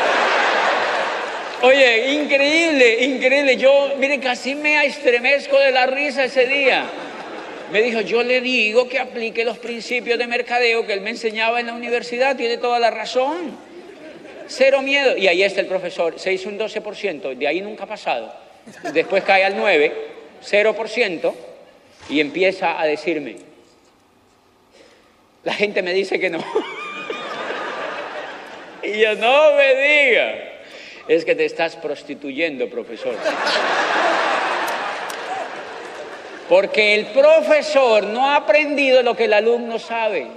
Oye, 1.63 2.13
increíble, 2.13 3.03
increíble. 3.03 3.57
Yo, 3.57 3.95
mire, 3.97 4.17
casi 4.21 4.55
me 4.55 4.85
estremezco 4.85 5.59
de 5.59 5.71
la 5.71 5.87
risa 5.87 6.23
ese 6.23 6.47
día. 6.47 6.85
Me 7.69 7.81
dijo, 7.81 7.99
yo 7.99 8.23
le 8.23 8.39
digo 8.39 8.87
que 8.87 8.97
aplique 8.97 9.43
los 9.43 9.57
principios 9.57 10.17
de 10.17 10.25
mercadeo 10.25 10.87
que 10.87 10.93
él 10.93 11.01
me 11.01 11.09
enseñaba 11.09 11.59
en 11.59 11.67
la 11.67 11.73
universidad, 11.73 12.37
tiene 12.37 12.55
toda 12.55 12.79
la 12.79 12.91
razón. 12.91 13.57
Cero 14.47 14.81
miedo. 14.81 15.17
Y 15.17 15.27
ahí 15.27 15.43
está 15.43 15.59
el 15.59 15.67
profesor, 15.67 16.17
se 16.17 16.31
hizo 16.31 16.47
un 16.47 16.57
12%, 16.57 17.35
de 17.35 17.47
ahí 17.47 17.59
nunca 17.59 17.83
ha 17.83 17.87
pasado. 17.87 18.33
Después 18.93 19.25
cae 19.25 19.43
al 19.43 19.57
9, 19.57 19.93
0%, 20.49 21.33
y 22.09 22.21
empieza 22.21 22.79
a 22.79 22.85
decirme, 22.85 23.35
la 25.43 25.53
gente 25.53 25.81
me 25.81 25.93
dice 25.93 26.21
que 26.21 26.29
no. 26.29 26.41
Y 28.83 28.99
yo, 28.99 29.15
no 29.15 29.53
me 29.55 29.75
diga. 29.75 30.35
Es 31.07 31.25
que 31.25 31.35
te 31.35 31.45
estás 31.45 31.75
prostituyendo, 31.75 32.69
profesor. 32.69 33.15
Porque 36.47 36.95
el 36.95 37.07
profesor 37.07 38.03
no 38.03 38.29
ha 38.29 38.35
aprendido 38.37 39.01
lo 39.03 39.15
que 39.15 39.25
el 39.25 39.33
alumno 39.33 39.79
sabe. 39.79 40.27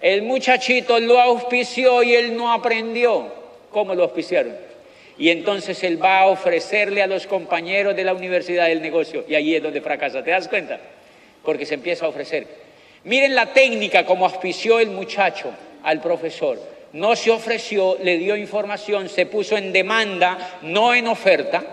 El 0.00 0.22
muchachito 0.22 0.98
lo 0.98 1.20
auspició 1.20 2.02
y 2.02 2.14
él 2.14 2.36
no 2.36 2.52
aprendió. 2.52 3.32
¿Cómo 3.70 3.94
lo 3.94 4.04
auspiciaron? 4.04 4.56
Y 5.16 5.30
entonces 5.30 5.84
él 5.84 6.02
va 6.02 6.20
a 6.20 6.26
ofrecerle 6.26 7.02
a 7.02 7.06
los 7.06 7.26
compañeros 7.26 7.94
de 7.94 8.04
la 8.04 8.14
universidad 8.14 8.66
del 8.66 8.82
negocio. 8.82 9.24
Y 9.28 9.34
ahí 9.34 9.54
es 9.54 9.62
donde 9.62 9.80
fracasa. 9.80 10.24
¿Te 10.24 10.30
das 10.30 10.48
cuenta? 10.48 10.80
Porque 11.44 11.66
se 11.66 11.74
empieza 11.74 12.06
a 12.06 12.08
ofrecer. 12.08 12.46
Miren 13.04 13.34
la 13.34 13.52
técnica 13.52 14.04
como 14.04 14.24
auspició 14.24 14.80
el 14.80 14.90
muchacho 14.90 15.50
al 15.82 16.00
profesor 16.00 16.79
no 16.92 17.16
se 17.16 17.30
ofreció, 17.30 17.96
le 18.02 18.18
dio 18.18 18.36
información, 18.36 19.08
se 19.08 19.26
puso 19.26 19.56
en 19.56 19.72
demanda, 19.72 20.58
no 20.62 20.94
en 20.94 21.06
oferta, 21.06 21.64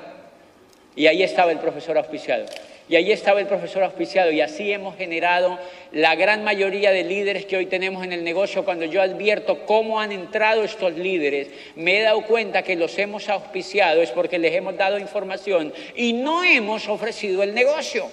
y 0.96 1.08
ahí 1.08 1.24
estaba 1.24 1.52
el 1.52 1.60
profesor 1.60 1.98
auspiciado. 1.98 2.46
Y 2.90 2.96
ahí 2.96 3.12
estaba 3.12 3.42
el 3.42 3.48
profesor 3.48 3.84
auspiciado 3.84 4.32
y 4.32 4.40
así 4.40 4.72
hemos 4.72 4.96
generado 4.96 5.60
la 5.92 6.16
gran 6.16 6.46
mayoría 6.46 6.92
de 6.92 7.04
líderes 7.04 7.46
que 7.46 7.58
hoy 7.58 7.66
tenemos 7.66 8.02
en 8.06 8.14
el 8.14 8.24
negocio. 8.24 8.64
Cuando 8.64 8.86
yo 8.86 9.02
advierto 9.02 9.66
cómo 9.66 10.00
han 10.00 10.14
entrado 10.14 10.64
estos 10.64 10.94
líderes, 10.94 11.50
me 11.76 11.98
he 11.98 12.02
dado 12.02 12.22
cuenta 12.22 12.64
que 12.64 12.78
los 12.78 12.98
hemos 12.98 13.28
auspiciado 13.28 14.02
es 14.02 14.12
porque 14.12 14.40
les 14.40 14.54
hemos 14.54 14.78
dado 14.78 14.98
información 15.00 15.74
y 15.96 16.14
no 16.14 16.46
hemos 16.46 16.88
ofrecido 16.88 17.44
el 17.44 17.54
negocio. 17.54 18.10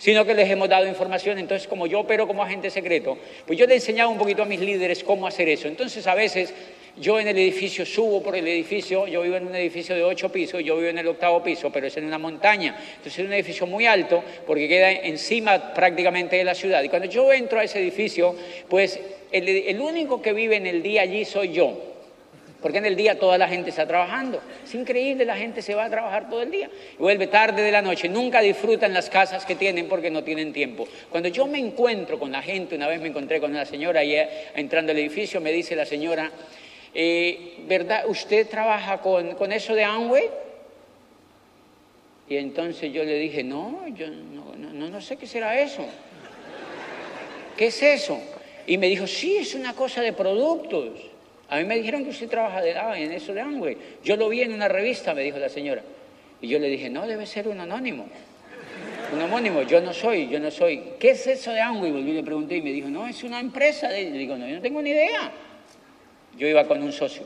Sino 0.00 0.24
que 0.24 0.32
les 0.34 0.48
hemos 0.50 0.68
dado 0.68 0.88
información. 0.88 1.38
Entonces, 1.38 1.68
como 1.68 1.86
yo 1.86 2.00
opero 2.00 2.26
como 2.26 2.42
agente 2.42 2.70
secreto, 2.70 3.18
pues 3.46 3.58
yo 3.58 3.66
le 3.66 3.74
he 3.74 3.76
enseñado 3.76 4.08
un 4.08 4.16
poquito 4.16 4.42
a 4.42 4.46
mis 4.46 4.58
líderes 4.58 5.04
cómo 5.04 5.26
hacer 5.26 5.48
eso. 5.50 5.68
Entonces, 5.68 6.06
a 6.06 6.14
veces 6.14 6.54
yo 6.96 7.20
en 7.20 7.28
el 7.28 7.36
edificio 7.36 7.84
subo 7.84 8.22
por 8.22 8.34
el 8.34 8.48
edificio, 8.48 9.06
yo 9.06 9.20
vivo 9.20 9.36
en 9.36 9.46
un 9.46 9.54
edificio 9.54 9.94
de 9.94 10.02
ocho 10.02 10.32
pisos, 10.32 10.64
yo 10.64 10.76
vivo 10.76 10.88
en 10.88 10.98
el 10.98 11.06
octavo 11.06 11.42
piso, 11.42 11.70
pero 11.70 11.86
es 11.86 11.96
en 11.98 12.06
una 12.06 12.18
montaña. 12.18 12.76
Entonces 12.96 13.18
es 13.18 13.26
un 13.26 13.32
edificio 13.34 13.66
muy 13.66 13.86
alto 13.86 14.24
porque 14.46 14.66
queda 14.66 14.90
encima 14.90 15.74
prácticamente 15.74 16.36
de 16.36 16.44
la 16.44 16.54
ciudad. 16.54 16.82
Y 16.82 16.88
cuando 16.88 17.06
yo 17.06 17.30
entro 17.32 17.60
a 17.60 17.64
ese 17.64 17.78
edificio, 17.78 18.34
pues 18.68 18.98
el 19.30 19.80
único 19.80 20.22
que 20.22 20.32
vive 20.32 20.56
en 20.56 20.66
el 20.66 20.82
día 20.82 21.02
allí 21.02 21.26
soy 21.26 21.52
yo. 21.52 21.89
Porque 22.60 22.78
en 22.78 22.86
el 22.86 22.96
día 22.96 23.18
toda 23.18 23.38
la 23.38 23.48
gente 23.48 23.70
está 23.70 23.86
trabajando. 23.86 24.42
Es 24.64 24.74
increíble, 24.74 25.24
la 25.24 25.36
gente 25.36 25.62
se 25.62 25.74
va 25.74 25.84
a 25.84 25.90
trabajar 25.90 26.28
todo 26.28 26.42
el 26.42 26.50
día. 26.50 26.68
Y 26.94 26.98
vuelve 26.98 27.26
tarde 27.26 27.62
de 27.62 27.72
la 27.72 27.80
noche. 27.80 28.08
Nunca 28.08 28.40
disfrutan 28.40 28.92
las 28.92 29.08
casas 29.08 29.46
que 29.46 29.54
tienen 29.54 29.88
porque 29.88 30.10
no 30.10 30.22
tienen 30.22 30.52
tiempo. 30.52 30.86
Cuando 31.10 31.28
yo 31.30 31.46
me 31.46 31.58
encuentro 31.58 32.18
con 32.18 32.30
la 32.30 32.42
gente, 32.42 32.76
una 32.76 32.86
vez 32.88 33.00
me 33.00 33.08
encontré 33.08 33.40
con 33.40 33.50
una 33.50 33.64
señora 33.64 34.04
y 34.04 34.14
entrando 34.54 34.92
al 34.92 34.98
edificio, 34.98 35.40
me 35.40 35.52
dice 35.52 35.74
la 35.74 35.86
señora, 35.86 36.30
eh, 36.92 37.54
¿verdad? 37.66 38.04
¿Usted 38.06 38.48
trabaja 38.48 38.98
con, 38.98 39.34
con, 39.36 39.52
eso 39.52 39.74
de 39.74 39.84
Amway? 39.84 40.28
Y 42.28 42.36
entonces 42.36 42.92
yo 42.92 43.04
le 43.04 43.18
dije, 43.18 43.42
no, 43.42 43.86
yo 43.88 44.08
no, 44.08 44.54
no, 44.54 44.88
no 44.88 45.00
sé 45.00 45.16
qué 45.16 45.26
será 45.26 45.60
eso. 45.60 45.84
¿Qué 47.56 47.68
es 47.68 47.82
eso? 47.82 48.20
Y 48.66 48.78
me 48.78 48.86
dijo, 48.88 49.06
sí, 49.06 49.36
es 49.36 49.54
una 49.54 49.74
cosa 49.74 50.02
de 50.02 50.12
productos. 50.12 51.09
A 51.50 51.56
mí 51.56 51.64
me 51.64 51.76
dijeron 51.76 52.04
que 52.04 52.10
usted 52.10 52.28
trabaja 52.28 52.62
de, 52.62 52.76
ah, 52.76 52.96
en 52.96 53.10
eso 53.10 53.34
de 53.34 53.40
Amway. 53.40 53.76
Yo 54.04 54.16
lo 54.16 54.28
vi 54.28 54.42
en 54.42 54.52
una 54.52 54.68
revista, 54.68 55.14
me 55.14 55.22
dijo 55.22 55.38
la 55.38 55.48
señora. 55.48 55.82
Y 56.40 56.46
yo 56.46 56.60
le 56.60 56.68
dije, 56.68 56.88
no, 56.88 57.06
debe 57.08 57.26
ser 57.26 57.48
un 57.48 57.58
anónimo. 57.58 58.08
Un 59.12 59.20
homónimo, 59.20 59.62
yo 59.62 59.80
no 59.80 59.92
soy, 59.92 60.28
yo 60.28 60.38
no 60.38 60.52
soy. 60.52 60.80
¿Qué 61.00 61.10
es 61.10 61.26
eso 61.26 61.52
de 61.52 61.60
Amway? 61.60 61.90
Volví 61.90 62.10
y 62.10 62.14
le 62.14 62.22
pregunté 62.22 62.56
y 62.56 62.62
me 62.62 62.70
dijo, 62.70 62.88
no, 62.88 63.04
es 63.08 63.24
una 63.24 63.40
empresa. 63.40 63.88
De... 63.88 64.10
Le 64.10 64.18
digo, 64.18 64.36
no, 64.36 64.46
yo 64.46 64.54
no 64.54 64.62
tengo 64.62 64.80
ni 64.80 64.90
idea. 64.90 65.32
Yo 66.38 66.46
iba 66.46 66.64
con 66.68 66.80
un 66.80 66.92
socio. 66.92 67.24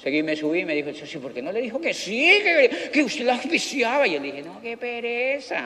Seguí, 0.00 0.22
me 0.22 0.36
subí 0.36 0.60
y 0.60 0.64
me 0.64 0.74
dijo 0.74 0.88
el 0.88 0.96
socio, 0.96 1.20
¿por 1.20 1.32
qué 1.32 1.42
no 1.42 1.50
le 1.50 1.60
dijo 1.60 1.80
que 1.80 1.92
sí, 1.92 2.40
que, 2.42 2.90
que 2.92 3.02
usted 3.02 3.24
la 3.24 3.34
auspiciaba? 3.34 4.06
Y 4.06 4.12
yo 4.14 4.20
le 4.20 4.26
dije, 4.26 4.42
no, 4.42 4.60
qué 4.60 4.76
pereza. 4.76 5.64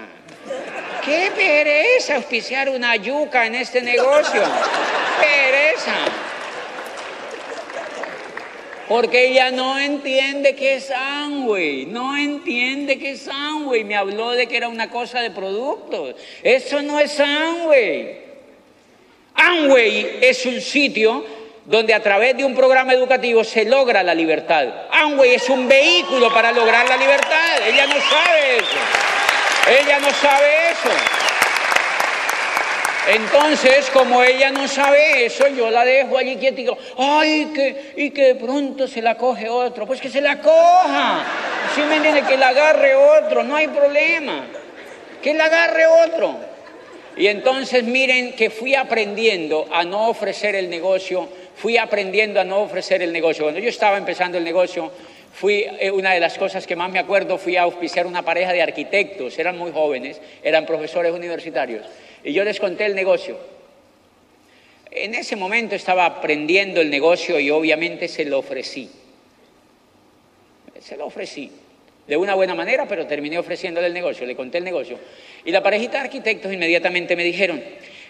Qué 1.05 1.30
pereza 1.37 2.16
auspiciar 2.16 2.70
una 2.70 2.97
yuca 2.97 3.47
en 3.47 3.57
este 3.57 3.82
negocio. 3.82 4.43
Pereza. 5.20 6.36
Porque 8.89 9.26
ella 9.26 9.51
no 9.51 9.78
entiende 9.78 10.55
qué 10.55 10.76
es 10.76 10.91
Amway, 10.91 11.87
no 11.87 12.16
entiende 12.16 12.99
qué 12.99 13.12
es 13.12 13.26
Amway. 13.26 13.82
Me 13.84 13.97
habló 13.97 14.30
de 14.30 14.47
que 14.47 14.57
era 14.57 14.68
una 14.68 14.91
cosa 14.91 15.20
de 15.20 15.30
productos. 15.30 16.14
Eso 16.43 16.82
no 16.82 17.01
es 17.01 17.18
Amway. 17.18 18.20
Amway 19.34 20.18
es 20.22 20.47
un 20.47 20.61
sitio 20.61 21.24
donde 21.64 21.93
a 21.95 22.03
través 22.03 22.37
de 22.37 22.45
un 22.45 22.55
programa 22.55 22.93
educativo 22.93 23.43
se 23.43 23.64
logra 23.64 24.03
la 24.03 24.14
libertad. 24.14 24.68
Amway 24.91 25.34
es 25.34 25.51
un 25.51 25.68
vehículo 25.68 26.32
para 26.32 26.53
lograr 26.53 26.89
la 26.89 26.97
libertad. 26.97 27.68
Ella 27.68 27.87
no 27.87 27.95
sabe 27.95 28.57
eso. 28.57 29.82
Ella 29.82 29.99
no 29.99 30.11
sabe 30.11 30.47
eso. 30.70 31.36
Entonces, 33.09 33.88
como 33.92 34.22
ella 34.22 34.50
no 34.50 34.66
sabe 34.66 35.26
eso, 35.26 35.46
yo 35.48 35.70
la 35.70 35.84
dejo 35.84 36.18
allí 36.18 36.36
quieta 36.36 36.61
y 36.61 36.64
digo, 36.64 36.76
ay, 36.98 37.52
que, 37.54 37.92
y 37.96 38.11
que 38.11 38.28
de 38.28 38.34
pronto 38.34 38.88
se 38.88 39.00
la 39.00 39.16
coge 39.16 39.48
otro. 39.48 39.86
Pues 39.86 40.00
que 40.00 40.09
se 40.09 40.20
la 40.20 40.40
coja. 40.40 41.24
¿Sí 41.74 41.82
me 41.82 41.96
entiende? 41.96 42.22
Que 42.22 42.36
la 42.36 42.48
agarre 42.48 42.96
otro, 42.96 43.44
no 43.44 43.54
hay 43.54 43.68
problema. 43.68 44.46
Que 45.22 45.34
la 45.34 45.44
agarre 45.44 45.86
otro. 45.86 46.36
Y 47.16 47.28
entonces 47.28 47.84
miren 47.84 48.34
que 48.34 48.50
fui 48.50 48.74
aprendiendo 48.74 49.66
a 49.72 49.84
no 49.84 50.09
ofrecer 50.09 50.54
el 50.54 50.68
negocio, 50.68 51.28
fui 51.54 51.78
aprendiendo 51.78 52.40
a 52.40 52.44
no 52.44 52.61
ofrecer 52.61 53.02
el 53.02 53.12
negocio. 53.12 53.44
Cuando 53.44 53.61
yo 53.61 53.70
estaba 53.70 53.96
empezando 53.96 54.36
el 54.36 54.44
negocio, 54.44 54.90
fui, 55.32 55.64
eh, 55.78 55.90
una 55.90 56.12
de 56.12 56.20
las 56.20 56.36
cosas 56.36 56.66
que 56.66 56.76
más 56.76 56.90
me 56.90 56.98
acuerdo, 56.98 57.38
fui 57.38 57.57
a 57.57 57.62
auspiciar 57.62 58.07
una 58.07 58.22
pareja 58.22 58.52
de 58.52 58.62
arquitectos, 58.62 59.38
eran 59.38 59.57
muy 59.57 59.72
jóvenes, 59.72 60.20
eran 60.42 60.66
profesores 60.66 61.12
universitarios. 61.12 61.86
Y 62.27 62.33
yo 62.33 62.43
les 62.43 62.59
conté 62.59 62.87
el 62.87 62.97
negocio. 62.97 63.39
En 64.91 65.14
ese 65.14 65.37
momento 65.37 65.77
estaba 65.77 66.05
aprendiendo 66.07 66.81
el 66.81 66.91
negocio 66.91 67.39
y 67.39 67.51
obviamente 67.51 68.09
se 68.09 68.24
lo 68.24 68.41
ofrecí. 68.41 68.91
Se 70.81 70.97
lo 70.97 71.07
ofrecí. 71.07 71.53
De 72.09 72.16
una 72.16 72.35
buena 72.35 72.57
manera, 72.57 72.85
pero 72.89 73.07
terminé 73.07 73.39
ofreciéndole 73.39 73.87
el 73.87 73.95
negocio, 73.95 74.27
le 74.27 74.35
conté 74.35 74.59
el 74.59 74.64
negocio. 74.64 74.99
Y 75.45 75.53
la 75.53 75.62
parejita 75.62 75.99
de 75.99 76.05
arquitectos 76.07 76.53
inmediatamente 76.53 77.14
me 77.14 77.22
dijeron, 77.22 77.62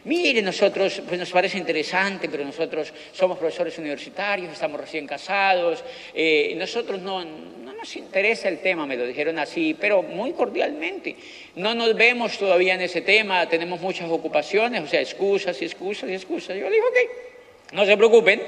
mire, 0.06 0.40
nosotros, 0.40 1.02
pues 1.06 1.18
nos 1.18 1.30
parece 1.30 1.58
interesante, 1.58 2.28
pero 2.28 2.44
nosotros 2.44 2.92
somos 3.12 3.36
profesores 3.38 3.76
universitarios, 3.78 4.52
estamos 4.52 4.80
recién 4.80 5.06
casados, 5.06 5.82
eh, 6.14 6.54
nosotros 6.56 7.00
no, 7.02 7.24
no 7.24 7.72
nos 7.72 7.96
interesa 7.96 8.48
el 8.48 8.60
tema, 8.60 8.86
me 8.86 8.96
lo 8.96 9.06
dijeron 9.06 9.38
así, 9.38 9.76
pero 9.78 10.02
muy 10.02 10.32
cordialmente. 10.32 11.16
No 11.56 11.74
nos 11.74 11.94
vemos 11.94 12.38
todavía 12.38 12.74
en 12.74 12.82
ese 12.82 13.02
tema, 13.02 13.48
tenemos 13.48 13.80
muchas 13.80 14.10
ocupaciones, 14.10 14.82
o 14.82 14.86
sea, 14.86 15.00
excusas 15.00 15.60
y 15.60 15.64
excusas 15.64 16.08
y 16.08 16.14
excusas. 16.14 16.56
Yo 16.56 16.70
le 16.70 16.76
dije, 16.76 16.86
ok, 16.88 17.74
no 17.74 17.84
se 17.84 17.96
preocupen, 17.96 18.42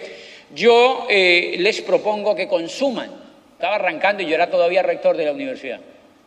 yo 0.55 1.07
eh, 1.11 1.57
les 1.59 1.83
propongo 1.83 2.35
que 2.35 2.47
consuman. 2.47 3.11
Estaba 3.53 3.75
arrancando 3.75 4.23
y 4.23 4.27
yo 4.27 4.37
era 4.37 4.49
todavía 4.49 4.83
rector 4.83 5.17
de 5.17 5.25
la 5.25 5.33
universidad. 5.33 5.81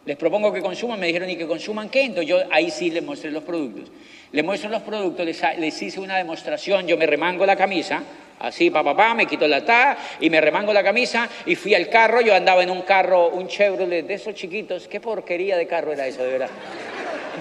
Les 0.06 0.18
propongo 0.18 0.52
que 0.52 0.62
consuman, 0.62 1.00
me 1.00 1.08
dijeron, 1.08 1.30
¿y 1.30 1.38
que 1.38 1.48
consuman 1.48 1.88
qué? 1.90 2.02
Entonces 2.02 2.28
yo 2.28 2.40
ahí 2.52 2.70
sí 2.72 2.90
les 2.90 3.04
mostré 3.04 3.32
los 3.32 3.44
productos. 3.44 3.90
Les 4.32 4.46
muestro 4.46 4.70
los 4.70 4.82
productos, 4.82 5.26
les, 5.26 5.82
hice 5.82 6.00
una 6.00 6.18
demostración, 6.18 6.88
yo 6.88 6.98
me 6.98 7.06
remango 7.06 7.46
la 7.46 7.58
camisa, 7.58 8.02
así, 8.40 8.70
pa, 8.70 8.82
pa, 8.82 8.96
pa, 8.96 9.14
me 9.14 9.26
quito 9.26 9.46
la 9.46 9.66
ta 9.66 9.98
y 10.22 10.30
me 10.30 10.40
remango 10.40 10.72
la 10.72 10.82
camisa 10.82 11.28
y 11.46 11.56
fui 11.56 11.76
al 11.76 11.90
carro, 11.90 12.22
yo 12.22 12.34
andaba 12.34 12.64
en 12.64 12.70
un 12.70 12.84
carro, 12.84 13.28
un 13.28 13.50
Chevrolet 13.50 14.04
de 14.08 14.14
esos 14.14 14.34
chiquitos, 14.34 14.88
qué 14.88 15.02
porquería 15.02 15.58
de 15.58 15.68
carro 15.68 15.92
era 15.92 16.08
eso, 16.08 16.24
de 16.24 16.32
verdad. 16.32 16.50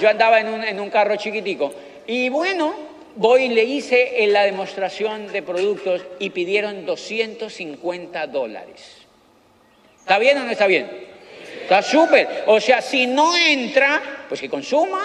Yo 0.00 0.08
andaba 0.08 0.40
en 0.40 0.48
un, 0.48 0.64
en 0.64 0.80
un 0.80 0.90
carro 0.90 1.14
chiquitico 1.14 1.72
y 2.08 2.28
bueno, 2.28 2.74
voy 3.14 3.44
y 3.44 3.48
le 3.50 3.62
hice 3.62 4.24
en 4.24 4.32
la 4.32 4.42
demostración 4.42 5.30
de 5.30 5.42
productos 5.42 6.04
y 6.18 6.30
pidieron 6.30 6.86
250 6.86 8.26
dólares. 8.26 9.06
¿Está 10.00 10.18
bien 10.18 10.38
o 10.38 10.44
no 10.44 10.50
está 10.50 10.66
bien? 10.66 10.90
Está 11.62 11.82
súper. 11.82 12.42
O 12.46 12.60
sea, 12.60 12.82
si 12.82 13.06
no 13.06 13.36
entra, 13.36 14.02
pues 14.28 14.40
que 14.40 14.50
consuma 14.50 15.00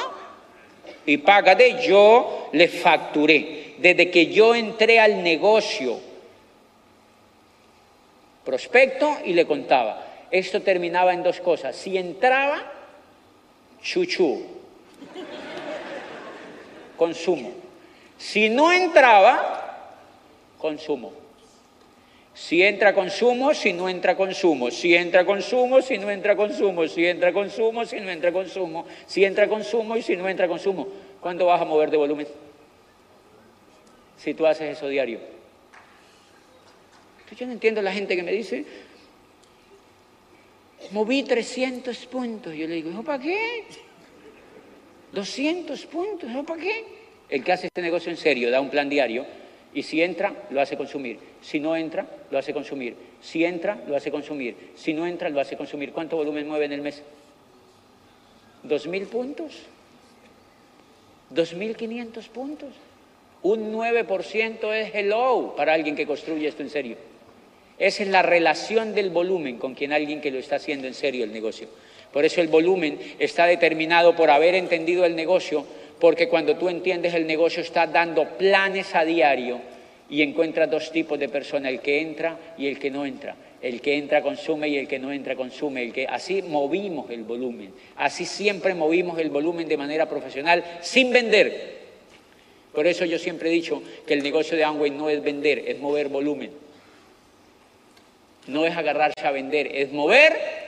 y 1.05 1.17
págate. 1.17 1.81
Yo 1.85 2.49
le 2.51 2.67
facturé. 2.67 3.75
Desde 3.77 4.09
que 4.09 4.27
yo 4.27 4.55
entré 4.55 4.99
al 4.99 5.21
negocio, 5.21 5.99
prospecto 8.43 9.17
y 9.25 9.33
le 9.33 9.45
contaba. 9.45 10.05
Esto 10.31 10.61
terminaba 10.61 11.13
en 11.13 11.23
dos 11.23 11.39
cosas. 11.39 11.75
Si 11.75 11.97
entraba, 11.97 12.63
chuchu, 13.81 14.43
consumo. 16.97 17.51
Si 18.17 18.49
no 18.49 18.71
entraba, 18.71 19.91
consumo. 20.57 21.24
Si 22.35 22.61
entra 22.61 22.93
consumo, 22.93 23.53
si 23.53 23.71
no 23.71 23.87
entra 23.87 24.17
consumo, 24.17 24.69
si 24.69 24.93
entra 24.93 25.25
consumo, 25.25 25.81
si 25.81 25.97
no 25.97 26.11
entra 26.11 26.35
consumo, 26.35 26.85
si 26.85 27.05
entra 27.05 27.31
consumo, 27.31 27.85
si 27.85 28.01
no 28.01 28.11
entra 28.11 28.33
consumo, 28.33 28.85
si 29.07 29.23
entra 29.23 29.47
consumo 29.47 29.95
y 29.95 30.01
si 30.01 30.17
no 30.17 30.27
entra 30.27 30.45
consumo. 30.45 30.85
¿Cuánto 31.21 31.45
vas 31.45 31.61
a 31.61 31.65
mover 31.65 31.89
de 31.89 31.95
volumen? 31.95 32.27
Si 34.17 34.33
tú 34.33 34.45
haces 34.45 34.77
eso 34.77 34.89
diario. 34.89 35.19
yo 37.37 37.45
no 37.45 37.53
entiendo 37.53 37.81
la 37.81 37.93
gente 37.93 38.17
que 38.17 38.23
me 38.23 38.33
dice, 38.33 38.65
moví 40.91 41.23
300 41.23 42.05
puntos. 42.07 42.53
Yo 42.53 42.67
le 42.67 42.75
digo, 42.75 42.89
¿eso 42.89 43.01
para 43.01 43.23
qué? 43.23 43.63
200 45.13 45.85
puntos, 45.85 46.29
¿eso 46.29 46.43
para 46.43 46.61
qué? 46.61 46.83
El 47.29 47.45
que 47.45 47.53
hace 47.53 47.67
este 47.67 47.81
negocio 47.81 48.11
en 48.11 48.17
serio, 48.17 48.51
da 48.51 48.59
un 48.59 48.69
plan 48.69 48.89
diario, 48.89 49.25
y 49.75 49.83
si 49.83 50.01
entra, 50.01 50.33
lo 50.51 50.61
hace 50.61 50.77
consumir. 50.77 51.19
Si 51.41 51.59
no 51.59 51.75
entra, 51.75 52.07
lo 52.31 52.39
hace 52.39 52.53
consumir. 52.53 52.95
Si 53.21 53.43
entra, 53.43 53.77
lo 53.87 53.97
hace 53.97 54.09
consumir. 54.09 54.55
Si 54.73 54.93
no 54.93 55.05
entra, 55.05 55.29
lo 55.29 55.41
hace 55.41 55.57
consumir. 55.57 55.91
¿Cuánto 55.91 56.15
volumen 56.15 56.47
mueve 56.47 56.63
en 56.63 56.71
el 56.71 56.81
mes? 56.81 57.03
¿Dos 58.63 58.87
mil 58.87 59.05
puntos? 59.07 59.63
¿Dos 61.29 61.53
mil 61.53 61.75
quinientos 61.75 62.29
puntos? 62.29 62.69
Un 63.43 63.73
9% 63.73 64.73
es 64.73 64.95
hello 64.95 65.53
para 65.57 65.73
alguien 65.73 65.97
que 65.97 66.07
construye 66.07 66.47
esto 66.47 66.63
en 66.63 66.69
serio. 66.69 66.95
Esa 67.77 68.03
es 68.03 68.09
la 68.09 68.21
relación 68.21 68.95
del 68.95 69.09
volumen 69.09 69.57
con 69.57 69.75
quien 69.75 69.91
alguien 69.91 70.21
que 70.21 70.31
lo 70.31 70.39
está 70.39 70.55
haciendo 70.55 70.87
en 70.87 70.93
serio 70.93 71.25
el 71.25 71.33
negocio. 71.33 71.67
Por 72.13 72.23
eso 72.23 72.39
el 72.39 72.47
volumen 72.47 72.97
está 73.19 73.45
determinado 73.45 74.15
por 74.15 74.29
haber 74.29 74.55
entendido 74.55 75.03
el 75.03 75.17
negocio 75.17 75.65
porque 75.99 76.27
cuando 76.27 76.55
tú 76.55 76.69
entiendes 76.69 77.13
el 77.13 77.25
negocio 77.25 77.61
estás 77.61 77.91
dando 77.91 78.25
planes 78.37 78.93
a 78.95 79.05
diario 79.05 79.59
y 80.09 80.21
encuentras 80.21 80.69
dos 80.69 80.91
tipos 80.91 81.17
de 81.19 81.29
personas, 81.29 81.71
el 81.71 81.79
que 81.79 82.01
entra 82.01 82.37
y 82.57 82.67
el 82.67 82.79
que 82.79 82.91
no 82.91 83.05
entra. 83.05 83.35
El 83.61 83.81
que 83.81 83.97
entra 83.97 84.21
consume 84.21 84.67
y 84.69 84.77
el 84.77 84.87
que 84.87 84.99
no 84.99 85.11
entra 85.11 85.35
consume. 85.35 85.81
El 85.81 85.93
que 85.93 86.05
así 86.05 86.41
movimos 86.43 87.09
el 87.09 87.23
volumen. 87.23 87.73
Así 87.95 88.25
siempre 88.25 88.75
movimos 88.75 89.17
el 89.17 89.29
volumen 89.29 89.67
de 89.67 89.77
manera 89.77 90.07
profesional 90.07 90.63
sin 90.81 91.11
vender. 91.11 91.85
Por 92.73 92.85
eso 92.85 93.05
yo 93.05 93.17
siempre 93.17 93.49
he 93.49 93.53
dicho 93.53 93.81
que 94.05 94.13
el 94.13 94.21
negocio 94.21 94.57
de 94.57 94.65
Amway 94.65 94.91
no 94.91 95.09
es 95.09 95.23
vender, 95.23 95.63
es 95.65 95.79
mover 95.79 96.09
volumen. 96.09 96.51
No 98.47 98.65
es 98.65 98.77
agarrarse 98.77 99.25
a 99.25 99.31
vender, 99.31 99.67
es 99.73 99.91
mover 99.91 100.64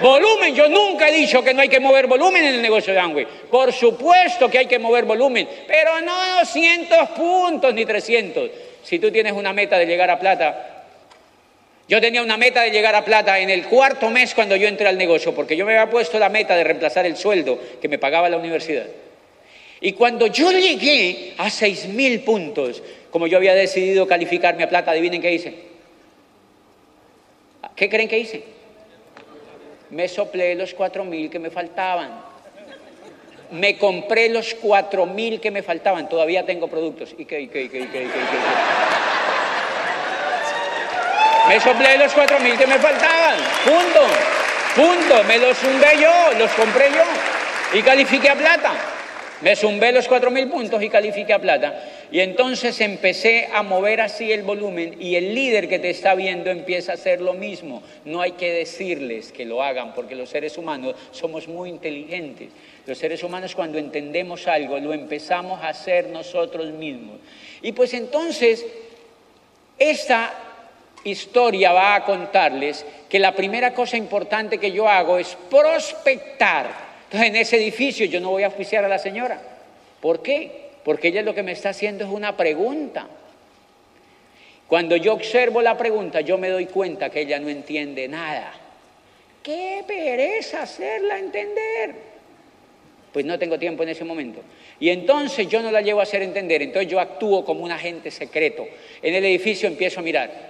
Volumen. 0.00 0.54
Yo 0.54 0.68
nunca 0.68 1.08
he 1.08 1.12
dicho 1.12 1.42
que 1.42 1.52
no 1.52 1.60
hay 1.60 1.68
que 1.68 1.80
mover 1.80 2.06
volumen 2.06 2.44
en 2.44 2.54
el 2.54 2.62
negocio 2.62 2.92
de 2.92 3.00
Amway. 3.00 3.26
Por 3.50 3.72
supuesto 3.72 4.48
que 4.48 4.58
hay 4.58 4.66
que 4.66 4.78
mover 4.78 5.04
volumen, 5.04 5.48
pero 5.66 6.00
no 6.00 6.40
200 6.40 7.10
puntos 7.10 7.74
ni 7.74 7.84
300. 7.84 8.50
Si 8.82 8.98
tú 8.98 9.10
tienes 9.10 9.32
una 9.32 9.52
meta 9.52 9.78
de 9.78 9.86
llegar 9.86 10.10
a 10.10 10.18
plata, 10.18 10.84
yo 11.88 12.00
tenía 12.00 12.22
una 12.22 12.36
meta 12.36 12.62
de 12.62 12.70
llegar 12.70 12.94
a 12.94 13.04
plata 13.04 13.38
en 13.38 13.50
el 13.50 13.66
cuarto 13.66 14.10
mes 14.10 14.34
cuando 14.34 14.56
yo 14.56 14.68
entré 14.68 14.88
al 14.88 14.96
negocio, 14.96 15.34
porque 15.34 15.56
yo 15.56 15.66
me 15.66 15.76
había 15.76 15.90
puesto 15.90 16.18
la 16.18 16.28
meta 16.28 16.56
de 16.56 16.64
reemplazar 16.64 17.04
el 17.04 17.16
sueldo 17.16 17.58
que 17.80 17.88
me 17.88 17.98
pagaba 17.98 18.28
la 18.28 18.36
universidad. 18.36 18.86
Y 19.80 19.92
cuando 19.92 20.26
yo 20.26 20.52
llegué 20.52 21.34
a 21.38 21.46
6.000 21.46 22.24
puntos, 22.24 22.82
como 23.10 23.26
yo 23.26 23.38
había 23.38 23.54
decidido 23.54 24.06
calificarme 24.06 24.62
a 24.62 24.68
plata, 24.68 24.92
adivinen 24.92 25.20
qué 25.20 25.32
hice. 25.32 25.54
¿Qué 27.74 27.88
creen 27.88 28.08
que 28.08 28.18
hice? 28.18 28.59
Me 29.90 30.06
soplé 30.08 30.54
los 30.54 30.76
4.000 30.76 31.30
que 31.30 31.38
me 31.38 31.50
faltaban. 31.50 32.22
Me 33.50 33.76
compré 33.76 34.28
los 34.28 34.56
4.000 34.60 35.40
que 35.40 35.50
me 35.50 35.62
faltaban. 35.62 36.08
Todavía 36.08 36.46
tengo 36.46 36.68
productos. 36.68 37.14
¿Y 37.18 37.24
qué, 37.24 37.40
y 37.40 37.48
qué, 37.48 37.68
qué, 37.68 37.80
y 37.80 37.86
qué, 37.86 38.02
y 38.02 38.06
qué, 38.06 38.18
Me 41.48 41.60
soplé 41.60 41.98
los 41.98 42.14
4.000 42.14 42.56
que 42.56 42.66
me 42.66 42.78
faltaban. 42.78 43.36
Punto. 43.64 44.00
Punto. 44.76 45.24
Me 45.24 45.38
los 45.38 45.58
zumbé 45.58 45.98
yo, 46.00 46.38
los 46.38 46.50
compré 46.52 46.90
yo. 46.92 47.78
Y 47.78 47.82
califiqué 47.82 48.30
a 48.30 48.36
plata. 48.36 48.72
Me 49.40 49.56
zumbé 49.56 49.90
los 49.90 50.08
4.000 50.08 50.50
puntos 50.50 50.82
y 50.82 50.90
califiqué 50.90 51.32
a 51.32 51.38
plata. 51.38 51.82
Y 52.12 52.20
entonces 52.20 52.78
empecé 52.80 53.48
a 53.52 53.62
mover 53.62 54.02
así 54.02 54.30
el 54.30 54.42
volumen 54.42 54.96
y 55.00 55.14
el 55.14 55.34
líder 55.34 55.66
que 55.66 55.78
te 55.78 55.88
está 55.88 56.14
viendo 56.14 56.50
empieza 56.50 56.92
a 56.92 56.94
hacer 56.96 57.22
lo 57.22 57.32
mismo. 57.32 57.82
No 58.04 58.20
hay 58.20 58.32
que 58.32 58.52
decirles 58.52 59.32
que 59.32 59.46
lo 59.46 59.62
hagan 59.62 59.94
porque 59.94 60.14
los 60.14 60.28
seres 60.28 60.58
humanos 60.58 60.94
somos 61.10 61.48
muy 61.48 61.70
inteligentes. 61.70 62.50
Los 62.86 62.98
seres 62.98 63.22
humanos 63.22 63.54
cuando 63.54 63.78
entendemos 63.78 64.46
algo 64.46 64.78
lo 64.78 64.92
empezamos 64.92 65.62
a 65.62 65.68
hacer 65.68 66.08
nosotros 66.08 66.72
mismos. 66.72 67.18
Y 67.62 67.72
pues 67.72 67.94
entonces 67.94 68.66
esta 69.78 70.34
historia 71.04 71.72
va 71.72 71.94
a 71.94 72.04
contarles 72.04 72.84
que 73.08 73.18
la 73.18 73.34
primera 73.34 73.72
cosa 73.72 73.96
importante 73.96 74.58
que 74.58 74.70
yo 74.70 74.86
hago 74.86 75.18
es 75.18 75.34
prospectar 75.48 76.89
entonces, 77.10 77.28
en 77.28 77.36
ese 77.36 77.56
edificio 77.56 78.06
yo 78.06 78.20
no 78.20 78.30
voy 78.30 78.44
a 78.44 78.48
oficiar 78.48 78.84
a 78.84 78.88
la 78.88 79.00
señora. 79.00 79.40
¿Por 80.00 80.22
qué? 80.22 80.70
Porque 80.84 81.08
ella 81.08 81.22
lo 81.22 81.34
que 81.34 81.42
me 81.42 81.50
está 81.50 81.70
haciendo 81.70 82.04
es 82.04 82.10
una 82.10 82.36
pregunta. 82.36 83.08
Cuando 84.68 84.94
yo 84.94 85.14
observo 85.14 85.60
la 85.60 85.76
pregunta, 85.76 86.20
yo 86.20 86.38
me 86.38 86.48
doy 86.48 86.66
cuenta 86.66 87.10
que 87.10 87.22
ella 87.22 87.40
no 87.40 87.48
entiende 87.48 88.06
nada. 88.06 88.52
¡Qué 89.42 89.82
pereza 89.88 90.62
hacerla 90.62 91.18
entender! 91.18 91.96
Pues 93.12 93.26
no 93.26 93.36
tengo 93.40 93.58
tiempo 93.58 93.82
en 93.82 93.88
ese 93.88 94.04
momento. 94.04 94.42
Y 94.78 94.90
entonces 94.90 95.48
yo 95.48 95.62
no 95.62 95.72
la 95.72 95.80
llevo 95.80 95.98
a 95.98 96.04
hacer 96.04 96.22
entender, 96.22 96.62
entonces 96.62 96.88
yo 96.88 97.00
actúo 97.00 97.44
como 97.44 97.64
un 97.64 97.72
agente 97.72 98.12
secreto. 98.12 98.64
En 99.02 99.14
el 99.14 99.24
edificio 99.24 99.66
empiezo 99.66 99.98
a 99.98 100.04
mirar. 100.04 100.49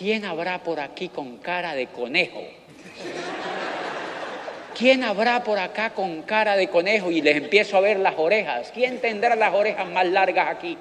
¿Quién 0.00 0.24
habrá 0.24 0.62
por 0.62 0.80
aquí 0.80 1.10
con 1.10 1.36
cara 1.36 1.74
de 1.74 1.86
conejo? 1.88 2.42
¿Quién 4.76 5.04
habrá 5.04 5.44
por 5.44 5.58
acá 5.58 5.90
con 5.90 6.22
cara 6.22 6.56
de 6.56 6.68
conejo? 6.68 7.10
Y 7.10 7.20
les 7.20 7.36
empiezo 7.36 7.76
a 7.76 7.80
ver 7.80 7.98
las 7.98 8.14
orejas. 8.16 8.70
¿Quién 8.72 8.98
tendrá 8.98 9.36
las 9.36 9.52
orejas 9.52 9.86
más 9.86 10.06
largas 10.06 10.48
aquí? 10.48 10.78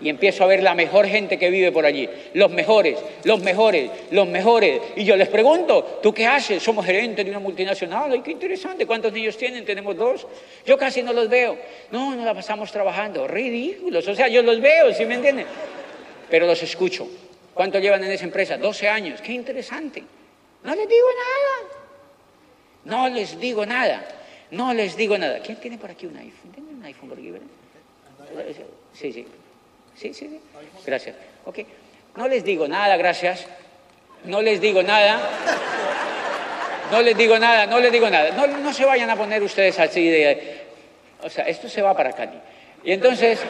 Y 0.00 0.08
empiezo 0.08 0.42
a 0.42 0.48
ver 0.48 0.64
la 0.64 0.74
mejor 0.74 1.06
gente 1.06 1.38
que 1.38 1.48
vive 1.48 1.70
por 1.70 1.86
allí. 1.86 2.08
Los 2.34 2.50
mejores, 2.50 2.98
los 3.22 3.40
mejores, 3.40 3.88
los 4.10 4.26
mejores. 4.26 4.80
Y 4.96 5.04
yo 5.04 5.14
les 5.14 5.28
pregunto, 5.28 6.00
¿tú 6.02 6.12
qué 6.12 6.26
haces? 6.26 6.60
Somos 6.60 6.84
gerentes 6.84 7.24
de 7.24 7.30
una 7.30 7.40
multinacional. 7.40 8.10
Ay, 8.10 8.20
qué 8.20 8.32
interesante. 8.32 8.84
¿Cuántos 8.84 9.12
niños 9.12 9.36
tienen? 9.36 9.64
Tenemos 9.64 9.96
dos. 9.96 10.26
Yo 10.66 10.76
casi 10.76 11.04
no 11.04 11.12
los 11.12 11.28
veo. 11.28 11.56
No, 11.92 12.16
no 12.16 12.24
la 12.24 12.34
pasamos 12.34 12.72
trabajando. 12.72 13.28
Ridículos. 13.28 14.08
O 14.08 14.14
sea, 14.16 14.26
yo 14.26 14.42
los 14.42 14.60
veo, 14.60 14.92
¿sí 14.92 15.04
me 15.04 15.14
entienden? 15.14 15.46
Pero 16.28 16.46
los 16.46 16.60
escucho. 16.64 17.08
¿Cuánto 17.58 17.80
llevan 17.80 18.04
en 18.04 18.12
esa 18.12 18.22
empresa? 18.22 18.56
12 18.56 18.88
años. 18.88 19.20
Qué 19.20 19.32
interesante. 19.32 20.04
No 20.62 20.76
les 20.76 20.88
digo 20.88 21.08
nada. 21.10 21.68
No 22.84 23.08
les 23.08 23.40
digo 23.40 23.66
nada. 23.66 24.06
No 24.52 24.72
les 24.72 24.96
digo 24.96 25.18
nada. 25.18 25.40
¿Quién 25.40 25.58
tiene 25.58 25.76
por 25.76 25.90
aquí 25.90 26.06
un 26.06 26.16
iPhone? 26.18 26.52
¿Tiene 26.52 26.70
un 26.70 26.84
iPhone 26.84 27.08
por 27.08 27.18
aquí, 27.18 27.32
verdad? 27.32 27.48
Sí, 28.94 29.12
sí. 29.12 29.26
Sí, 29.96 30.14
sí, 30.14 30.28
sí. 30.28 30.40
Gracias. 30.86 31.16
Ok. 31.46 31.58
No 32.14 32.28
les 32.28 32.44
digo 32.44 32.68
nada, 32.68 32.96
gracias. 32.96 33.44
No 34.22 34.40
les 34.40 34.60
digo 34.60 34.80
nada. 34.84 35.20
No 36.92 37.02
les 37.02 37.16
digo 37.16 37.40
nada, 37.40 37.66
no 37.66 37.80
les 37.80 37.90
digo 37.90 38.08
nada. 38.08 38.30
No, 38.36 38.46
no 38.46 38.72
se 38.72 38.84
vayan 38.84 39.10
a 39.10 39.16
poner 39.16 39.42
ustedes 39.42 39.80
así 39.80 40.08
de... 40.08 40.60
O 41.24 41.28
sea, 41.28 41.48
esto 41.48 41.68
se 41.68 41.82
va 41.82 41.92
para 41.96 42.12
Cali. 42.12 42.38
Y 42.84 42.92
entonces, 42.92 43.40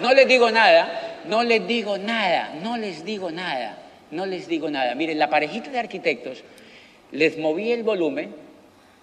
no 0.00 0.14
les 0.14 0.26
digo 0.26 0.50
nada 0.50 0.99
no 1.26 1.42
les 1.42 1.66
digo 1.66 1.98
nada, 1.98 2.54
no 2.62 2.76
les 2.76 3.04
digo 3.04 3.30
nada, 3.30 3.78
no 4.10 4.26
les 4.26 4.48
digo 4.48 4.70
nada. 4.70 4.94
Miren, 4.94 5.18
la 5.18 5.30
parejita 5.30 5.70
de 5.70 5.78
arquitectos, 5.78 6.42
les 7.12 7.38
moví 7.38 7.72
el 7.72 7.82
volumen 7.82 8.34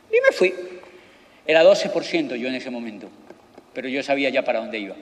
y 0.09 0.15
me 0.15 0.31
fui. 0.31 0.53
Era 1.45 1.63
12% 1.63 2.35
yo 2.35 2.47
en 2.47 2.55
ese 2.55 2.69
momento, 2.69 3.09
pero 3.73 3.87
yo 3.87 4.03
sabía 4.03 4.29
ya 4.29 4.43
para 4.43 4.59
dónde 4.59 4.79
iba. 4.79 4.95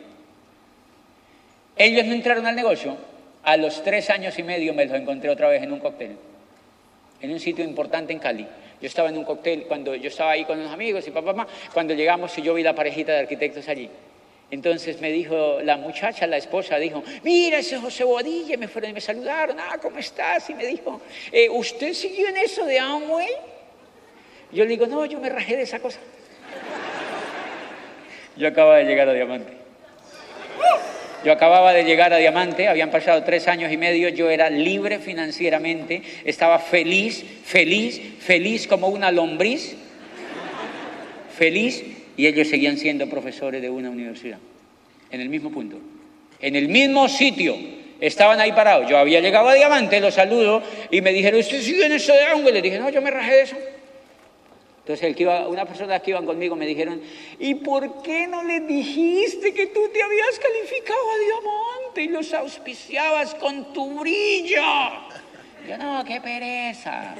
Ellos 1.76 2.05
no 2.05 2.13
entraron 2.13 2.45
al 2.45 2.55
negocio, 2.55 2.97
a 3.43 3.57
los 3.57 3.84
tres 3.84 4.09
años 4.09 4.38
y 4.39 4.43
medio 4.43 4.74
me 4.74 4.86
los 4.86 4.95
encontré 4.95 5.30
otra 5.30 5.49
vez 5.49 5.61
en 5.61 5.72
un 5.72 5.80
cóctel, 5.80 6.16
en 7.22 7.32
un 7.32 7.39
sitio 7.39 7.63
importante 7.66 8.13
en 8.13 8.20
Cali. 8.20 8.47
Yo 8.82 8.88
estaba 8.88 9.09
en 9.09 9.18
un 9.18 9.24
cóctel 9.24 9.63
cuando 9.63 9.95
yo 9.95 10.09
estaba 10.09 10.32
ahí 10.32 10.45
con 10.45 10.59
unos 10.59 10.72
amigos 10.72 11.07
y 11.07 11.11
papá, 11.11 11.34
mamá, 11.34 11.47
cuando 11.74 11.93
llegamos 11.93 12.38
y 12.38 12.41
yo 12.41 12.53
vi 12.53 12.63
la 12.63 12.76
parejita 12.76 13.13
de 13.13 13.20
arquitectos 13.20 13.68
allí. 13.68 13.89
Entonces 14.52 15.02
me 15.02 15.12
dijo 15.12 15.60
la 15.64 15.78
muchacha, 15.78 16.28
la 16.28 16.38
esposa, 16.38 16.78
dijo, 16.78 17.04
mira 17.24 17.58
ese 17.60 17.78
José 17.78 18.04
Bodilla, 18.04 18.58
me 18.58 18.68
fueron 18.68 18.91
y 18.91 18.93
me 18.93 19.02
saludaron, 19.02 19.58
ah, 19.60 19.78
¿cómo 19.82 19.98
estás? 19.98 20.50
Y 20.50 20.54
me 20.54 20.66
dijo, 20.68 21.02
eh, 21.32 21.50
¿usted 21.50 21.93
siguió 21.93 22.28
en 22.28 22.38
eso 22.38 22.66
de 22.66 22.80
Amway? 22.80 23.30
Yo 24.52 24.64
le 24.64 24.70
digo, 24.70 24.86
no, 24.86 25.06
yo 25.06 25.20
me 25.20 25.30
rajé 25.30 25.58
de 25.58 25.64
esa 25.64 25.80
cosa. 25.80 26.00
Yo 28.38 28.48
acababa 28.48 28.78
de 28.78 28.86
llegar 28.86 29.10
a 29.10 29.14
Diamante. 29.14 29.54
Yo 31.24 31.32
acababa 31.32 31.74
de 31.74 31.84
llegar 31.84 32.14
a 32.14 32.18
Diamante, 32.18 32.68
habían 32.68 32.91
pasado 32.91 33.24
tres 33.24 33.48
años 33.48 33.72
y 33.72 33.78
medio, 33.78 34.10
yo 34.10 34.30
era 34.30 34.52
libre 34.52 35.00
financieramente, 35.00 36.04
estaba 36.24 36.60
feliz, 36.60 37.26
feliz, 37.43 38.00
feliz 38.20 38.68
como 38.68 38.89
una 38.89 39.12
lombriz, 39.12 39.76
feliz 41.36 41.95
y 42.18 42.28
ellos 42.28 42.47
seguían 42.47 42.78
siendo 42.78 43.09
profesores 43.09 43.61
de 43.61 43.70
una 43.70 43.89
universidad, 43.89 44.38
en 45.11 45.22
el 45.22 45.30
mismo 45.30 45.51
punto, 45.51 45.78
en 46.39 46.55
el 46.55 46.70
mismo 46.70 47.07
sitio. 47.09 47.55
Estaban 47.99 48.39
ahí 48.41 48.51
parados. 48.51 48.89
Yo 48.89 48.97
había 48.97 49.22
llegado 49.22 49.47
a 49.47 49.53
Diamante, 49.53 49.99
los 50.01 50.13
saludo 50.13 50.61
y 50.91 51.01
me 51.01 51.13
dijeron, 51.13 51.39
¿usted 51.39 51.61
sigue 51.61 51.86
en 51.86 51.93
eso 51.93 52.13
de 52.13 52.24
ángulo? 52.24 52.51
Le 52.51 52.61
dije, 52.61 52.78
no, 52.78 52.89
yo 52.89 53.01
me 53.01 53.09
rajé 53.09 53.32
de 53.32 53.41
eso. 53.41 53.55
Entonces, 54.80 55.07
el 55.07 55.16
que 55.16 55.24
iba, 55.24 55.47
una 55.47 55.66
persona 55.66 55.99
que 55.99 56.11
iban 56.11 56.26
conmigo 56.26 56.55
me 56.55 56.68
dijeron, 56.68 57.01
¿y 57.39 57.55
por 57.55 58.03
qué 58.03 58.28
no 58.28 58.43
le 58.43 58.59
dijiste 58.59 59.53
que 59.53 59.68
tú 59.68 59.80
te 59.91 60.03
habías 60.03 60.39
calificado 60.39 60.99
a 60.99 61.18
diamante 61.18 62.03
y 62.03 62.07
los 62.09 62.34
auspiciabas 62.34 63.34
con 63.36 63.74
tu 63.74 63.99
brillo? 63.99 64.61
Yo, 65.68 65.78
no, 65.78 66.03
qué 66.05 66.22
pereza. 66.22 67.16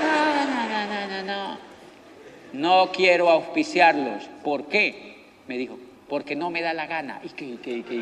No, 0.00 0.44
no, 0.44 0.68
no, 0.68 0.86
no, 0.86 1.08
no, 1.08 1.22
no 1.24 1.73
no 2.54 2.90
quiero 2.92 3.30
auspiciarlos. 3.30 4.24
¿Por 4.42 4.66
qué? 4.66 5.16
Me 5.46 5.58
dijo, 5.58 5.76
porque 6.08 6.36
no 6.36 6.50
me 6.50 6.62
da 6.62 6.72
la 6.72 6.86
gana. 6.86 7.20
¿Y 7.22 7.28
qué, 7.30 7.58
qué, 7.62 7.82
qué, 7.82 7.98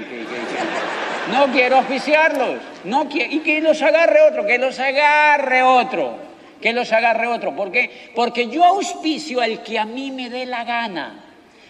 no 1.30 1.46
quiero 1.46 1.78
auspiciarlos. 1.78 2.60
No 2.84 3.08
y 3.10 3.40
que 3.40 3.60
los 3.60 3.80
agarre 3.80 4.20
otro, 4.20 4.46
que 4.46 4.58
los 4.58 4.78
agarre 4.78 5.62
otro. 5.62 6.16
Que 6.60 6.72
los 6.72 6.92
agarre 6.92 7.26
otro. 7.26 7.56
¿Por 7.56 7.72
qué? 7.72 8.10
Porque 8.14 8.48
yo 8.48 8.64
auspicio 8.64 9.40
al 9.40 9.62
que 9.62 9.78
a 9.78 9.84
mí 9.84 10.10
me 10.10 10.28
dé 10.28 10.46
la 10.46 10.64
gana. 10.64 11.24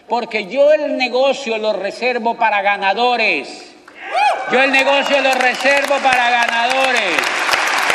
Porque 0.09 0.47
yo 0.47 0.73
el 0.73 0.97
negocio 0.97 1.57
lo 1.57 1.73
reservo 1.73 2.35
para 2.35 2.61
ganadores. 2.61 3.73
Yo 4.51 4.61
el 4.61 4.71
negocio 4.71 5.21
lo 5.21 5.33
reservo 5.35 5.95
para 6.03 6.29
ganadores. 6.29 7.15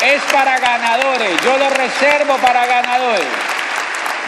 Es 0.03 0.23
para 0.33 0.59
ganadores. 0.59 1.43
Yo 1.45 1.59
lo 1.59 1.69
reservo 1.71 2.37
para 2.39 2.67
ganadores. 2.67 3.48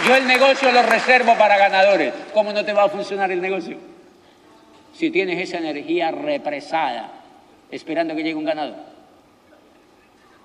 Yo 0.07 0.17
el 0.17 0.27
negocio 0.27 0.73
lo 0.73 0.83
reservo 0.83 1.37
para 1.37 1.59
ganadores. 1.59 2.13
¿Cómo 2.33 2.53
no 2.53 2.65
te 2.65 2.73
va 2.73 2.85
a 2.85 2.89
funcionar 2.89 3.31
el 3.31 3.41
negocio? 3.41 3.77
Si 4.95 5.11
tienes 5.11 5.39
esa 5.39 5.59
energía 5.59 6.11
represada, 6.11 7.13
esperando 7.71 8.15
que 8.15 8.23
llegue 8.23 8.35
un 8.35 8.45
ganador. 8.45 8.77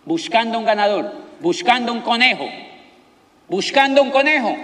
Buscando 0.03 0.59
un 0.59 0.65
ganador, 0.65 1.11
buscando 1.39 1.91
un 1.91 2.01
conejo, 2.01 2.47
buscando 3.47 4.03
un 4.03 4.11
conejo. 4.11 4.55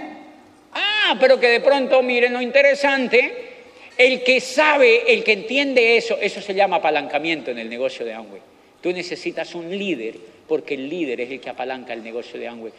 Ah, 0.72 1.16
pero 1.18 1.40
que 1.40 1.48
de 1.48 1.60
pronto, 1.60 2.02
miren 2.02 2.32
lo 2.32 2.40
interesante, 2.40 3.52
el 3.96 4.22
que 4.22 4.40
sabe, 4.40 5.12
el 5.12 5.24
que 5.24 5.32
entiende 5.32 5.96
eso, 5.96 6.16
eso 6.20 6.40
se 6.40 6.54
llama 6.54 6.76
apalancamiento 6.76 7.50
en 7.50 7.58
el 7.58 7.68
negocio 7.68 8.04
de 8.04 8.14
Amway. 8.14 8.40
Tú 8.80 8.92
necesitas 8.92 9.54
un 9.54 9.70
líder 9.70 10.16
porque 10.48 10.74
el 10.74 10.88
líder 10.88 11.20
es 11.20 11.30
el 11.30 11.40
que 11.40 11.50
apalanca 11.50 11.92
el 11.92 12.02
negocio 12.02 12.38
de 12.38 12.48
Amway. 12.48 12.72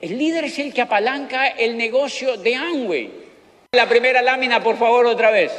El 0.00 0.16
líder 0.16 0.44
es 0.44 0.58
el 0.58 0.72
que 0.72 0.82
apalanca 0.82 1.48
el 1.48 1.76
negocio 1.76 2.36
de 2.36 2.54
Amway. 2.54 3.10
La 3.72 3.88
primera 3.88 4.22
lámina, 4.22 4.62
por 4.62 4.76
favor, 4.76 5.06
otra 5.06 5.30
vez. 5.30 5.52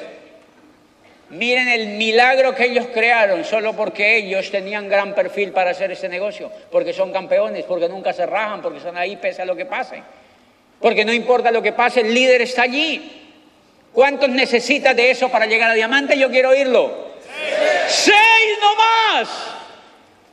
Miren 1.31 1.67
el 1.67 1.89
milagro 1.89 2.55
que 2.55 2.65
ellos 2.65 2.87
crearon 2.91 3.43
solo 3.43 3.75
porque 3.75 4.17
ellos 4.17 4.49
tenían 4.49 4.89
gran 4.89 5.13
perfil 5.13 5.51
para 5.51 5.71
hacer 5.71 5.91
ese 5.91 6.09
negocio, 6.09 6.51
porque 6.71 6.91
son 6.91 7.11
campeones, 7.11 7.65
porque 7.65 7.87
nunca 7.87 8.13
se 8.13 8.25
rajan, 8.25 8.61
porque 8.61 8.79
son 8.79 8.97
ahí 8.97 9.15
pese 9.17 9.43
a 9.43 9.45
lo 9.45 9.55
que 9.55 9.65
pase. 9.65 10.01
Porque 10.79 11.05
no 11.05 11.13
importa 11.13 11.51
lo 11.51 11.61
que 11.61 11.73
pase, 11.73 12.01
el 12.01 12.13
líder 12.13 12.41
está 12.41 12.63
allí. 12.63 13.27
¿Cuántos 13.93 14.29
necesitas 14.29 14.95
de 14.95 15.11
eso 15.11 15.29
para 15.29 15.45
llegar 15.45 15.69
a 15.69 15.73
diamante? 15.73 16.17
Yo 16.17 16.31
quiero 16.31 16.49
oírlo. 16.49 17.09
¡Seis, 17.87 18.57
no 18.61 18.75
más! 18.75 19.29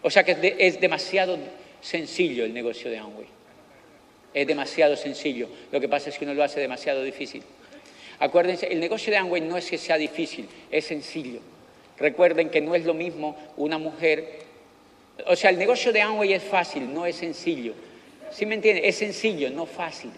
O 0.03 0.11
sea 0.11 0.25
que 0.25 0.55
es 0.59 0.81
demasiado 0.81 1.37
sencillo 1.81 2.45
el 2.45 2.55
negocio 2.55 2.91
de 2.91 2.99
Amway. 2.99 3.36
Es 4.37 4.47
demasiado 4.47 4.97
sencillo. 4.97 5.49
Lo 5.73 5.81
que 5.81 5.89
pasa 5.89 6.11
es 6.11 6.19
que 6.19 6.27
uno 6.27 6.35
lo 6.35 6.45
hace 6.45 6.61
demasiado 6.61 7.03
difícil. 7.03 7.43
Acuérdense, 8.19 8.67
el 8.67 8.79
negocio 8.79 9.11
de 9.11 9.17
Amway 9.17 9.41
no 9.41 9.57
es 9.57 9.71
que 9.71 9.79
sea 9.79 9.97
difícil, 9.97 10.47
es 10.71 10.85
sencillo. 10.85 11.41
Recuerden 11.99 12.51
que 12.51 12.61
no 12.61 12.75
es 12.75 12.85
lo 12.85 12.93
mismo 12.93 13.35
una 13.57 13.79
mujer. 13.79 14.41
O 15.27 15.35
sea, 15.35 15.49
el 15.49 15.59
negocio 15.59 15.91
de 15.91 16.03
Amway 16.03 16.35
es 16.35 16.43
fácil, 16.43 16.93
no 16.93 17.07
es 17.07 17.17
sencillo. 17.17 17.73
¿Sí 18.31 18.45
me 18.45 18.57
entienden? 18.57 18.85
Es 18.85 18.97
sencillo, 18.97 19.49
no 19.49 19.65
fácil. 19.65 20.11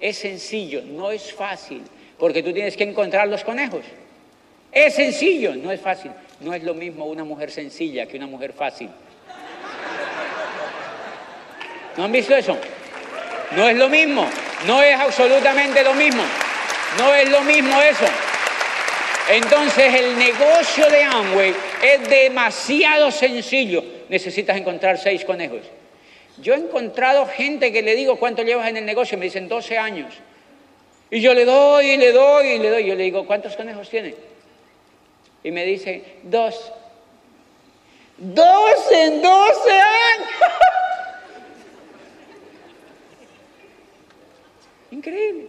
Es 0.00 0.16
sencillo, 0.16 0.82
no 0.82 1.12
es 1.12 1.32
fácil, 1.32 1.82
porque 2.18 2.42
tú 2.42 2.52
tienes 2.52 2.76
que 2.76 2.82
encontrar 2.82 3.28
los 3.28 3.44
conejos. 3.44 3.84
Es 4.72 4.94
sencillo, 4.94 5.54
no 5.54 5.70
es 5.70 5.80
fácil. 5.80 6.10
No 6.40 6.54
es 6.54 6.64
lo 6.64 6.74
mismo 6.74 7.06
una 7.06 7.22
mujer 7.22 7.52
sencilla 7.52 8.06
que 8.06 8.16
una 8.16 8.26
mujer 8.26 8.52
fácil. 8.52 8.90
¿No 11.96 12.02
han 12.02 12.10
visto 12.10 12.34
eso? 12.34 12.58
No 13.56 13.68
es 13.68 13.76
lo 13.76 13.88
mismo, 13.88 14.28
no 14.66 14.82
es 14.82 14.98
absolutamente 14.98 15.82
lo 15.84 15.94
mismo. 15.94 16.22
No 16.98 17.14
es 17.14 17.28
lo 17.28 17.42
mismo 17.42 17.80
eso. 17.82 18.06
Entonces 19.30 19.94
el 19.94 20.18
negocio 20.18 20.88
de 20.90 21.02
Amway 21.02 21.54
es 21.82 22.08
demasiado 22.08 23.10
sencillo. 23.10 23.82
Necesitas 24.08 24.56
encontrar 24.56 24.98
seis 24.98 25.24
conejos. 25.24 25.62
Yo 26.38 26.54
he 26.54 26.56
encontrado 26.56 27.26
gente 27.26 27.72
que 27.72 27.82
le 27.82 27.94
digo, 27.94 28.16
¿cuánto 28.16 28.42
llevas 28.42 28.68
en 28.68 28.76
el 28.76 28.84
negocio? 28.84 29.16
Me 29.16 29.26
dicen 29.26 29.48
12 29.48 29.78
años. 29.78 30.14
Y 31.10 31.20
yo 31.20 31.32
le 31.32 31.44
doy, 31.44 31.90
y 31.90 31.96
le 31.96 32.12
doy, 32.12 32.48
y 32.48 32.58
le 32.58 32.70
doy. 32.70 32.86
Yo 32.86 32.94
le 32.94 33.04
digo, 33.04 33.26
¿cuántos 33.26 33.56
conejos 33.56 33.88
tiene? 33.88 34.14
Y 35.42 35.50
me 35.52 35.64
dice, 35.64 36.02
dos. 36.24 36.72
¡Dos 38.16 38.92
en 38.92 39.22
12 39.22 39.70
años! 39.70 40.28
Increíble. 44.94 45.46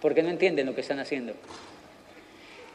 Porque 0.00 0.22
no 0.22 0.30
entienden 0.30 0.66
lo 0.66 0.74
que 0.74 0.80
están 0.80 0.98
haciendo. 0.98 1.32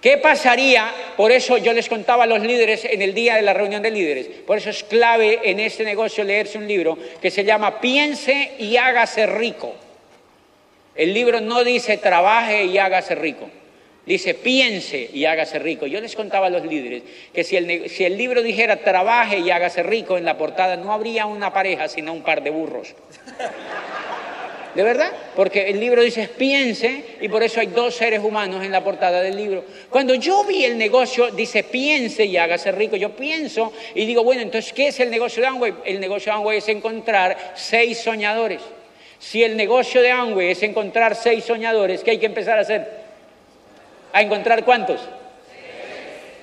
¿Qué 0.01 0.17
pasaría? 0.17 0.89
Por 1.17 1.33
eso 1.33 1.57
yo 1.57 1.73
les 1.73 1.89
contaba 1.89 2.23
a 2.23 2.27
los 2.27 2.39
líderes 2.39 2.85
en 2.85 3.01
el 3.01 3.13
día 3.13 3.35
de 3.35 3.41
la 3.41 3.53
reunión 3.53 3.81
de 3.81 3.91
líderes. 3.91 4.27
Por 4.47 4.57
eso 4.57 4.69
es 4.69 4.85
clave 4.85 5.41
en 5.43 5.59
este 5.59 5.83
negocio 5.83 6.23
leerse 6.23 6.57
un 6.57 6.67
libro 6.67 6.97
que 7.21 7.29
se 7.29 7.43
llama 7.43 7.81
Piense 7.81 8.53
y 8.59 8.77
hágase 8.77 9.25
rico. 9.25 9.75
El 10.95 11.13
libro 11.13 11.41
no 11.41 11.65
dice 11.65 11.97
trabaje 11.97 12.63
y 12.63 12.77
hágase 12.77 13.15
rico. 13.15 13.49
Dice 14.05 14.33
piense 14.33 15.09
y 15.13 15.25
hágase 15.25 15.59
rico. 15.59 15.85
Yo 15.85 15.99
les 15.99 16.15
contaba 16.15 16.47
a 16.47 16.49
los 16.49 16.65
líderes 16.65 17.03
que 17.33 17.43
si 17.43 17.57
el, 17.57 17.89
si 17.89 18.05
el 18.05 18.17
libro 18.17 18.41
dijera 18.41 18.77
trabaje 18.77 19.39
y 19.39 19.51
hágase 19.51 19.83
rico 19.83 20.17
en 20.17 20.23
la 20.23 20.37
portada 20.37 20.77
no 20.77 20.93
habría 20.93 21.25
una 21.25 21.51
pareja 21.51 21.89
sino 21.89 22.13
un 22.13 22.23
par 22.23 22.41
de 22.41 22.51
burros. 22.51 22.95
¿De 24.75 24.83
verdad? 24.83 25.11
Porque 25.35 25.69
el 25.69 25.79
libro 25.79 26.03
dice 26.03 26.27
piense 26.27 27.17
y 27.21 27.27
por 27.27 27.41
eso 27.41 27.59
hay 27.59 27.67
dos 27.67 27.95
seres 27.95 28.23
humanos 28.23 28.63
en 28.63 28.71
la 28.71 28.83
portada 28.83 29.21
del 29.21 29.35
libro. 29.35 29.63
Cuando 29.89 30.13
yo 30.13 30.43
vi 30.43 30.63
el 30.63 30.77
negocio, 30.77 31.31
dice 31.31 31.63
piense 31.63 32.25
y 32.25 32.37
hágase 32.37 32.71
rico. 32.71 32.95
Yo 32.95 33.15
pienso 33.15 33.73
y 33.95 34.05
digo, 34.05 34.23
bueno, 34.23 34.41
entonces, 34.41 34.71
¿qué 34.71 34.89
es 34.89 34.99
el 34.99 35.09
negocio 35.09 35.41
de 35.41 35.47
Amway? 35.47 35.73
El 35.85 35.99
negocio 35.99 36.31
de 36.31 36.37
Amway 36.37 36.57
es 36.59 36.69
encontrar 36.69 37.53
seis 37.55 37.99
soñadores. 37.99 38.61
Si 39.17 39.43
el 39.43 39.57
negocio 39.57 40.01
de 40.01 40.11
Amway 40.11 40.51
es 40.51 40.61
encontrar 40.61 41.15
seis 41.15 41.43
soñadores, 41.43 42.03
¿qué 42.03 42.11
hay 42.11 42.17
que 42.19 42.27
empezar 42.27 42.59
a 42.59 42.61
hacer? 42.61 42.87
¿A 44.13 44.21
encontrar 44.21 44.63
cuántos? 44.63 45.01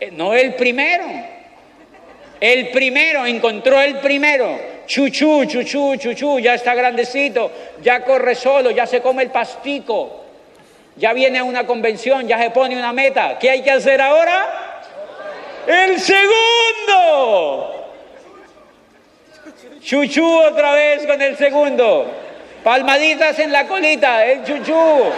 Eh, 0.00 0.10
no 0.12 0.34
el 0.34 0.54
primero. 0.54 1.06
El 2.40 2.68
primero, 2.68 3.24
encontró 3.24 3.80
el 3.80 3.98
primero. 3.98 4.75
Chuchú, 4.86 5.44
chuchú, 5.46 5.96
chuchú, 5.96 6.38
ya 6.38 6.54
está 6.54 6.74
grandecito, 6.74 7.50
ya 7.82 8.04
corre 8.04 8.34
solo, 8.34 8.70
ya 8.70 8.86
se 8.86 9.00
come 9.00 9.24
el 9.24 9.30
pastico, 9.30 10.24
ya 10.96 11.12
viene 11.12 11.38
a 11.38 11.44
una 11.44 11.66
convención, 11.66 12.26
ya 12.28 12.38
se 12.38 12.50
pone 12.50 12.76
una 12.76 12.92
meta. 12.92 13.38
¿Qué 13.38 13.50
hay 13.50 13.62
que 13.62 13.72
hacer 13.72 14.00
ahora? 14.00 14.82
El 15.66 15.98
segundo. 16.00 17.72
Chuchú 19.80 20.38
otra 20.38 20.72
vez 20.72 21.06
con 21.06 21.20
el 21.20 21.36
segundo. 21.36 22.06
Palmaditas 22.62 23.38
en 23.38 23.52
la 23.52 23.66
colita, 23.66 24.24
el 24.24 24.44
chuchú. 24.44 25.12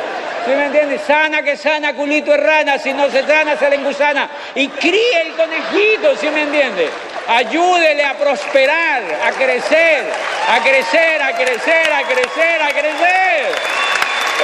¿Sí 0.44 0.50
me 0.50 0.66
entiendes? 0.66 1.02
Sana 1.02 1.42
que 1.42 1.56
sana, 1.56 1.94
culito 1.94 2.34
es 2.34 2.40
rana, 2.42 2.78
si 2.78 2.92
no 2.94 3.10
se 3.10 3.22
sana, 3.22 3.56
se 3.56 3.68
le 3.68 3.76
engusana. 3.76 4.30
Y 4.54 4.68
críe 4.68 5.22
el 5.26 5.32
conejito, 5.32 6.16
¿sí 6.16 6.28
me 6.30 6.42
entiendes? 6.42 6.90
Ayúdele 7.28 8.02
a 8.04 8.16
prosperar, 8.16 9.02
a 9.22 9.32
crecer, 9.32 10.02
a 10.48 10.62
crecer, 10.62 11.20
a 11.22 11.36
crecer, 11.36 11.92
a 11.92 12.02
crecer, 12.04 12.62
a 12.62 12.68
crecer. 12.70 13.54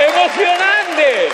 Emocionante. 0.06 1.28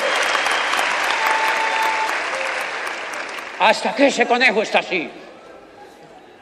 Hasta 3.59 3.92
que 3.96 4.07
ese 4.07 4.26
conejo 4.26 4.62
está 4.62 4.78
así. 4.78 5.11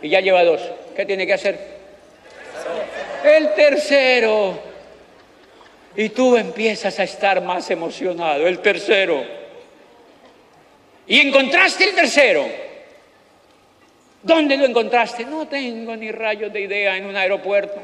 Y 0.02 0.10
ya 0.10 0.20
lleva 0.20 0.44
dos. 0.44 0.60
¿Qué 0.94 1.06
tiene 1.06 1.26
que 1.26 1.32
hacer? 1.32 1.58
El 3.24 3.54
tercero. 3.54 4.60
Y 5.96 6.10
tú 6.10 6.36
empiezas 6.36 6.98
a 6.98 7.04
estar 7.04 7.40
más 7.40 7.70
emocionado. 7.70 8.46
El 8.46 8.58
tercero. 8.58 9.24
Y 11.06 11.26
encontraste 11.26 11.84
el 11.84 11.94
tercero. 11.94 12.67
¿Dónde 14.22 14.56
lo 14.56 14.66
encontraste? 14.66 15.24
No 15.24 15.46
tengo 15.46 15.96
ni 15.96 16.10
rayos 16.10 16.52
de 16.52 16.60
idea 16.60 16.96
en 16.96 17.06
un 17.06 17.16
aeropuerto, 17.16 17.80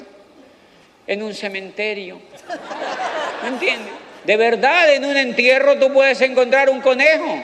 en 1.06 1.22
un 1.22 1.34
cementerio. 1.34 2.20
¿Me 3.42 3.48
entiendes? 3.48 3.92
De 4.24 4.36
verdad, 4.36 4.92
en 4.94 5.04
un 5.04 5.16
entierro 5.16 5.78
tú 5.78 5.92
puedes 5.92 6.20
encontrar 6.22 6.70
un 6.70 6.80
conejo. 6.80 7.42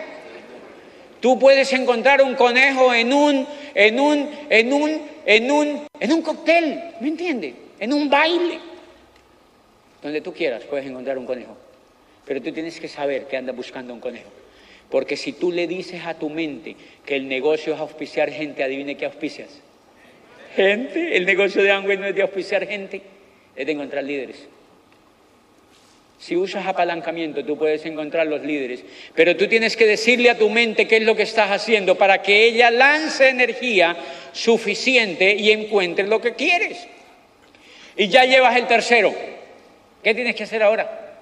Tú 1.20 1.38
puedes 1.38 1.72
encontrar 1.72 2.22
un 2.22 2.34
conejo 2.34 2.94
en 2.94 3.12
un, 3.12 3.46
en 3.74 4.00
un, 4.00 4.30
en 4.48 4.72
un, 4.72 5.02
en 5.26 5.50
un, 5.50 5.86
en 6.00 6.12
un 6.12 6.22
cóctel, 6.22 6.82
¿me 7.00 7.08
entiendes? 7.08 7.54
En 7.78 7.92
un 7.92 8.08
baile. 8.08 8.58
Donde 10.02 10.22
tú 10.22 10.32
quieras 10.32 10.64
puedes 10.64 10.86
encontrar 10.86 11.18
un 11.18 11.26
conejo. 11.26 11.56
Pero 12.24 12.40
tú 12.40 12.50
tienes 12.52 12.80
que 12.80 12.88
saber 12.88 13.26
que 13.26 13.36
andas 13.36 13.54
buscando 13.54 13.92
un 13.92 14.00
conejo. 14.00 14.30
Porque 14.90 15.16
si 15.16 15.32
tú 15.32 15.52
le 15.52 15.66
dices 15.66 16.04
a 16.04 16.14
tu 16.14 16.28
mente 16.28 16.76
que 17.06 17.16
el 17.16 17.28
negocio 17.28 17.74
es 17.74 17.80
auspiciar 17.80 18.30
gente, 18.30 18.64
adivine 18.64 18.96
qué 18.96 19.06
auspicias. 19.06 19.48
Gente, 20.56 21.16
el 21.16 21.24
negocio 21.26 21.62
de 21.62 21.70
Amway 21.70 21.96
no 21.96 22.06
es 22.06 22.14
de 22.14 22.22
auspiciar 22.22 22.66
gente, 22.66 23.00
es 23.54 23.66
de 23.66 23.72
encontrar 23.72 24.02
líderes. 24.02 24.48
Si 26.18 26.36
usas 26.36 26.66
apalancamiento, 26.66 27.44
tú 27.44 27.56
puedes 27.56 27.86
encontrar 27.86 28.26
los 28.26 28.42
líderes, 28.42 28.84
pero 29.14 29.36
tú 29.36 29.46
tienes 29.46 29.76
que 29.76 29.86
decirle 29.86 30.28
a 30.28 30.36
tu 30.36 30.50
mente 30.50 30.86
qué 30.86 30.98
es 30.98 31.04
lo 31.04 31.16
que 31.16 31.22
estás 31.22 31.50
haciendo 31.50 31.96
para 31.96 32.20
que 32.20 32.44
ella 32.44 32.70
lance 32.70 33.28
energía 33.28 33.96
suficiente 34.32 35.34
y 35.34 35.50
encuentre 35.50 36.06
lo 36.06 36.20
que 36.20 36.34
quieres. 36.34 36.86
Y 37.96 38.08
ya 38.08 38.24
llevas 38.24 38.56
el 38.56 38.66
tercero. 38.66 39.14
¿Qué 40.02 40.14
tienes 40.14 40.34
que 40.34 40.42
hacer 40.42 40.62
ahora? 40.62 41.16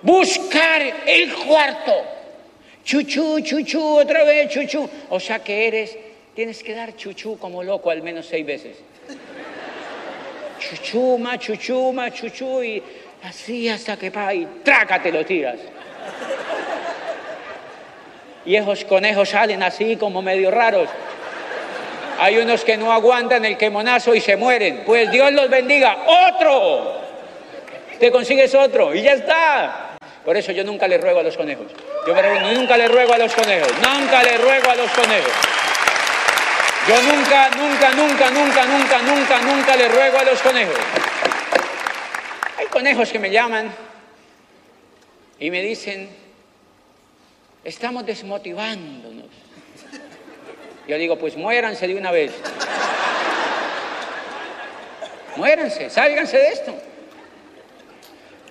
Buscar 0.00 0.82
el 1.06 1.34
cuarto. 1.34 2.15
Chuchú, 2.86 3.40
chuchú, 3.40 3.98
otra 3.98 4.22
vez, 4.22 4.48
chuchú. 4.48 4.88
O 5.10 5.18
sea 5.18 5.40
que 5.40 5.66
eres, 5.66 5.98
tienes 6.36 6.62
que 6.62 6.72
dar 6.72 6.94
chuchú 6.94 7.36
como 7.36 7.64
loco 7.64 7.90
al 7.90 8.00
menos 8.00 8.26
seis 8.26 8.46
veces. 8.46 8.76
chuchuma, 10.60 11.36
chuchuma, 11.36 12.12
chuchu, 12.12 12.62
y 12.62 12.82
así 13.24 13.68
hasta 13.68 13.96
que 13.96 14.12
pa, 14.12 14.32
y 14.32 14.46
trácate 14.62 15.10
lo 15.10 15.26
tiras. 15.26 15.58
Y 18.44 18.54
esos 18.54 18.84
conejos 18.84 19.30
salen 19.30 19.64
así 19.64 19.96
como 19.96 20.22
medio 20.22 20.52
raros. 20.52 20.88
Hay 22.20 22.38
unos 22.38 22.64
que 22.64 22.76
no 22.76 22.92
aguantan 22.92 23.44
el 23.44 23.56
quemonazo 23.58 24.14
y 24.14 24.20
se 24.20 24.36
mueren. 24.36 24.84
Pues 24.86 25.10
Dios 25.10 25.32
los 25.32 25.50
bendiga. 25.50 26.04
¡Otro! 26.30 27.00
Te 27.98 28.12
consigues 28.12 28.54
otro 28.54 28.94
y 28.94 29.02
ya 29.02 29.14
está. 29.14 29.85
Por 30.26 30.36
eso 30.36 30.50
yo 30.50 30.64
nunca 30.64 30.88
le 30.88 30.98
ruego 30.98 31.20
a 31.20 31.22
los 31.22 31.36
conejos. 31.36 31.66
Yo 32.04 32.12
nunca 32.52 32.76
le 32.76 32.88
ruego 32.88 33.12
a 33.12 33.18
los 33.18 33.32
conejos. 33.32 33.72
Nunca 33.80 34.24
le 34.24 34.36
ruego 34.38 34.68
a 34.68 34.74
los 34.74 34.90
conejos. 34.90 35.32
Yo 36.88 37.00
nunca, 37.00 37.48
nunca, 37.50 37.90
nunca, 37.92 38.30
nunca, 38.30 38.66
nunca, 38.66 39.02
nunca, 39.02 39.40
nunca 39.40 39.76
le 39.76 39.88
ruego 39.88 40.18
a 40.18 40.24
los 40.24 40.42
conejos. 40.42 40.74
Hay 42.58 42.66
conejos 42.66 43.12
que 43.12 43.20
me 43.20 43.30
llaman 43.30 43.72
y 45.38 45.48
me 45.52 45.62
dicen, 45.62 46.10
estamos 47.62 48.04
desmotivándonos. 48.04 49.26
Yo 50.88 50.98
digo, 50.98 51.16
pues 51.18 51.36
muéranse 51.36 51.86
de 51.86 51.94
una 51.94 52.10
vez. 52.10 52.32
Muéranse, 55.36 55.88
sálganse 55.88 56.36
de 56.36 56.48
esto. 56.48 56.74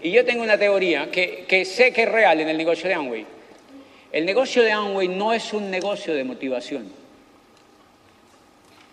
Y 0.06 0.12
yo 0.12 0.24
tengo 0.24 0.44
una 0.44 0.56
teoría 0.56 1.10
que, 1.10 1.46
que 1.48 1.66
sé 1.66 1.92
que 1.92 2.04
es 2.04 2.12
real 2.12 2.40
en 2.40 2.48
el 2.48 2.56
negocio 2.56 2.88
de 2.88 2.94
Amway. 2.94 3.26
El 4.12 4.24
negocio 4.24 4.62
de 4.62 4.72
Amway 4.72 5.08
no 5.08 5.34
es 5.34 5.52
un 5.52 5.72
negocio 5.72 6.14
de 6.14 6.24
motivación. 6.24 6.92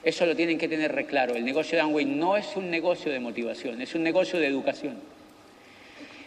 Eso 0.02 0.24
lo 0.24 0.34
tienen 0.34 0.56
que 0.56 0.68
tener 0.68 0.90
reclaro. 0.90 1.34
El 1.34 1.44
negocio 1.44 1.76
de 1.76 1.82
Amway 1.82 2.06
no 2.06 2.38
es 2.38 2.56
un 2.56 2.70
negocio 2.70 3.12
de 3.12 3.20
motivación, 3.20 3.82
es 3.82 3.94
un 3.94 4.02
negocio 4.02 4.38
de 4.38 4.46
educación. 4.46 4.98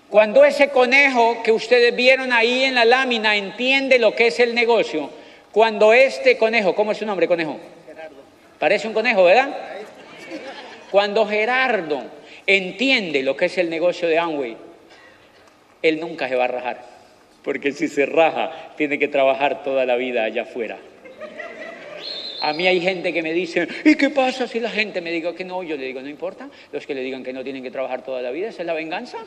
Cuando 0.08 0.46
ese 0.46 0.70
conejo 0.70 1.42
que 1.42 1.52
ustedes 1.52 1.96
vieron 1.96 2.32
ahí 2.32 2.66
en 2.66 2.76
la 2.76 2.86
lámina 2.86 3.36
entiende 3.36 3.98
lo 3.98 4.16
que 4.16 4.28
es 4.28 4.40
el 4.40 4.54
negocio, 4.54 5.10
cuando 5.52 5.94
este 5.94 6.38
conejo, 6.38 6.76
¿cómo 6.76 6.92
es 6.92 7.00
su 7.00 7.08
nombre, 7.08 7.28
conejo? 7.28 7.58
Gerardo. 7.88 8.18
Parece 8.60 8.88
un 8.88 8.94
conejo, 8.94 9.24
¿verdad? 9.24 9.50
Cuando 10.92 11.26
Gerardo 11.26 12.04
entiende 12.46 13.24
lo 13.24 13.36
que 13.36 13.46
es 13.46 13.58
el 13.58 13.72
negocio 13.72 14.08
de 14.08 14.20
Amway, 14.20 14.58
él 15.88 16.00
nunca 16.00 16.28
se 16.28 16.36
va 16.36 16.46
a 16.46 16.48
rajar 16.48 16.96
porque 17.46 17.72
si 17.72 17.88
se 17.88 18.08
raja, 18.08 18.74
tiene 18.76 18.98
que 18.98 19.08
trabajar 19.08 19.64
toda 19.64 19.86
la 19.86 19.96
vida 19.96 20.24
allá 20.24 20.42
afuera. 20.42 20.80
A 22.42 22.54
mí 22.54 22.66
hay 22.66 22.82
gente 22.82 23.14
que 23.14 23.22
me 23.22 23.34
dice, 23.34 23.68
¿y 23.86 23.96
qué 23.96 24.10
pasa 24.10 24.48
si 24.48 24.60
la 24.60 24.72
gente 24.72 25.00
me 25.00 25.12
diga 25.12 25.36
que 25.36 25.46
no? 25.46 25.62
Yo 25.62 25.78
le 25.78 25.86
digo, 25.86 26.02
no 26.02 26.10
importa, 26.10 26.50
los 26.72 26.88
que 26.88 26.96
le 26.96 27.02
digan 27.02 27.24
que 27.24 27.34
no 27.34 27.44
tienen 27.44 27.62
que 27.62 27.70
trabajar 27.70 28.04
toda 28.04 28.24
la 28.24 28.32
vida, 28.32 28.50
esa 28.50 28.64
es 28.64 28.66
la 28.66 28.74
venganza. 28.74 29.20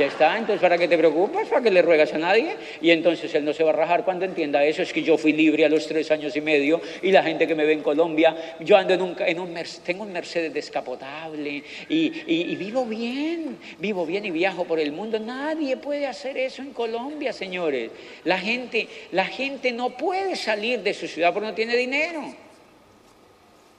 Ya 0.00 0.06
está, 0.06 0.38
entonces 0.38 0.62
¿para 0.62 0.78
qué 0.78 0.88
te 0.88 0.96
preocupas? 0.96 1.46
¿Para 1.48 1.60
qué 1.60 1.70
le 1.70 1.82
ruegas 1.82 2.14
a 2.14 2.16
nadie? 2.16 2.56
Y 2.80 2.90
entonces 2.90 3.34
él 3.34 3.44
no 3.44 3.52
se 3.52 3.62
va 3.62 3.68
a 3.68 3.74
rajar 3.74 4.02
cuando 4.02 4.24
entienda 4.24 4.64
eso. 4.64 4.80
Es 4.80 4.94
que 4.94 5.02
yo 5.02 5.18
fui 5.18 5.34
libre 5.34 5.66
a 5.66 5.68
los 5.68 5.86
tres 5.86 6.10
años 6.10 6.34
y 6.36 6.40
medio 6.40 6.80
y 7.02 7.12
la 7.12 7.22
gente 7.22 7.46
que 7.46 7.54
me 7.54 7.66
ve 7.66 7.74
en 7.74 7.82
Colombia, 7.82 8.56
yo 8.60 8.78
ando 8.78 8.94
en 8.94 9.02
un, 9.02 9.14
en 9.18 9.38
un 9.38 9.54
tengo 9.84 10.04
un 10.04 10.12
Mercedes 10.14 10.54
descapotable 10.54 11.62
y, 11.90 12.12
y, 12.26 12.56
vivo 12.56 12.86
bien, 12.86 13.58
vivo 13.78 14.06
bien 14.06 14.24
y 14.24 14.30
viajo 14.30 14.64
por 14.64 14.80
el 14.80 14.90
mundo. 14.90 15.18
Nadie 15.18 15.76
puede 15.76 16.06
hacer 16.06 16.38
eso 16.38 16.62
en 16.62 16.72
Colombia, 16.72 17.34
señores. 17.34 17.90
La 18.24 18.38
gente, 18.38 18.88
la 19.12 19.26
gente 19.26 19.70
no 19.70 19.90
puede 19.90 20.34
salir 20.34 20.80
de 20.80 20.94
su 20.94 21.08
ciudad 21.08 21.34
porque 21.34 21.48
no 21.48 21.54
tiene 21.54 21.76
dinero. 21.76 22.22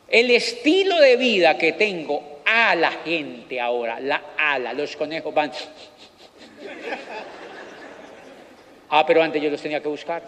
El 0.07 0.29
estilo 0.29 0.99
de 0.99 1.17
vida 1.17 1.57
que 1.57 1.71
tengo 1.71 2.41
a 2.45 2.75
la 2.75 2.91
gente 2.91 3.59
ahora, 3.61 3.99
la 3.99 4.21
ala, 4.37 4.73
los 4.73 4.95
conejos 4.97 5.33
van 5.33 5.51
Ah, 8.93 9.05
pero 9.05 9.23
antes 9.23 9.41
yo 9.41 9.49
los 9.49 9.61
tenía 9.61 9.81
que 9.81 9.87
buscar. 9.87 10.21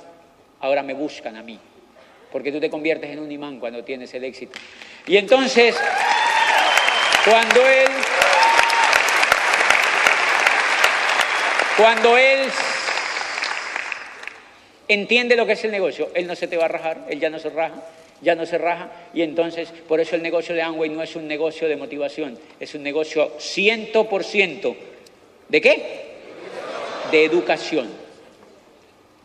Ahora 0.62 0.82
me 0.84 0.94
buscan 0.94 1.36
a 1.36 1.44
mí. 1.44 1.60
Porque 2.32 2.50
tú 2.50 2.62
te 2.62 2.70
conviertes 2.70 3.10
en 3.12 3.20
un 3.20 3.30
imán 3.30 3.60
cuando 3.60 3.84
tienes 3.84 4.14
el 4.14 4.24
éxito. 4.24 4.58
Y 5.06 5.18
entonces, 5.18 5.76
cuando 7.26 7.68
él, 7.68 7.90
cuando 11.76 12.18
él 12.18 12.50
entiende 14.88 15.36
lo 15.36 15.46
que 15.46 15.52
es 15.54 15.64
el 15.66 15.72
negocio, 15.72 16.10
él 16.14 16.26
no 16.26 16.36
se 16.36 16.48
te 16.48 16.56
va 16.56 16.66
a 16.66 16.70
rajar, 16.70 17.06
él 17.10 17.20
ya 17.20 17.30
no 17.30 17.40
se 17.40 17.50
raja, 17.50 17.84
ya 18.22 18.34
no 18.34 18.46
se 18.46 18.58
raja. 18.58 18.90
Y 19.14 19.24
entonces, 19.24 19.68
por 19.90 20.00
eso 20.00 20.16
el 20.16 20.24
negocio 20.24 20.56
de 20.56 20.62
Amway 20.62 20.90
no 20.90 21.04
es 21.04 21.18
un 21.18 21.28
negocio 21.28 21.68
de 21.68 21.76
motivación, 21.76 22.40
es 22.62 22.74
un 22.76 22.84
negocio 22.84 23.38
100% 23.38 24.76
de 25.50 25.62
qué? 25.62 26.13
De 27.14 27.26
educación. 27.26 27.88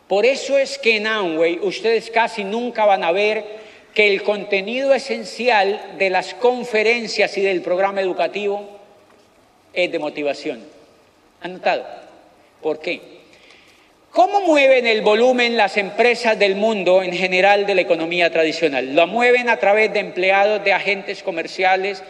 Por 0.07 0.23
eso 0.23 0.59
es 0.59 0.77
que 0.77 0.97
en 0.97 1.07
Amway 1.07 1.59
ustedes 1.63 2.11
casi 2.11 2.43
nunca 2.43 2.85
van 2.85 3.03
a 3.03 3.11
ver 3.11 3.43
que 3.95 4.07
el 4.07 4.21
contenido 4.21 4.93
esencial 4.93 5.95
de 5.97 6.11
las 6.11 6.35
conferencias 6.35 7.35
y 7.35 7.41
del 7.41 7.63
programa 7.63 8.01
educativo 8.01 8.69
es 9.73 9.91
de 9.91 9.97
motivación. 9.97 10.63
¿Han 11.41 11.53
notado? 11.53 11.83
¿Por 12.61 12.79
qué? 12.79 13.01
¿Cómo 14.11 14.41
mueven 14.41 14.85
el 14.85 15.01
volumen 15.01 15.57
las 15.57 15.75
empresas 15.77 16.37
del 16.37 16.55
mundo 16.55 17.01
en 17.01 17.13
general 17.13 17.65
de 17.65 17.73
la 17.73 17.81
economía 17.81 18.31
tradicional? 18.31 18.93
Lo 18.93 19.07
mueven 19.07 19.49
a 19.49 19.57
través 19.57 19.91
de 19.93 19.99
empleados, 19.99 20.63
de 20.63 20.73
agentes 20.73 21.23
comerciales 21.23 22.03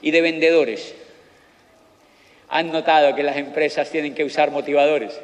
y 0.00 0.12
de 0.12 0.20
vendedores 0.22 0.94
han 2.48 2.72
notado 2.72 3.14
que 3.14 3.22
las 3.22 3.36
empresas 3.36 3.90
tienen 3.90 4.14
que 4.14 4.24
usar 4.24 4.50
motivadores. 4.50 5.20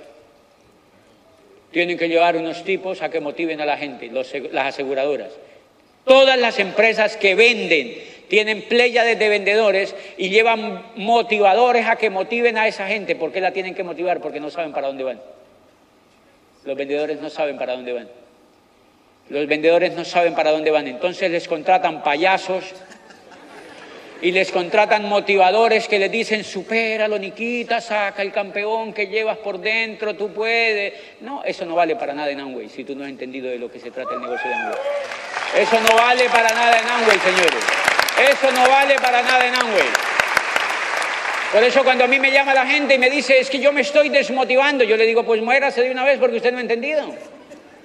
Tienen 1.71 1.97
que 1.97 2.09
llevar 2.09 2.37
unos 2.37 2.65
tipos 2.65 3.03
a 3.03 3.09
que 3.09 3.21
motiven 3.21 3.61
a 3.61 3.67
la 3.67 3.77
gente, 3.77 4.11
las 4.11 4.67
aseguradoras. 4.67 5.31
Todas 6.05 6.39
las 6.39 6.59
empresas 6.59 7.17
que 7.17 7.35
venden 7.35 7.95
tienen 8.29 8.63
pléyades 8.63 9.19
de 9.19 9.29
vendedores 9.29 9.95
y 10.17 10.31
llevan 10.31 10.83
motivadores 10.97 11.87
a 11.87 11.97
que 11.97 12.11
motiven 12.11 12.59
a 12.59 12.67
esa 12.67 12.87
gente. 12.89 13.15
¿Por 13.15 13.31
qué 13.31 13.41
la 13.41 13.53
tienen 13.53 13.75
que 13.75 13.85
motivar? 13.85 14.21
Porque 14.21 14.41
no 14.41 14.51
saben 14.51 14.73
para 14.73 14.89
dónde 14.89 15.05
van. 15.05 15.21
Los 16.65 16.77
vendedores 16.77 17.21
no 17.21 17.31
saben 17.31 17.57
para 17.59 17.75
dónde 17.75 17.93
van. 17.93 18.09
Los 19.29 19.47
vendedores 19.47 19.95
no 19.95 20.05
saben 20.05 20.35
para 20.35 20.51
dónde 20.51 20.71
van. 20.71 20.87
Entonces 20.89 21.31
les 21.31 21.47
contratan 21.49 22.03
payasos, 22.03 22.65
y 24.23 24.31
les 24.31 24.53
contratan 24.53 25.09
motivadores 25.09 25.89
que 25.89 25.99
les 25.99 26.11
dicen, 26.11 26.45
supéralo, 26.45 27.19
Niquita, 27.19 27.81
saca 27.81 28.23
el 28.23 28.31
campeón 28.31 28.93
que 28.93 29.09
llevas 29.09 29.37
por 29.39 29.59
dentro, 29.59 30.15
tú 30.15 30.33
puedes. 30.33 30.95
No, 31.21 31.43
eso 31.45 31.67
no 31.67 31.75
vale 31.75 31.97
para 31.97 32.15
nada 32.15 32.31
en 32.31 32.39
Amway, 32.39 32.69
si 32.69 32.85
tú 32.85 32.95
no 32.95 33.03
has 33.03 33.11
entendido 33.11 33.51
de 33.51 33.59
lo 33.59 33.71
que 33.71 33.81
se 33.81 33.91
trata 33.91 34.15
el 34.15 34.21
negocio 34.21 34.49
de 34.49 34.55
Amway. 34.55 34.79
Eso 35.59 35.81
no 35.81 35.97
vale 35.97 36.29
para 36.31 36.49
nada 36.51 36.79
en 36.79 36.89
Amway, 36.89 37.19
señores. 37.19 37.65
Eso 38.31 38.53
no 38.53 38.69
vale 38.69 38.95
para 39.01 39.23
nada 39.23 39.45
en 39.45 39.55
Amway. 39.57 39.89
Por 41.53 41.65
eso 41.65 41.83
cuando 41.83 42.05
a 42.05 42.07
mí 42.07 42.21
me 42.21 42.31
llama 42.31 42.55
la 42.55 42.65
gente 42.65 42.95
y 42.95 42.99
me 42.99 43.11
dice, 43.11 43.41
es 43.41 43.51
que 43.51 43.59
yo 43.59 43.73
me 43.73 43.81
estoy 43.81 44.09
desmotivando, 44.09 44.85
yo 44.85 44.97
le 44.97 45.05
digo, 45.05 45.25
pues 45.25 45.43
muérase 45.43 45.83
de 45.83 45.91
una 45.91 46.05
vez 46.05 46.19
porque 46.21 46.37
usted 46.37 46.53
no 46.53 46.59
ha 46.59 46.63
entendido. 46.63 47.13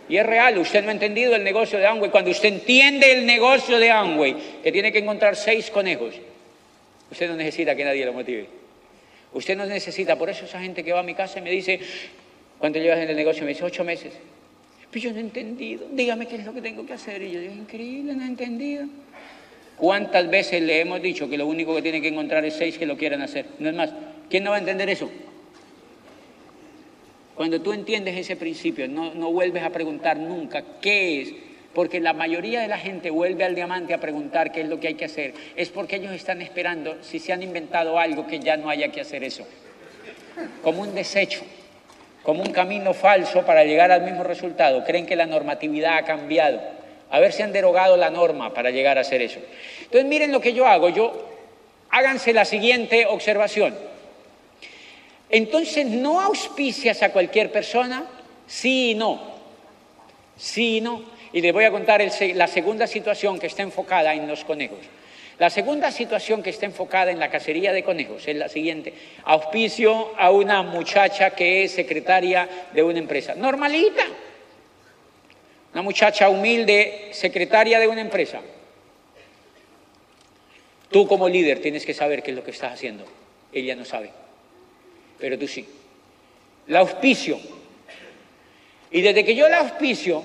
Y 0.09 0.17
es 0.17 0.25
real, 0.25 0.57
usted 0.57 0.83
no 0.83 0.89
ha 0.89 0.93
entendido 0.93 1.35
el 1.35 1.43
negocio 1.43 1.79
de 1.79 1.85
Amway. 1.85 2.09
Cuando 2.09 2.31
usted 2.31 2.49
entiende 2.49 3.11
el 3.11 3.25
negocio 3.25 3.77
de 3.77 3.91
Amway, 3.91 4.35
que 4.63 4.71
tiene 4.71 4.91
que 4.91 4.99
encontrar 4.99 5.35
seis 5.35 5.69
conejos, 5.69 6.15
usted 7.11 7.29
no 7.29 7.35
necesita 7.35 7.75
que 7.75 7.83
nadie 7.83 8.05
lo 8.05 8.13
motive. 8.13 8.47
Usted 9.33 9.57
no 9.57 9.65
necesita, 9.65 10.15
por 10.15 10.29
eso 10.29 10.45
esa 10.45 10.61
gente 10.61 10.83
que 10.83 10.93
va 10.93 11.01
a 11.01 11.03
mi 11.03 11.13
casa 11.13 11.39
y 11.39 11.41
me 11.41 11.51
dice, 11.51 11.79
¿cuánto 12.57 12.79
llevas 12.79 12.99
en 12.99 13.09
el 13.09 13.15
negocio? 13.15 13.43
Me 13.43 13.49
dice, 13.49 13.65
ocho 13.65 13.83
meses. 13.83 14.13
Pero 14.89 15.03
yo 15.03 15.11
no 15.11 15.17
he 15.17 15.21
entendido, 15.21 15.85
dígame 15.91 16.27
qué 16.27 16.37
es 16.37 16.45
lo 16.45 16.53
que 16.53 16.61
tengo 16.61 16.85
que 16.85 16.93
hacer. 16.93 17.21
Y 17.21 17.31
yo 17.31 17.41
digo, 17.41 17.53
increíble, 17.53 18.13
no 18.13 18.23
he 18.23 18.27
entendido. 18.27 18.85
¿Cuántas 19.77 20.29
veces 20.29 20.61
le 20.61 20.79
hemos 20.79 21.01
dicho 21.01 21.29
que 21.29 21.37
lo 21.37 21.45
único 21.45 21.75
que 21.75 21.81
tiene 21.81 22.01
que 22.01 22.07
encontrar 22.07 22.43
es 22.45 22.55
seis 22.55 22.77
que 22.77 22.85
lo 22.85 22.97
quieran 22.97 23.21
hacer? 23.21 23.45
No 23.59 23.69
es 23.69 23.75
más, 23.75 23.93
¿quién 24.29 24.43
no 24.43 24.51
va 24.51 24.55
a 24.55 24.59
entender 24.59 24.89
eso? 24.89 25.09
Cuando 27.37 27.61
tú 27.61 27.71
entiendes 27.71 28.17
ese 28.17 28.35
principio, 28.35 28.87
no, 28.87 29.11
vuelves 29.31 29.61
a 29.61 29.69
preguntar 29.69 30.17
nunca 30.17 30.63
qué 30.81 31.21
es, 31.21 31.33
porque 31.71 31.99
la 31.99 32.13
mayoría 32.13 32.61
de 32.61 32.67
la 32.67 32.79
gente 32.79 33.11
vuelve 33.11 33.43
al 33.43 33.53
diamante 33.53 33.93
a 33.93 33.99
preguntar 33.99 34.51
qué 34.51 34.61
es 34.61 34.67
lo 34.67 34.79
que 34.79 34.87
hay 34.87 34.95
que 34.95 35.05
hacer, 35.05 35.35
es 35.55 35.69
porque 35.69 35.97
ellos 35.97 36.13
están 36.13 36.41
esperando 36.41 36.97
si 37.03 37.19
se 37.19 37.31
han 37.31 37.43
inventado 37.43 37.99
algo 37.99 38.25
que 38.25 38.39
ya 38.39 38.57
no 38.57 38.71
haya 38.71 38.87
que 38.87 39.01
hacer 39.01 39.23
eso, 39.23 39.47
como 40.63 40.81
un 40.81 40.95
desecho, 40.95 41.41
como 42.23 42.41
un 42.41 42.51
camino 42.51 42.95
falso 42.95 43.45
para 43.45 43.63
llegar 43.63 43.91
al 43.91 44.01
mismo 44.01 44.23
resultado. 44.23 44.83
Creen 44.83 45.05
que 45.05 45.15
la 45.15 45.27
normatividad 45.27 45.99
ha 45.99 46.05
cambiado, 46.05 46.59
a 47.11 47.19
ver 47.19 47.33
si 47.33 47.43
han 47.43 47.53
derogado 47.53 47.97
la 47.97 48.09
norma 48.09 48.51
para 48.51 48.71
llegar 48.71 48.97
a 48.97 49.01
hacer 49.01 49.21
eso. 49.21 49.39
Entonces 49.83 50.05
miren 50.05 50.31
lo 50.31 50.41
que 50.41 50.53
yo 50.53 50.65
hago, 50.65 50.89
yo 50.89 51.29
háganse 51.91 52.33
la 52.33 52.45
siguiente 52.45 53.05
observación. 53.05 53.75
Entonces, 55.29 55.85
¿no 55.85 56.21
auspicias 56.21 57.03
a 57.03 57.11
cualquier 57.11 57.51
persona? 57.51 58.05
Sí 58.45 58.91
y 58.91 58.95
no. 58.95 59.35
Sí 60.37 60.77
y 60.77 60.81
no. 60.81 61.03
Y 61.33 61.41
les 61.41 61.53
voy 61.53 61.65
a 61.65 61.71
contar 61.71 62.01
la 62.35 62.47
segunda 62.47 62.87
situación 62.87 63.39
que 63.39 63.47
está 63.47 63.63
enfocada 63.63 64.13
en 64.13 64.27
los 64.27 64.43
conejos. 64.45 64.79
La 65.39 65.49
segunda 65.51 65.91
situación 65.91 66.41
que 66.41 66.49
está 66.49 66.65
enfocada 66.65 67.11
en 67.11 67.19
la 67.19 67.29
cacería 67.29 67.71
de 67.71 67.83
conejos 67.83 68.27
es 68.27 68.35
la 68.35 68.49
siguiente. 68.49 68.93
Auspicio 69.23 70.13
a 70.17 70.31
una 70.31 70.63
muchacha 70.63 71.31
que 71.31 71.63
es 71.63 71.73
secretaria 71.73 72.49
de 72.73 72.81
una 72.81 72.97
empresa. 72.97 73.35
Normalita. 73.35 74.03
Una 75.73 75.83
muchacha 75.83 76.29
humilde, 76.29 77.09
secretaria 77.11 77.79
de 77.79 77.87
una 77.87 78.01
empresa. 78.01 78.41
Tú 80.89 81.05
como 81.07 81.29
líder 81.29 81.61
tienes 81.61 81.85
que 81.85 81.93
saber 81.93 82.23
qué 82.23 82.31
es 82.31 82.37
lo 82.37 82.43
que 82.43 82.51
estás 82.51 82.73
haciendo. 82.73 83.05
Ella 83.51 83.75
no 83.75 83.85
sabe, 83.85 84.09
pero 85.19 85.37
tú 85.37 85.47
sí. 85.47 85.67
La 86.67 86.79
auspicio. 86.79 87.39
Y 88.91 89.01
desde 89.01 89.23
que 89.23 89.35
yo 89.35 89.47
la 89.49 89.59
auspicio, 89.59 90.23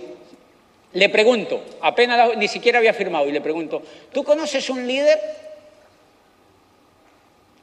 le 0.93 1.09
pregunto, 1.09 1.65
apenas 1.81 2.37
ni 2.37 2.49
siquiera 2.49 2.79
había 2.79 2.93
firmado, 2.93 3.29
y 3.29 3.33
le 3.33 3.41
pregunto, 3.41 3.83
¿tú 4.13 4.23
conoces 4.25 4.69
un 4.71 4.87
líder? 4.87 5.19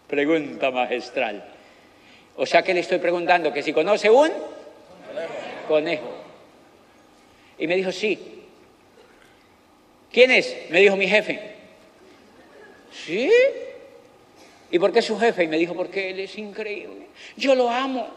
Pregunta 0.07 0.71
magistral. 0.71 1.43
O 2.35 2.45
sea 2.45 2.63
que 2.63 2.73
le 2.73 2.79
estoy 2.79 2.99
preguntando 2.99 3.53
que 3.53 3.61
si 3.61 3.73
conoce 3.73 4.09
un 4.09 4.31
conejo. 5.67 6.09
Y 7.57 7.67
me 7.67 7.75
dijo, 7.75 7.91
sí. 7.91 8.17
¿Quién 10.11 10.31
es? 10.31 10.55
Me 10.69 10.79
dijo 10.79 10.95
mi 10.95 11.07
jefe. 11.07 11.55
¿Sí? 12.91 13.29
¿Y 14.71 14.79
por 14.79 14.91
qué 14.91 15.01
su 15.01 15.17
jefe? 15.17 15.43
Y 15.43 15.47
me 15.47 15.57
dijo, 15.57 15.73
porque 15.73 16.11
él 16.11 16.19
es 16.19 16.37
increíble. 16.37 17.07
Yo 17.35 17.55
lo 17.55 17.69
amo. 17.69 18.07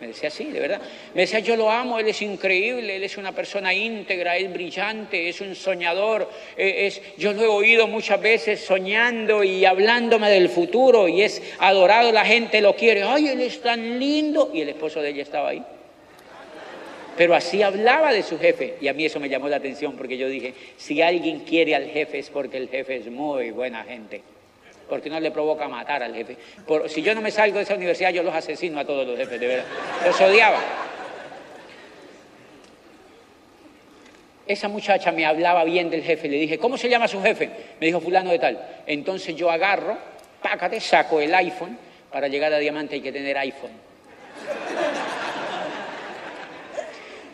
Me 0.00 0.08
decía 0.08 0.28
así, 0.28 0.44
de 0.44 0.60
verdad. 0.60 0.80
Me 1.14 1.22
decía, 1.22 1.38
yo 1.38 1.56
lo 1.56 1.70
amo, 1.70 1.98
él 1.98 2.06
es 2.06 2.20
increíble, 2.20 2.96
él 2.96 3.02
es 3.02 3.16
una 3.16 3.32
persona 3.32 3.72
íntegra, 3.72 4.36
es 4.36 4.52
brillante, 4.52 5.28
es 5.28 5.40
un 5.40 5.54
soñador. 5.54 6.30
Eh, 6.56 6.86
es, 6.86 7.00
yo 7.16 7.32
lo 7.32 7.42
he 7.42 7.46
oído 7.46 7.86
muchas 7.86 8.20
veces 8.20 8.60
soñando 8.60 9.42
y 9.42 9.64
hablándome 9.64 10.28
del 10.28 10.50
futuro 10.50 11.08
y 11.08 11.22
es 11.22 11.42
adorado, 11.58 12.12
la 12.12 12.26
gente 12.26 12.60
lo 12.60 12.76
quiere. 12.76 13.04
Ay, 13.04 13.28
él 13.28 13.40
es 13.40 13.62
tan 13.62 13.98
lindo. 13.98 14.50
Y 14.52 14.60
el 14.60 14.68
esposo 14.68 15.00
de 15.00 15.10
ella 15.10 15.22
estaba 15.22 15.48
ahí. 15.48 15.64
Pero 17.16 17.34
así 17.34 17.62
hablaba 17.62 18.12
de 18.12 18.22
su 18.22 18.38
jefe 18.38 18.74
y 18.78 18.88
a 18.88 18.92
mí 18.92 19.06
eso 19.06 19.18
me 19.18 19.30
llamó 19.30 19.48
la 19.48 19.56
atención 19.56 19.96
porque 19.96 20.18
yo 20.18 20.28
dije, 20.28 20.52
si 20.76 21.00
alguien 21.00 21.40
quiere 21.40 21.74
al 21.74 21.86
jefe 21.86 22.18
es 22.18 22.28
porque 22.28 22.58
el 22.58 22.68
jefe 22.68 22.96
es 22.96 23.06
muy 23.06 23.50
buena 23.52 23.84
gente 23.84 24.20
porque 24.88 25.10
no 25.10 25.18
le 25.18 25.30
provoca 25.30 25.68
matar 25.68 26.02
al 26.02 26.14
jefe. 26.14 26.36
si 26.88 27.02
yo 27.02 27.14
no 27.14 27.20
me 27.20 27.30
salgo 27.30 27.56
de 27.56 27.64
esa 27.64 27.74
universidad, 27.74 28.10
yo 28.10 28.22
los 28.22 28.34
asesino 28.34 28.78
a 28.78 28.84
todos 28.84 29.06
los 29.06 29.16
jefes, 29.16 29.40
de 29.40 29.46
verdad. 29.46 29.64
Los 30.04 30.20
odiaba. 30.20 30.60
Esa 34.46 34.68
muchacha 34.68 35.10
me 35.10 35.26
hablaba 35.26 35.64
bien 35.64 35.90
del 35.90 36.02
jefe, 36.02 36.28
le 36.28 36.36
dije, 36.36 36.58
¿cómo 36.58 36.78
se 36.78 36.88
llama 36.88 37.08
su 37.08 37.20
jefe? 37.20 37.50
Me 37.80 37.86
dijo 37.86 38.00
fulano 38.00 38.30
de 38.30 38.38
tal. 38.38 38.64
Entonces 38.86 39.34
yo 39.34 39.50
agarro, 39.50 39.98
pácate, 40.40 40.80
saco 40.80 41.20
el 41.20 41.34
iPhone, 41.34 41.76
para 42.12 42.28
llegar 42.28 42.52
a 42.52 42.58
Diamante 42.58 42.94
hay 42.94 43.00
que 43.00 43.12
tener 43.12 43.36
iPhone. 43.38 43.72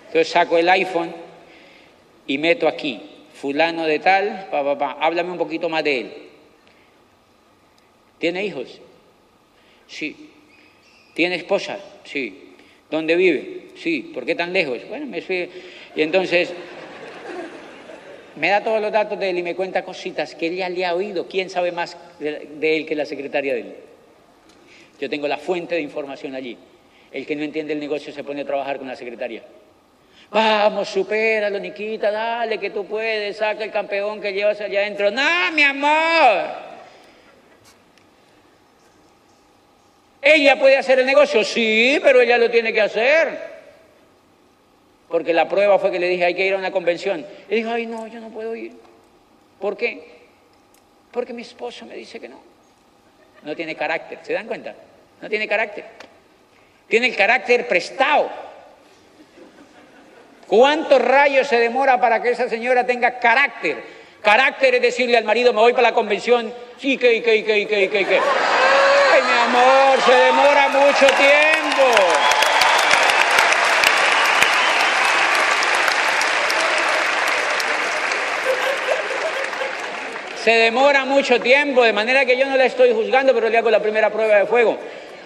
Entonces 0.06 0.28
saco 0.28 0.56
el 0.56 0.68
iPhone 0.70 1.14
y 2.26 2.38
meto 2.38 2.66
aquí, 2.66 3.26
fulano 3.34 3.84
de 3.84 3.98
tal, 3.98 4.48
pa, 4.50 4.64
pa, 4.64 4.78
pa, 4.78 4.96
háblame 4.98 5.32
un 5.32 5.38
poquito 5.38 5.68
más 5.68 5.84
de 5.84 6.00
él. 6.00 6.31
¿Tiene 8.22 8.44
hijos? 8.44 8.80
Sí. 9.88 10.30
¿Tiene 11.12 11.34
esposa? 11.34 11.76
Sí. 12.04 12.54
¿Dónde 12.88 13.16
vive? 13.16 13.70
Sí. 13.74 14.12
¿Por 14.14 14.24
qué 14.24 14.36
tan 14.36 14.52
lejos? 14.52 14.78
Bueno, 14.88 15.06
me 15.06 15.20
fui. 15.20 15.50
Y 15.96 16.02
entonces 16.02 16.54
me 18.36 18.48
da 18.48 18.62
todos 18.62 18.80
los 18.80 18.92
datos 18.92 19.18
de 19.18 19.30
él 19.30 19.38
y 19.38 19.42
me 19.42 19.56
cuenta 19.56 19.84
cositas 19.84 20.36
que 20.36 20.46
ella 20.46 20.68
le 20.68 20.86
ha 20.86 20.94
oído. 20.94 21.26
¿Quién 21.26 21.50
sabe 21.50 21.72
más 21.72 21.96
de, 22.20 22.76
él 22.76 22.86
que 22.86 22.94
la 22.94 23.06
secretaria 23.06 23.54
de 23.54 23.60
él? 23.62 23.76
Yo 25.00 25.10
tengo 25.10 25.26
la 25.26 25.38
fuente 25.38 25.74
de 25.74 25.80
información 25.80 26.36
allí. 26.36 26.56
El 27.10 27.26
que 27.26 27.34
no 27.34 27.42
entiende 27.42 27.72
el 27.72 27.80
negocio 27.80 28.12
se 28.12 28.22
pone 28.22 28.42
a 28.42 28.44
trabajar 28.44 28.78
con 28.78 28.86
la 28.86 28.94
secretaria. 28.94 29.42
Vamos, 30.30 30.88
supéralo, 30.88 31.58
Niquita, 31.58 32.12
dale 32.12 32.60
que 32.60 32.70
tú 32.70 32.86
puedes, 32.86 33.38
saca 33.38 33.64
el 33.64 33.72
campeón 33.72 34.20
que 34.20 34.32
llevas 34.32 34.60
allá 34.60 34.78
adentro. 34.78 35.10
No, 35.10 35.50
mi 35.52 35.64
amor. 35.64 36.71
¿Ella 40.22 40.56
puede 40.56 40.76
hacer 40.76 41.00
el 41.00 41.06
negocio? 41.06 41.42
Sí, 41.42 41.98
pero 42.00 42.20
ella 42.20 42.38
lo 42.38 42.48
tiene 42.48 42.72
que 42.72 42.80
hacer. 42.80 43.52
Porque 45.08 45.34
la 45.34 45.48
prueba 45.48 45.80
fue 45.80 45.90
que 45.90 45.98
le 45.98 46.08
dije, 46.08 46.24
hay 46.24 46.34
que 46.34 46.46
ir 46.46 46.54
a 46.54 46.58
una 46.58 46.70
convención. 46.70 47.26
Y 47.50 47.56
dijo, 47.56 47.70
ay, 47.70 47.86
no, 47.86 48.06
yo 48.06 48.20
no 48.20 48.28
puedo 48.30 48.54
ir. 48.54 48.72
¿Por 49.60 49.76
qué? 49.76 50.22
Porque 51.10 51.32
mi 51.32 51.42
esposo 51.42 51.84
me 51.86 51.96
dice 51.96 52.20
que 52.20 52.28
no. 52.28 52.40
No 53.42 53.56
tiene 53.56 53.74
carácter, 53.74 54.20
¿se 54.22 54.32
dan 54.32 54.46
cuenta? 54.46 54.74
No 55.20 55.28
tiene 55.28 55.48
carácter. 55.48 55.84
Tiene 56.88 57.08
el 57.08 57.16
carácter 57.16 57.66
prestado. 57.66 58.30
¿Cuántos 60.46 61.02
rayos 61.02 61.48
se 61.48 61.58
demora 61.58 62.00
para 62.00 62.22
que 62.22 62.30
esa 62.30 62.48
señora 62.48 62.86
tenga 62.86 63.18
carácter? 63.18 63.82
Carácter 64.22 64.76
es 64.76 64.82
decirle 64.82 65.16
al 65.16 65.24
marido, 65.24 65.52
me 65.52 65.60
voy 65.60 65.72
para 65.72 65.88
la 65.88 65.94
convención, 65.94 66.52
sí, 66.78 66.96
que, 66.96 67.22
que, 67.22 67.44
que, 67.44 67.66
que, 67.66 67.88
que, 67.88 68.04
mi 68.04 68.61
amor, 69.42 70.00
se 70.04 70.12
demora 70.12 70.68
mucho 70.68 71.06
tiempo. 71.16 71.82
Se 80.42 80.50
demora 80.50 81.04
mucho 81.04 81.40
tiempo, 81.40 81.84
de 81.84 81.92
manera 81.92 82.24
que 82.24 82.36
yo 82.36 82.46
no 82.46 82.56
la 82.56 82.64
estoy 82.64 82.92
juzgando, 82.92 83.32
pero 83.32 83.48
le 83.48 83.58
hago 83.58 83.70
la 83.70 83.80
primera 83.80 84.10
prueba 84.10 84.36
de 84.36 84.46
fuego. 84.46 84.76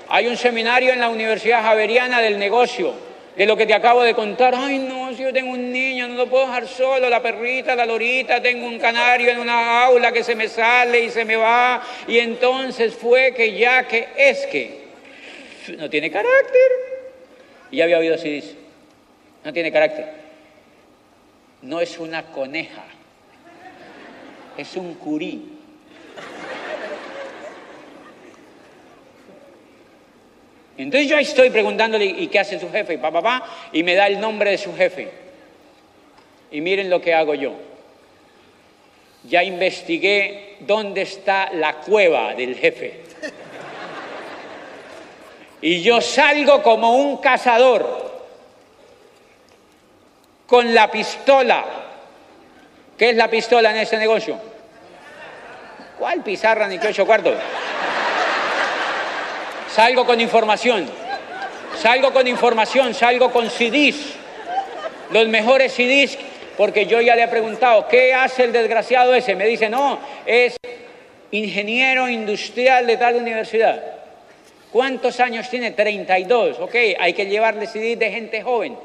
Hay 0.09 0.27
un 0.27 0.37
seminario 0.37 0.93
en 0.93 1.01
la 1.01 1.09
Universidad 1.09 1.63
Javeriana 1.63 2.21
del 2.21 2.39
Negocio 2.39 3.06
de 3.37 3.45
lo 3.45 3.57
que 3.57 3.67
te 3.67 3.75
acabo 3.75 4.03
de 4.03 4.15
contar. 4.15 4.55
Ay, 4.57 4.79
no, 4.79 5.13
si 5.15 5.23
yo 5.23 5.33
tengo 5.33 5.53
un 5.53 5.71
niño, 5.71 6.09
no 6.09 6.15
lo 6.15 6.27
puedo 6.27 6.47
dejar 6.47 6.67
solo, 6.67 7.11
la 7.11 7.21
perrita, 7.21 7.77
la 7.77 7.85
lorita, 7.85 8.41
tengo 8.41 8.67
un 8.67 8.79
canario 8.79 9.31
en 9.31 9.39
una 9.39 9.85
aula 9.85 10.11
que 10.11 10.25
se 10.25 10.35
me 10.35 10.49
sale 10.49 11.01
y 11.01 11.11
se 11.11 11.25
me 11.25 11.37
va. 11.37 11.83
Y 12.09 12.19
entonces 12.19 12.95
fue 12.95 13.35
que 13.35 13.53
ya 13.53 13.87
que 13.87 14.09
es 14.17 14.47
que 14.47 14.87
no 15.77 15.91
tiene 15.91 16.11
carácter. 16.11 16.71
Y 17.71 17.79
ya 17.79 17.85
había 17.85 17.99
oído 17.99 18.15
así, 18.15 18.31
dice, 18.31 18.55
no 19.45 19.53
tiene 19.53 19.71
carácter. 19.71 20.27
No 21.61 21.81
es 21.81 21.99
una 21.99 22.23
coneja, 22.23 22.85
es 24.57 24.77
un 24.77 24.95
curí. 24.95 25.53
Entonces 30.79 31.09
yo 31.09 31.19
estoy 31.19 31.51
preguntándole, 31.51 32.05
¿y 32.05 32.27
qué 32.29 32.39
hace 32.39 32.61
su 32.61 32.71
jefe? 32.71 32.95
Y 32.95 32.99
papá, 32.99 33.23
pa, 33.23 33.47
y 33.73 33.83
me 33.83 33.95
da 33.95 34.07
el 34.07 34.21
nombre 34.21 34.51
de 34.51 34.59
su 34.59 34.75
jefe. 34.75 35.11
Y 36.51 36.61
miren 36.61 36.91
lo 36.91 37.01
que 37.01 37.15
hago 37.15 37.35
yo. 37.35 37.55
Ya 39.25 39.43
investigué 39.43 40.57
dónde 40.61 41.03
está 41.03 41.51
la 41.53 41.77
cueva 41.77 42.35
del 42.35 42.57
jefe. 42.57 43.01
Y 45.63 45.83
yo 45.83 46.01
salgo 46.01 46.63
como 46.63 46.97
un 46.97 47.17
cazador 47.17 48.07
con 50.47 50.75
la 50.75 50.91
pistola. 50.91 51.65
¿Qué 52.97 53.11
es 53.11 53.17
la 53.17 53.29
pistola 53.29 53.71
en 53.71 53.79
ese 53.79 53.97
negocio? 53.97 54.39
¿Cuál 55.99 56.23
pizarra 56.23 56.69
ni 56.69 56.79
qué 56.79 56.89
ocho 56.89 57.07
cuartos? 57.07 57.35
Salgo 59.77 60.07
con 60.07 60.19
información, 60.23 60.87
salgo 61.77 62.11
con 62.11 62.27
información, 62.27 62.95
salgo 62.95 63.31
con 63.31 63.51
CDs, 63.51 64.15
los 65.11 65.29
mejores 65.29 65.71
CDs, 65.75 66.17
porque 66.57 66.87
yo 66.87 67.03
ya 67.03 67.15
le 67.15 67.25
he 67.25 67.29
preguntado, 67.29 67.87
¿qué 67.87 68.15
hace 68.15 68.45
el 68.45 68.53
desgraciado 68.53 69.15
ese? 69.15 69.35
Me 69.35 69.45
dice, 69.45 69.69
no, 69.69 69.99
es 70.25 70.57
ingeniero 71.31 72.09
industrial 72.09 72.87
de 72.87 72.97
tal 72.97 73.17
universidad. 73.17 73.85
¿Cuántos 74.73 75.21
años 75.21 75.51
tiene? 75.51 75.73
32. 75.73 76.59
Ok, 76.59 76.75
hay 76.99 77.13
que 77.13 77.27
llevarle 77.27 77.67
CDs 77.67 77.99
de 77.99 78.11
gente 78.11 78.41
joven, 78.41 78.79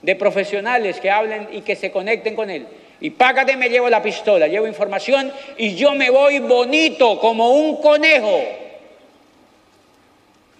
de 0.00 0.14
profesionales 0.14 1.00
que 1.00 1.10
hablen 1.10 1.48
y 1.50 1.62
que 1.62 1.74
se 1.74 1.90
conecten 1.90 2.36
con 2.36 2.50
él. 2.50 2.68
Y 3.00 3.10
págate, 3.10 3.56
me 3.56 3.68
llevo 3.68 3.90
la 3.90 4.00
pistola, 4.00 4.46
llevo 4.46 4.68
información 4.68 5.32
y 5.58 5.74
yo 5.74 5.92
me 5.96 6.08
voy 6.08 6.38
bonito 6.38 7.18
como 7.18 7.50
un 7.50 7.82
conejo 7.82 8.62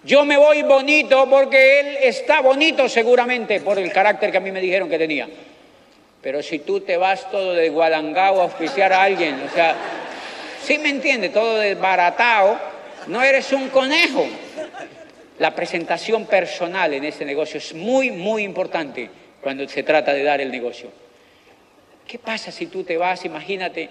yo 0.05 0.23
me 0.23 0.37
voy 0.37 0.61
bonito 0.61 1.27
porque 1.29 1.79
él 1.79 1.97
está 2.03 2.41
bonito 2.41 2.87
seguramente 2.87 3.59
por 3.61 3.79
el 3.79 3.91
carácter 3.91 4.31
que 4.31 4.37
a 4.37 4.41
mí 4.41 4.51
me 4.51 4.61
dijeron 4.61 4.87
que 4.87 4.97
tenía. 4.97 5.27
Pero 6.21 6.41
si 6.43 6.59
tú 6.59 6.81
te 6.81 6.97
vas 6.97 7.29
todo 7.29 7.53
de 7.53 7.69
Guadangao 7.69 8.39
a 8.39 8.43
auspiciar 8.43 8.93
a 8.93 9.03
alguien, 9.03 9.41
o 9.41 9.49
sea, 9.53 9.75
sí 10.63 10.77
me 10.77 10.89
entiende, 10.89 11.29
todo 11.29 11.57
desbaratado, 11.57 12.59
no 13.07 13.21
eres 13.23 13.51
un 13.51 13.69
conejo. 13.69 14.25
La 15.39 15.53
presentación 15.53 16.25
personal 16.25 16.93
en 16.93 17.03
este 17.03 17.25
negocio 17.25 17.57
es 17.57 17.73
muy, 17.73 18.11
muy 18.11 18.43
importante 18.43 19.09
cuando 19.41 19.67
se 19.67 19.83
trata 19.83 20.13
de 20.13 20.23
dar 20.23 20.39
el 20.39 20.51
negocio. 20.51 20.89
¿Qué 22.07 22.19
pasa 22.19 22.51
si 22.51 22.67
tú 22.67 22.83
te 22.83 22.97
vas, 22.97 23.25
imagínate, 23.25 23.89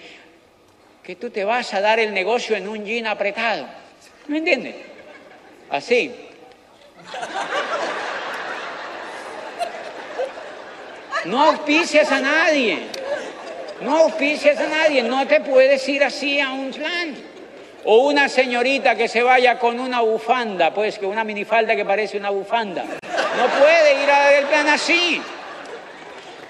que 1.05 1.17
tú 1.17 1.31
te 1.31 1.45
vas 1.45 1.75
a 1.75 1.81
dar 1.81 2.01
el 2.01 2.15
negocio 2.15 2.57
en 2.57 2.67
un 2.67 2.85
jean 2.85 3.07
apretado. 3.07 3.67
¿Me 4.27 4.39
entiendes? 4.39 4.75
Así. 5.71 6.15
No 11.25 11.43
auspicias 11.43 12.11
a 12.13 12.21
nadie. 12.21 12.79
No 13.81 13.97
auspicias 13.97 14.59
a 14.59 14.67
nadie. 14.67 15.03
No 15.03 15.27
te 15.27 15.41
puedes 15.41 15.89
ir 15.89 16.05
así 16.05 16.41
a 16.41 16.51
un 16.51 16.71
plan. 16.71 17.15
O 17.85 18.09
una 18.09 18.29
señorita 18.29 18.95
que 18.95 19.09
se 19.09 19.23
vaya 19.23 19.59
con 19.59 19.79
una 19.79 20.01
bufanda, 20.01 20.73
pues 20.73 20.99
que 20.99 21.07
una 21.07 21.23
minifalda 21.23 21.77
que 21.77 21.85
parece 21.85 22.17
una 22.17 22.31
bufanda. 22.31 22.83
No 22.83 23.47
puede 23.59 24.03
ir 24.03 24.11
al 24.11 24.45
plan 24.45 24.69
así. 24.69 25.21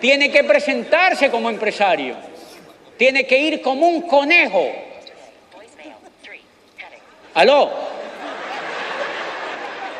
Tiene 0.01 0.31
que 0.31 0.45
presentarse 0.45 1.31
como 1.31 1.51
empresario. 1.51 2.15
Tiene 2.97 3.27
que 3.27 3.39
ir 3.39 3.62
como 3.62 3.89
un 3.89 4.03
conejo. 4.03 4.71
¿Aló? 7.35 7.84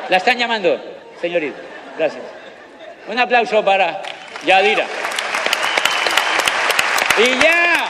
La 0.09 0.17
están 0.17 0.37
llamando, 0.37 0.79
señorita. 1.19 1.57
Gracias. 1.97 2.23
Un 3.07 3.19
aplauso 3.19 3.63
para 3.63 4.01
Yadira. 4.45 4.85
Y 7.17 7.41
ya. 7.41 7.89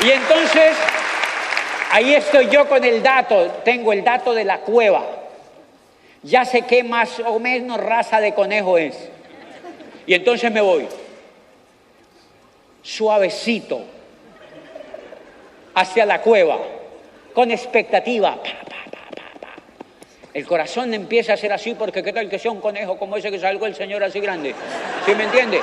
Y 0.00 0.10
entonces, 0.10 0.76
ahí 1.90 2.14
estoy 2.14 2.48
yo 2.48 2.68
con 2.68 2.82
el 2.84 3.02
dato. 3.02 3.60
Tengo 3.64 3.92
el 3.92 4.02
dato 4.02 4.32
de 4.32 4.44
la 4.44 4.58
cueva. 4.58 5.04
Ya 6.22 6.44
sé 6.44 6.62
qué 6.62 6.82
más 6.82 7.20
o 7.20 7.38
menos 7.38 7.78
raza 7.78 8.20
de 8.20 8.32
conejo 8.32 8.78
es. 8.78 8.96
Y 10.06 10.14
entonces 10.14 10.50
me 10.50 10.60
voy. 10.60 10.88
Suavecito. 12.82 13.82
Hacia 15.74 16.06
la 16.06 16.20
cueva. 16.22 16.58
Con 17.34 17.50
expectativa. 17.50 18.38
El 20.38 20.46
corazón 20.46 20.94
empieza 20.94 21.32
a 21.32 21.36
ser 21.36 21.52
así 21.52 21.74
porque 21.74 22.00
qué 22.00 22.12
tal 22.12 22.30
que 22.30 22.38
sea 22.38 22.52
un 22.52 22.60
conejo 22.60 22.96
como 22.96 23.16
ese 23.16 23.28
que 23.28 23.40
salgo 23.40 23.66
el 23.66 23.74
Señor 23.74 24.04
así 24.04 24.20
grande. 24.20 24.54
¿Sí 25.04 25.12
me 25.16 25.24
entiende? 25.24 25.58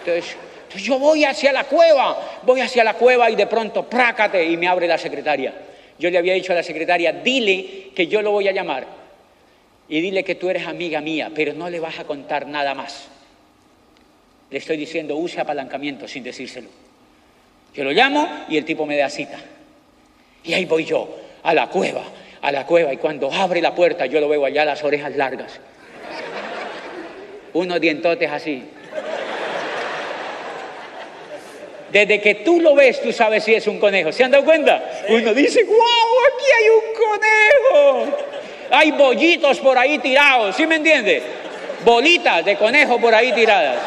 Entonces, 0.00 0.36
yo 0.76 0.98
voy 0.98 1.24
hacia 1.24 1.54
la 1.54 1.64
cueva, 1.64 2.40
voy 2.42 2.60
hacia 2.60 2.84
la 2.84 2.92
cueva 2.92 3.30
y 3.30 3.34
de 3.34 3.46
pronto, 3.46 3.88
prácate, 3.88 4.44
y 4.44 4.58
me 4.58 4.68
abre 4.68 4.86
la 4.86 4.98
secretaria. 4.98 5.54
Yo 5.98 6.10
le 6.10 6.18
había 6.18 6.34
dicho 6.34 6.52
a 6.52 6.56
la 6.56 6.62
secretaria, 6.62 7.14
dile 7.14 7.92
que 7.94 8.06
yo 8.06 8.20
lo 8.20 8.32
voy 8.32 8.46
a 8.46 8.52
llamar 8.52 8.86
y 9.88 10.02
dile 10.02 10.22
que 10.22 10.34
tú 10.34 10.50
eres 10.50 10.66
amiga 10.66 11.00
mía, 11.00 11.30
pero 11.34 11.54
no 11.54 11.70
le 11.70 11.80
vas 11.80 11.98
a 11.98 12.04
contar 12.04 12.46
nada 12.46 12.74
más. 12.74 13.08
Le 14.50 14.58
estoy 14.58 14.76
diciendo, 14.76 15.16
use 15.16 15.40
apalancamiento 15.40 16.06
sin 16.06 16.22
decírselo. 16.22 16.68
Yo 17.74 17.84
lo 17.84 17.92
llamo 17.92 18.44
y 18.50 18.58
el 18.58 18.66
tipo 18.66 18.84
me 18.84 18.98
da 18.98 19.08
cita. 19.08 19.38
Y 20.44 20.52
ahí 20.52 20.66
voy 20.66 20.84
yo, 20.84 21.08
a 21.42 21.54
la 21.54 21.70
cueva, 21.70 22.04
a 22.44 22.52
la 22.52 22.66
cueva 22.66 22.92
y 22.92 22.98
cuando 22.98 23.32
abre 23.32 23.62
la 23.62 23.74
puerta 23.74 24.04
yo 24.04 24.20
lo 24.20 24.28
veo 24.28 24.44
allá 24.44 24.66
las 24.66 24.84
orejas 24.84 25.16
largas. 25.16 25.58
Unos 27.54 27.80
dientotes 27.80 28.30
así. 28.30 28.62
Desde 31.90 32.20
que 32.20 32.34
tú 32.36 32.60
lo 32.60 32.74
ves, 32.74 33.00
tú 33.00 33.12
sabes 33.12 33.44
si 33.44 33.54
es 33.54 33.66
un 33.66 33.78
conejo. 33.78 34.12
¿Se 34.12 34.24
han 34.24 34.30
dado 34.30 34.44
cuenta? 34.44 34.82
Uno 35.08 35.32
dice, 35.32 35.64
wow, 35.64 35.76
aquí 35.76 36.44
hay 36.58 36.68
un 36.68 38.02
conejo. 38.02 38.18
Hay 38.70 38.90
bollitos 38.90 39.60
por 39.60 39.78
ahí 39.78 39.98
tirados, 39.98 40.54
¿sí 40.54 40.66
me 40.66 40.76
entiende? 40.76 41.22
Bolitas 41.82 42.44
de 42.44 42.56
conejo 42.56 43.00
por 43.00 43.14
ahí 43.14 43.32
tiradas. 43.32 43.78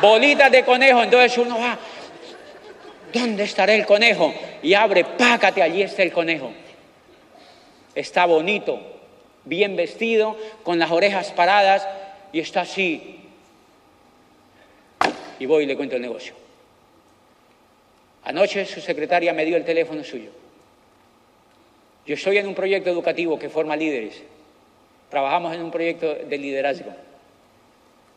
Bolitas 0.00 0.50
de 0.50 0.64
conejo. 0.64 1.02
Entonces 1.02 1.36
uno 1.36 1.58
va, 1.58 1.76
¿dónde 3.12 3.44
estará 3.44 3.74
el 3.74 3.84
conejo? 3.84 4.32
Y 4.62 4.72
abre, 4.72 5.04
pácate, 5.04 5.60
allí 5.60 5.82
está 5.82 6.02
el 6.02 6.12
conejo 6.12 6.50
está 7.96 8.26
bonito, 8.26 8.78
bien 9.44 9.74
vestido, 9.74 10.36
con 10.62 10.78
las 10.78 10.92
orejas 10.92 11.32
paradas 11.32 11.88
y 12.32 12.38
está 12.38 12.60
así. 12.60 13.20
Y 15.38 15.46
voy 15.46 15.64
y 15.64 15.66
le 15.66 15.76
cuento 15.76 15.96
el 15.96 16.02
negocio. 16.02 16.34
Anoche 18.24 18.64
su 18.66 18.80
secretaria 18.80 19.32
me 19.32 19.44
dio 19.44 19.56
el 19.56 19.64
teléfono 19.64 20.04
suyo. 20.04 20.30
Yo 22.06 22.14
estoy 22.14 22.38
en 22.38 22.46
un 22.46 22.54
proyecto 22.54 22.90
educativo 22.90 23.38
que 23.38 23.48
forma 23.48 23.74
líderes. 23.76 24.22
Trabajamos 25.10 25.54
en 25.54 25.62
un 25.62 25.70
proyecto 25.70 26.14
de 26.14 26.38
liderazgo. 26.38 26.92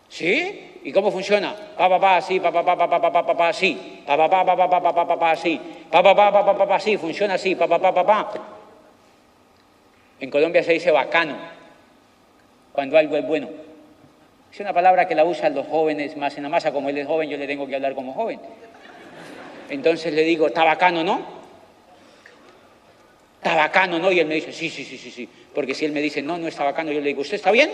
¿Sí? 0.10 0.80
¿Y 0.84 0.92
cómo 0.92 1.12
funciona? 1.12 1.56
Pa 1.78 1.90
pa 1.90 2.00
pa 2.00 2.18
así, 2.18 2.40
pa 2.40 2.52
pa 2.52 2.64
pa 2.64 2.76
pa 2.76 2.90
pa 2.90 3.00
pa 3.00 3.12
pa 3.12 3.38
pa 3.38 3.50
así, 3.50 4.02
pa 4.06 4.18
pa 4.18 4.30
pa 4.30 4.46
pa 4.46 4.56
pa 4.56 4.70
pa 4.70 4.82
pa 4.82 5.06
pa 5.06 5.20
pa 5.20 5.32
así, 5.32 5.60
pa 5.92 6.02
pa 6.02 6.16
pa 6.16 6.32
pa 6.32 6.46
pa 6.46 6.58
pa 6.58 6.68
pa 6.68 6.76
así, 6.76 6.98
funciona 6.98 7.36
así, 7.36 7.56
pa 7.56 7.68
pa 7.68 7.78
pa 7.78 7.94
pa 7.94 8.04
pa. 8.04 8.59
En 10.20 10.30
Colombia 10.30 10.64
se 10.64 10.74
dice 10.74 10.92
bacano, 10.92 11.38
cuando 12.74 12.98
algo 12.98 13.16
es 13.18 13.26
bueno. 13.26 13.50
Es 14.52 14.60
una 14.60 14.74
palabra 14.74 15.08
que 15.08 15.16
la 15.16 15.24
usan 15.24 15.54
los 15.54 15.68
jóvenes 15.68 16.18
más 16.18 16.36
en 16.38 16.44
la 16.44 16.50
masa, 16.50 16.72
como 16.72 16.90
él 16.90 16.98
es 16.98 17.08
joven, 17.08 17.30
yo 17.30 17.38
le 17.38 17.48
tengo 17.48 17.68
que 17.68 17.76
hablar 17.76 17.94
como 17.94 18.14
joven. 18.14 18.40
Entonces 19.70 20.14
le 20.14 20.24
digo, 20.24 20.48
¿está 20.48 20.64
bacano, 20.64 21.04
no? 21.04 21.40
¿Está 23.38 23.56
bacano, 23.56 24.00
no? 24.00 24.12
Y 24.12 24.20
él 24.20 24.28
me 24.28 24.36
dice, 24.36 24.52
sí, 24.52 24.70
sí, 24.70 24.84
sí, 24.84 24.98
sí, 24.98 25.12
sí. 25.12 25.30
Porque 25.54 25.74
si 25.74 25.86
él 25.86 25.92
me 25.92 26.02
dice, 26.02 26.22
no, 26.22 26.38
no 26.38 26.48
está 26.48 26.64
bacano, 26.64 26.92
yo 26.92 27.00
le 27.00 27.08
digo, 27.08 27.22
¿usted 27.22 27.36
está 27.36 27.52
bien? 27.52 27.72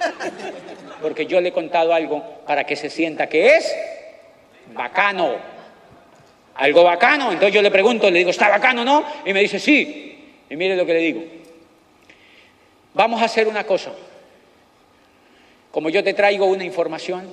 Porque 1.02 1.26
yo 1.26 1.40
le 1.40 1.50
he 1.50 1.52
contado 1.52 1.92
algo 1.92 2.22
para 2.46 2.64
que 2.64 2.76
se 2.76 2.88
sienta 2.88 3.28
que 3.28 3.56
es 3.56 3.76
bacano. 4.74 5.36
Algo 6.54 6.84
bacano. 6.84 7.32
Entonces 7.32 7.52
yo 7.52 7.60
le 7.60 7.70
pregunto, 7.70 8.10
le 8.10 8.18
digo, 8.20 8.30
¿está 8.30 8.48
bacano, 8.48 8.84
no? 8.84 9.04
Y 9.26 9.32
me 9.32 9.40
dice, 9.40 9.58
sí. 9.58 10.15
Y 10.48 10.56
mire 10.56 10.76
lo 10.76 10.86
que 10.86 10.94
le 10.94 11.00
digo. 11.00 11.22
Vamos 12.94 13.20
a 13.20 13.26
hacer 13.26 13.48
una 13.48 13.64
cosa. 13.64 13.92
Como 15.70 15.90
yo 15.90 16.02
te 16.02 16.14
traigo 16.14 16.46
una 16.46 16.64
información, 16.64 17.30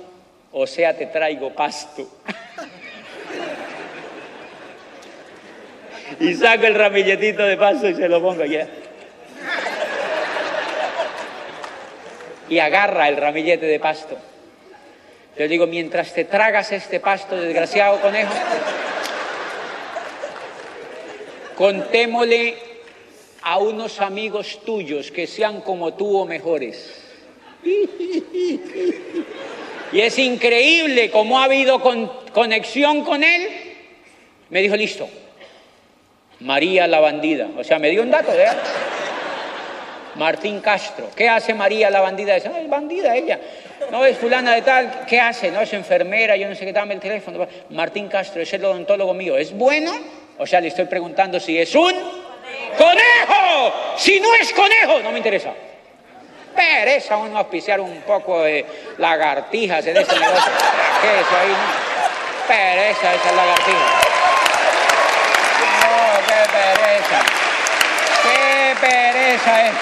o 0.52 0.66
sea, 0.66 0.94
te 0.96 1.06
traigo 1.06 1.54
pasto. 1.54 2.06
y 6.20 6.34
saco 6.34 6.66
el 6.66 6.74
ramilletito 6.74 7.44
de 7.44 7.56
pasto 7.56 7.88
y 7.88 7.94
se 7.94 8.08
lo 8.08 8.20
pongo 8.20 8.44
ya. 8.44 8.68
Y 12.48 12.58
agarra 12.58 13.08
el 13.08 13.16
ramillete 13.16 13.64
de 13.64 13.80
pasto. 13.80 14.18
Yo 15.38 15.48
digo, 15.48 15.66
mientras 15.66 16.12
te 16.12 16.24
tragas 16.24 16.72
este 16.72 17.00
pasto, 17.00 17.36
desgraciado 17.36 18.00
conejo, 18.00 18.34
contémosle 21.56 22.73
a 23.44 23.58
unos 23.58 24.00
amigos 24.00 24.60
tuyos 24.64 25.10
que 25.10 25.26
sean 25.26 25.60
como 25.60 25.92
tú 25.92 26.18
o 26.18 26.24
mejores. 26.24 27.02
Y 29.92 30.00
es 30.00 30.18
increíble 30.18 31.10
cómo 31.10 31.38
ha 31.38 31.44
habido 31.44 31.78
conexión 32.32 33.04
con 33.04 33.22
él. 33.22 33.48
Me 34.48 34.62
dijo, 34.62 34.76
listo, 34.76 35.08
María 36.40 36.86
la 36.86 37.00
bandida. 37.00 37.48
O 37.56 37.62
sea, 37.62 37.78
me 37.78 37.90
dio 37.90 38.02
un 38.02 38.10
dato 38.10 38.32
de 38.32 38.44
él. 38.44 38.50
Martín 40.14 40.60
Castro. 40.60 41.10
¿Qué 41.14 41.28
hace 41.28 41.52
María 41.52 41.90
la 41.90 42.00
bandida? 42.00 42.36
Es, 42.36 42.46
es 42.46 42.68
bandida 42.68 43.14
ella. 43.14 43.38
No 43.90 44.06
es 44.06 44.16
fulana 44.16 44.54
de 44.54 44.62
tal. 44.62 45.04
¿Qué 45.06 45.20
hace? 45.20 45.50
No 45.50 45.60
es 45.60 45.72
enfermera, 45.74 46.34
yo 46.36 46.48
no 46.48 46.54
sé 46.54 46.64
qué, 46.64 46.72
dame 46.72 46.94
el 46.94 47.00
teléfono. 47.00 47.46
Martín 47.70 48.08
Castro 48.08 48.40
es 48.40 48.52
el 48.54 48.64
odontólogo 48.64 49.12
mío. 49.12 49.36
¿Es 49.36 49.52
bueno? 49.52 49.92
O 50.38 50.46
sea, 50.46 50.62
le 50.62 50.68
estoy 50.68 50.86
preguntando 50.86 51.38
si 51.38 51.58
es 51.58 51.74
un 51.74 52.23
¡Conejo! 52.76 53.96
Si 53.96 54.20
no 54.20 54.34
es 54.34 54.52
conejo, 54.52 55.00
no 55.00 55.10
me 55.10 55.18
interesa. 55.18 55.52
Pereza 56.54 57.16
uno 57.16 57.38
auspiciar 57.38 57.80
un 57.80 58.02
poco 58.02 58.42
de 58.42 58.64
lagartijas 58.98 59.86
en 59.86 59.96
este 59.96 60.18
negocio. 60.18 60.52
¿Qué 61.02 61.20
es 61.20 61.26
ahí? 61.40 61.48
No? 61.48 62.46
Pereza 62.46 63.14
esa 63.14 63.32
lagartija. 63.32 63.78
No, 65.80 66.26
qué 66.26 66.42
pereza. 66.52 67.20
Qué 68.22 68.76
pereza 68.80 69.66
es. 69.66 69.74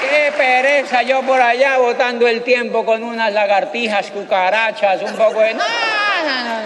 Qué 0.00 0.32
pereza 0.36 1.02
yo 1.02 1.22
por 1.22 1.40
allá 1.40 1.78
botando 1.78 2.28
el 2.28 2.42
tiempo 2.42 2.84
con 2.84 3.02
unas 3.02 3.32
lagartijas, 3.32 4.10
cucarachas, 4.10 5.02
un 5.02 5.16
poco 5.16 5.40
de... 5.40 5.54
No, 5.54 5.64
no, 6.24 6.44
no. 6.44 6.60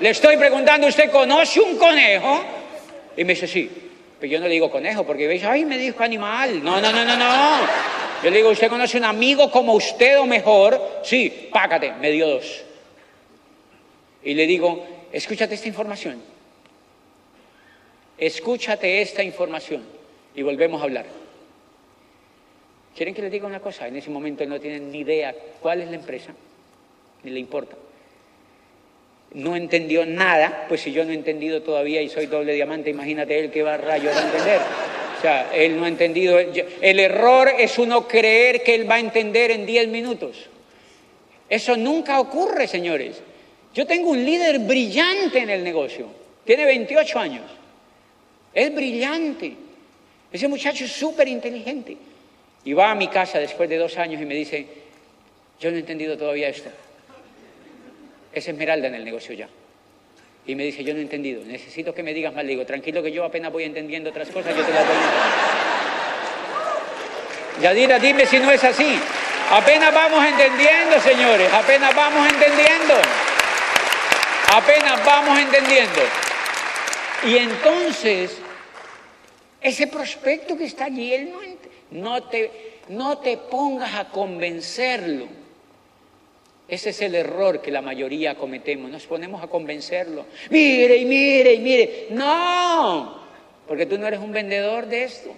Le 0.00 0.10
estoy 0.10 0.36
preguntando, 0.36 0.86
¿usted 0.86 1.10
conoce 1.10 1.60
un 1.60 1.76
conejo? 1.76 2.44
Y 3.16 3.24
me 3.24 3.34
dice, 3.34 3.46
sí. 3.46 3.87
Pero 4.20 4.32
yo 4.32 4.40
no 4.40 4.46
le 4.46 4.54
digo 4.54 4.70
conejo, 4.70 5.06
porque 5.06 5.26
veis, 5.26 5.44
ay, 5.44 5.64
me 5.64 5.78
dijo 5.78 6.02
animal. 6.02 6.62
No, 6.62 6.80
no, 6.80 6.92
no, 6.92 7.04
no, 7.04 7.16
no. 7.16 7.58
Yo 8.22 8.30
le 8.30 8.38
digo, 8.38 8.50
¿usted 8.50 8.68
conoce 8.68 8.98
un 8.98 9.04
amigo 9.04 9.50
como 9.50 9.74
usted 9.74 10.18
o 10.18 10.26
mejor? 10.26 11.00
Sí, 11.04 11.48
págate, 11.52 11.92
me 12.00 12.10
dio 12.10 12.26
dos. 12.26 12.64
Y 14.24 14.34
le 14.34 14.46
digo, 14.46 14.84
escúchate 15.12 15.54
esta 15.54 15.68
información. 15.68 16.20
Escúchate 18.18 19.00
esta 19.00 19.22
información. 19.22 19.84
Y 20.34 20.42
volvemos 20.42 20.80
a 20.80 20.84
hablar. 20.84 21.06
¿Quieren 22.96 23.14
que 23.14 23.22
les 23.22 23.30
diga 23.30 23.46
una 23.46 23.60
cosa? 23.60 23.86
En 23.86 23.94
ese 23.94 24.10
momento 24.10 24.44
no 24.44 24.58
tienen 24.58 24.90
ni 24.90 24.98
idea 25.00 25.32
cuál 25.60 25.82
es 25.82 25.88
la 25.88 25.94
empresa, 25.94 26.34
ni 27.22 27.30
le 27.30 27.38
importa. 27.38 27.76
No 29.34 29.56
entendió 29.56 30.06
nada, 30.06 30.66
pues 30.68 30.80
si 30.80 30.92
yo 30.92 31.04
no 31.04 31.10
he 31.10 31.14
entendido 31.14 31.62
todavía 31.62 32.00
y 32.00 32.08
soy 32.08 32.26
doble 32.26 32.54
diamante, 32.54 32.90
imagínate 32.90 33.38
él 33.38 33.50
que 33.50 33.62
va 33.62 33.74
a 33.74 33.76
rayos 33.76 34.16
a 34.16 34.22
entender. 34.22 34.60
O 35.18 35.20
sea, 35.20 35.50
él 35.52 35.76
no 35.76 35.84
ha 35.84 35.88
entendido. 35.88 36.38
El 36.38 37.00
error 37.00 37.50
es 37.58 37.78
uno 37.78 38.06
creer 38.06 38.62
que 38.62 38.74
él 38.74 38.88
va 38.88 38.96
a 38.96 39.00
entender 39.00 39.50
en 39.50 39.66
10 39.66 39.88
minutos. 39.88 40.46
Eso 41.48 41.76
nunca 41.76 42.20
ocurre, 42.20 42.68
señores. 42.68 43.20
Yo 43.74 43.86
tengo 43.86 44.10
un 44.10 44.24
líder 44.24 44.60
brillante 44.60 45.40
en 45.40 45.50
el 45.50 45.64
negocio. 45.64 46.06
Tiene 46.44 46.64
28 46.64 47.18
años. 47.18 47.44
Es 48.54 48.74
brillante. 48.74 49.54
Ese 50.32 50.48
muchacho 50.48 50.84
es 50.84 50.92
súper 50.92 51.28
inteligente. 51.28 51.96
Y 52.64 52.72
va 52.72 52.90
a 52.90 52.94
mi 52.94 53.08
casa 53.08 53.38
después 53.38 53.68
de 53.68 53.76
dos 53.76 53.96
años 53.98 54.20
y 54.22 54.24
me 54.24 54.34
dice, 54.34 54.66
yo 55.60 55.70
no 55.70 55.76
he 55.76 55.80
entendido 55.80 56.16
todavía 56.16 56.48
esto. 56.48 56.70
Es 58.38 58.46
esmeralda 58.46 58.86
en 58.86 58.94
el 58.94 59.04
negocio 59.04 59.34
ya. 59.34 59.48
Y 60.46 60.54
me 60.54 60.62
dice, 60.62 60.84
yo 60.84 60.94
no 60.94 61.00
he 61.00 61.02
entendido, 61.02 61.44
necesito 61.44 61.92
que 61.92 62.04
me 62.04 62.14
digas 62.14 62.32
más. 62.32 62.46
Digo, 62.46 62.64
tranquilo 62.64 63.02
que 63.02 63.10
yo 63.10 63.24
apenas 63.24 63.52
voy 63.52 63.64
entendiendo 63.64 64.10
otras 64.10 64.28
cosas, 64.28 64.54
yo 64.56 64.64
te 64.64 64.72
las 64.72 64.86
voy 64.86 64.96
a 64.96 65.58
Yadira, 67.62 67.98
dime 67.98 68.24
si 68.26 68.38
no 68.38 68.52
es 68.52 68.62
así. 68.62 68.96
Apenas 69.50 69.92
vamos 69.92 70.24
entendiendo, 70.24 71.00
señores, 71.00 71.52
apenas 71.52 71.92
vamos 71.96 72.32
entendiendo. 72.32 72.94
Apenas 74.54 75.04
vamos 75.04 75.36
entendiendo. 75.36 76.00
Y 77.24 77.38
entonces, 77.38 78.38
ese 79.60 79.88
prospecto 79.88 80.56
que 80.56 80.66
está 80.66 80.84
allí, 80.84 81.12
él 81.12 81.32
no, 81.32 81.40
no, 81.90 82.22
te, 82.22 82.78
no 82.88 83.18
te 83.18 83.36
pongas 83.36 83.96
a 83.96 84.04
convencerlo. 84.04 85.26
Ese 86.68 86.90
es 86.90 87.00
el 87.00 87.14
error 87.14 87.62
que 87.62 87.70
la 87.70 87.80
mayoría 87.80 88.34
cometemos. 88.34 88.90
Nos 88.90 89.06
ponemos 89.06 89.42
a 89.42 89.46
convencerlo. 89.46 90.26
Mire 90.50 90.96
y 90.98 91.06
mire 91.06 91.54
y 91.54 91.58
mire. 91.60 92.06
No, 92.10 93.22
porque 93.66 93.86
tú 93.86 93.96
no 93.98 94.06
eres 94.06 94.20
un 94.20 94.30
vendedor 94.30 94.86
de 94.86 95.04
esto. 95.04 95.34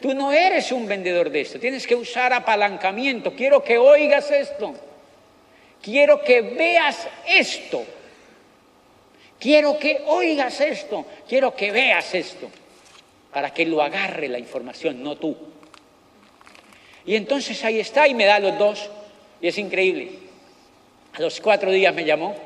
Tú 0.00 0.12
no 0.12 0.32
eres 0.32 0.72
un 0.72 0.88
vendedor 0.88 1.30
de 1.30 1.42
esto. 1.42 1.60
Tienes 1.60 1.86
que 1.86 1.94
usar 1.94 2.32
apalancamiento. 2.32 3.34
Quiero 3.34 3.62
que 3.62 3.78
oigas 3.78 4.30
esto. 4.32 4.74
Quiero 5.80 6.22
que 6.22 6.42
veas 6.42 7.06
esto. 7.28 7.84
Quiero 9.38 9.78
que 9.78 10.02
oigas 10.06 10.60
esto. 10.60 11.06
Quiero 11.28 11.54
que 11.54 11.70
veas 11.70 12.14
esto. 12.14 12.50
Para 13.32 13.54
que 13.54 13.64
lo 13.64 13.80
agarre 13.80 14.26
la 14.28 14.38
información, 14.38 15.04
no 15.04 15.16
tú. 15.16 15.36
Y 17.06 17.14
entonces 17.14 17.62
ahí 17.64 17.78
está 17.78 18.08
y 18.08 18.14
me 18.14 18.24
da 18.24 18.40
los 18.40 18.58
dos. 18.58 18.90
Y 19.40 19.48
es 19.48 19.58
increíble. 19.58 20.10
A 21.14 21.20
los 21.20 21.40
cuatro 21.40 21.70
días 21.70 21.94
me 21.94 22.04
llamó 22.04 22.36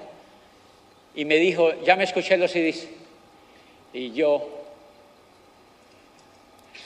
y 1.15 1.25
me 1.25 1.37
dijo, 1.37 1.83
ya 1.83 1.97
me 1.97 2.05
escuché 2.05 2.37
los 2.37 2.51
CDs. 2.51 2.89
Y 3.93 4.13
yo 4.13 4.49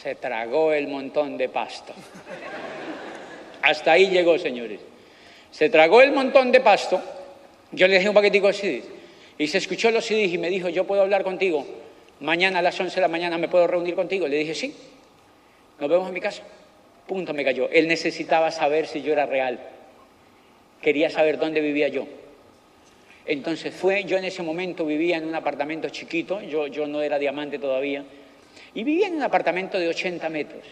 se 0.03 0.15
tragó 0.15 0.73
el 0.73 0.89
montón 0.89 1.37
de 1.37 1.49
pasto. 1.49 1.93
Hasta 3.63 3.93
ahí 3.93 4.09
llegó, 4.09 4.39
señores. 4.39 4.81
Se 5.51 5.71
tragó 5.71 6.03
el 6.03 6.13
montón 6.13 6.53
de 6.53 6.61
pasto. 6.61 7.01
Yo 7.73 7.87
le 7.87 7.95
dejé 7.95 8.09
un 8.09 8.15
paquetico 8.15 8.49
de 8.49 8.53
CDs. 8.55 8.85
Y 9.39 9.47
se 9.47 9.59
escuchó 9.59 9.91
los 9.91 10.05
CDs 10.05 10.33
y 10.33 10.39
me 10.39 10.51
dijo, 10.51 10.69
yo 10.69 10.85
puedo 10.85 11.03
hablar 11.03 11.23
contigo. 11.23 11.67
Mañana 12.21 12.59
a 12.59 12.63
las 12.63 12.79
11 12.79 12.95
de 12.95 13.01
la 13.01 13.09
mañana 13.09 13.39
me 13.39 13.49
puedo 13.49 13.67
reunir 13.67 13.95
contigo. 13.95 14.27
Le 14.27 14.37
dije, 14.37 14.55
sí. 14.55 14.75
Nos 15.79 15.89
vemos 15.89 16.09
en 16.09 16.15
mi 16.15 16.21
casa. 16.21 16.43
Punto 17.07 17.33
me 17.33 17.45
cayó. 17.45 17.69
Él 17.71 17.89
necesitaba 17.89 18.51
saber 18.51 18.87
si 18.87 19.03
yo 19.03 19.13
era 19.13 19.27
real 19.27 19.59
quería 20.81 21.11
saber 21.11 21.39
dónde 21.39 21.61
vivía 21.61 21.89
yo. 21.89 22.07
Entonces 23.27 23.75
fue, 23.75 24.05
yo 24.05 24.17
en 24.17 24.25
ese 24.25 24.43
momento 24.43 24.87
vivía 24.87 25.19
en 25.19 25.27
un 25.27 25.35
apartamento 25.35 25.89
chiquito, 25.91 26.41
yo, 26.41 26.67
yo 26.67 26.87
no 26.87 27.03
era 27.03 27.19
diamante 27.19 27.59
todavía, 27.59 28.05
y 28.75 28.85
vivía 28.85 29.09
en 29.09 29.17
un 29.17 29.23
apartamento 29.23 29.79
de 29.79 29.89
80 29.89 30.29
metros. 30.31 30.63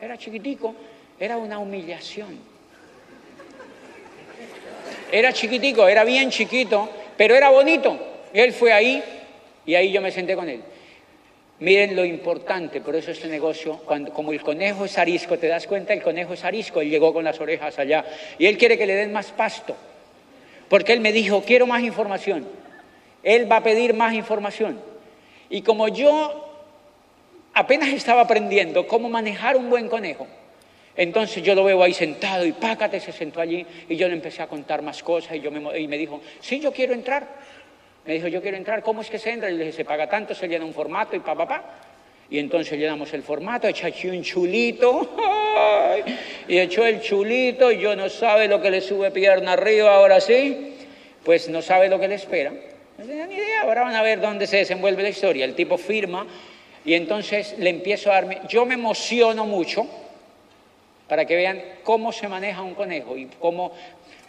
Era 0.00 0.18
chiquitico, 0.18 0.74
era 1.20 1.36
una 1.36 1.58
humillación. 1.58 2.36
Era 5.12 5.32
chiquitico, 5.32 5.86
era 5.86 6.04
bien 6.04 6.30
chiquito, 6.30 6.88
pero 7.16 7.36
era 7.36 7.50
bonito. 7.50 7.96
Él 8.32 8.52
fue 8.52 8.72
ahí 8.72 9.02
y 9.64 9.74
ahí 9.74 9.92
yo 9.92 10.00
me 10.00 10.10
senté 10.10 10.34
con 10.34 10.48
él. 10.48 10.62
Miren 11.62 11.94
lo 11.94 12.04
importante, 12.04 12.80
por 12.80 12.96
eso 12.96 13.12
este 13.12 13.28
negocio, 13.28 13.76
cuando, 13.84 14.12
como 14.12 14.32
el 14.32 14.40
conejo 14.40 14.84
es 14.84 14.98
arisco, 14.98 15.38
te 15.38 15.46
das 15.46 15.68
cuenta, 15.68 15.92
el 15.92 16.02
conejo 16.02 16.32
es 16.32 16.42
arisco, 16.44 16.80
él 16.80 16.90
llegó 16.90 17.12
con 17.12 17.22
las 17.22 17.40
orejas 17.40 17.78
allá 17.78 18.04
y 18.36 18.46
él 18.46 18.58
quiere 18.58 18.76
que 18.76 18.84
le 18.84 18.96
den 18.96 19.12
más 19.12 19.30
pasto, 19.30 19.76
porque 20.68 20.92
él 20.92 20.98
me 20.98 21.12
dijo, 21.12 21.44
quiero 21.44 21.68
más 21.68 21.84
información, 21.84 22.48
él 23.22 23.50
va 23.50 23.58
a 23.58 23.62
pedir 23.62 23.94
más 23.94 24.12
información. 24.12 24.80
Y 25.50 25.62
como 25.62 25.86
yo 25.86 26.52
apenas 27.54 27.90
estaba 27.90 28.22
aprendiendo 28.22 28.88
cómo 28.88 29.08
manejar 29.08 29.56
un 29.56 29.70
buen 29.70 29.88
conejo, 29.88 30.26
entonces 30.96 31.44
yo 31.44 31.54
lo 31.54 31.62
veo 31.62 31.80
ahí 31.80 31.94
sentado 31.94 32.44
y 32.44 32.50
pácate, 32.50 32.98
se 32.98 33.12
sentó 33.12 33.40
allí 33.40 33.64
y 33.88 33.94
yo 33.94 34.08
le 34.08 34.14
empecé 34.14 34.42
a 34.42 34.48
contar 34.48 34.82
más 34.82 35.00
cosas 35.00 35.36
y, 35.36 35.40
yo 35.40 35.52
me, 35.52 35.78
y 35.78 35.86
me 35.86 35.96
dijo, 35.96 36.20
sí, 36.40 36.58
yo 36.58 36.72
quiero 36.72 36.92
entrar. 36.92 37.51
Me 38.04 38.14
dijo, 38.14 38.26
yo 38.26 38.42
quiero 38.42 38.56
entrar, 38.56 38.82
¿cómo 38.82 39.00
es 39.00 39.10
que 39.10 39.18
se 39.18 39.30
entra? 39.30 39.48
Y 39.48 39.56
le 39.56 39.64
dije, 39.64 39.76
se 39.76 39.84
paga 39.84 40.08
tanto, 40.08 40.34
se 40.34 40.48
llena 40.48 40.64
un 40.64 40.74
formato 40.74 41.14
y 41.14 41.20
pa, 41.20 41.36
pa, 41.36 41.46
pa. 41.46 41.64
Y 42.28 42.38
entonces 42.38 42.78
llenamos 42.78 43.12
el 43.12 43.22
formato, 43.22 43.68
echa 43.68 43.88
un 44.04 44.22
chulito, 44.22 45.14
y 46.48 46.58
echó 46.58 46.84
el 46.84 47.00
chulito, 47.00 47.70
y 47.70 47.78
yo 47.78 47.94
no 47.94 48.08
sabe 48.08 48.48
lo 48.48 48.60
que 48.60 48.70
le 48.70 48.80
sube 48.80 49.10
pierna 49.10 49.52
arriba 49.52 49.94
ahora 49.94 50.20
sí, 50.20 50.76
pues 51.22 51.48
no 51.48 51.62
sabe 51.62 51.88
lo 51.88 52.00
que 52.00 52.08
le 52.08 52.16
espera. 52.16 52.52
No 52.98 53.04
tenía 53.04 53.26
ni 53.26 53.34
idea, 53.34 53.62
ahora 53.62 53.82
van 53.82 53.94
a 53.94 54.02
ver 54.02 54.20
dónde 54.20 54.46
se 54.46 54.56
desenvuelve 54.56 55.02
la 55.02 55.10
historia. 55.10 55.44
El 55.44 55.54
tipo 55.54 55.76
firma, 55.78 56.26
y 56.84 56.94
entonces 56.94 57.54
le 57.58 57.70
empiezo 57.70 58.10
a 58.10 58.14
darme, 58.14 58.40
yo 58.48 58.64
me 58.64 58.74
emociono 58.74 59.44
mucho 59.46 59.86
para 61.06 61.24
que 61.24 61.36
vean 61.36 61.62
cómo 61.84 62.10
se 62.10 62.26
maneja 62.26 62.62
un 62.62 62.74
conejo 62.74 63.16
y 63.16 63.26
cómo, 63.38 63.72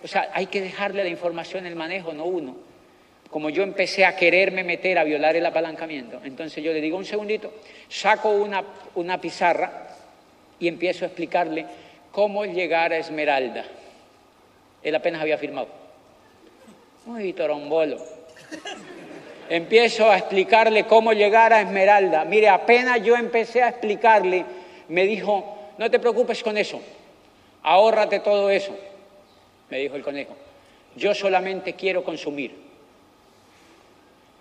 o 0.04 0.08
sea, 0.08 0.30
hay 0.34 0.46
que 0.48 0.62
dejarle 0.62 1.04
la 1.04 1.10
información 1.10 1.66
el 1.66 1.76
manejo, 1.76 2.14
no 2.14 2.26
uno 2.26 2.73
como 3.34 3.50
yo 3.50 3.64
empecé 3.64 4.06
a 4.06 4.16
quererme 4.16 4.64
meter 4.64 5.00
a 5.00 5.04
violar 5.04 5.36
el 5.36 5.44
apalancamiento, 5.44 6.22
entonces 6.24 6.64
yo 6.64 6.72
le 6.72 6.80
digo 6.80 7.00
un 7.00 7.04
segundito, 7.04 7.52
saco 7.90 8.30
una, 8.30 8.64
una 8.94 9.20
pizarra 9.20 9.88
y 10.60 10.68
empiezo 10.68 11.04
a 11.04 11.08
explicarle 11.08 11.66
cómo 12.12 12.46
llegar 12.46 12.94
a 12.94 13.00
Esmeralda. 13.00 13.66
Él 14.84 14.94
apenas 14.94 15.20
había 15.20 15.40
firmado. 15.40 15.68
Uy, 17.08 17.34
torombolo. 17.34 17.98
Empiezo 19.50 20.12
a 20.12 20.20
explicarle 20.20 20.86
cómo 20.86 21.12
llegar 21.12 21.54
a 21.54 21.62
Esmeralda. 21.62 22.26
Mire, 22.26 22.50
apenas 22.50 23.02
yo 23.02 23.16
empecé 23.16 23.64
a 23.64 23.70
explicarle, 23.70 24.46
me 24.90 25.08
dijo, 25.08 25.58
no 25.80 25.90
te 25.90 25.98
preocupes 25.98 26.44
con 26.44 26.56
eso, 26.56 26.80
ahórrate 27.64 28.20
todo 28.20 28.52
eso, 28.52 28.78
me 29.72 29.80
dijo 29.80 29.96
el 29.96 30.04
conejo. 30.04 30.36
Yo 30.96 31.16
solamente 31.16 31.74
quiero 31.74 32.04
consumir. 32.04 32.73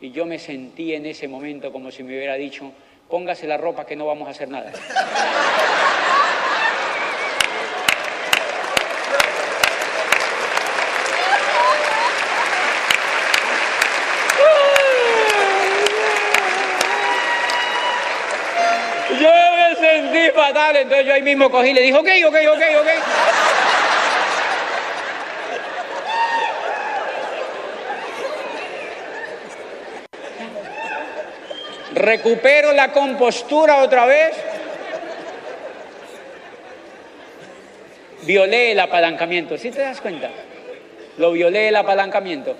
Y 0.02 0.10
yo 0.10 0.26
me 0.26 0.36
sentí 0.36 0.94
en 0.94 1.06
ese 1.06 1.28
momento 1.28 1.70
como 1.70 1.92
si 1.92 2.02
me 2.02 2.16
hubiera 2.16 2.34
dicho, 2.34 2.72
póngase 3.08 3.46
la 3.46 3.56
ropa 3.56 3.86
que 3.86 3.94
no 3.94 4.04
vamos 4.04 4.26
a 4.26 4.32
hacer 4.32 4.48
nada. 4.48 4.72
Yo 19.20 19.30
me 19.30 19.76
sentí 19.76 20.30
fatal, 20.34 20.76
entonces 20.78 21.06
yo 21.06 21.14
ahí 21.14 21.22
mismo 21.22 21.48
cogí 21.48 21.68
y 21.68 21.74
le 21.74 21.82
dije, 21.82 21.96
ok, 21.96 22.08
ok, 22.26 22.36
ok, 22.56 22.62
ok. 22.80 23.21
Recupero 32.02 32.72
la 32.72 32.92
compostura 32.92 33.78
otra 33.82 34.06
vez, 34.06 34.32
violé 38.22 38.72
el 38.72 38.80
apalancamiento, 38.80 39.56
¿sí 39.56 39.70
te 39.70 39.82
das 39.82 40.00
cuenta? 40.00 40.28
Lo 41.18 41.30
violé 41.32 41.68
el 41.68 41.76
apalancamiento. 41.76 42.56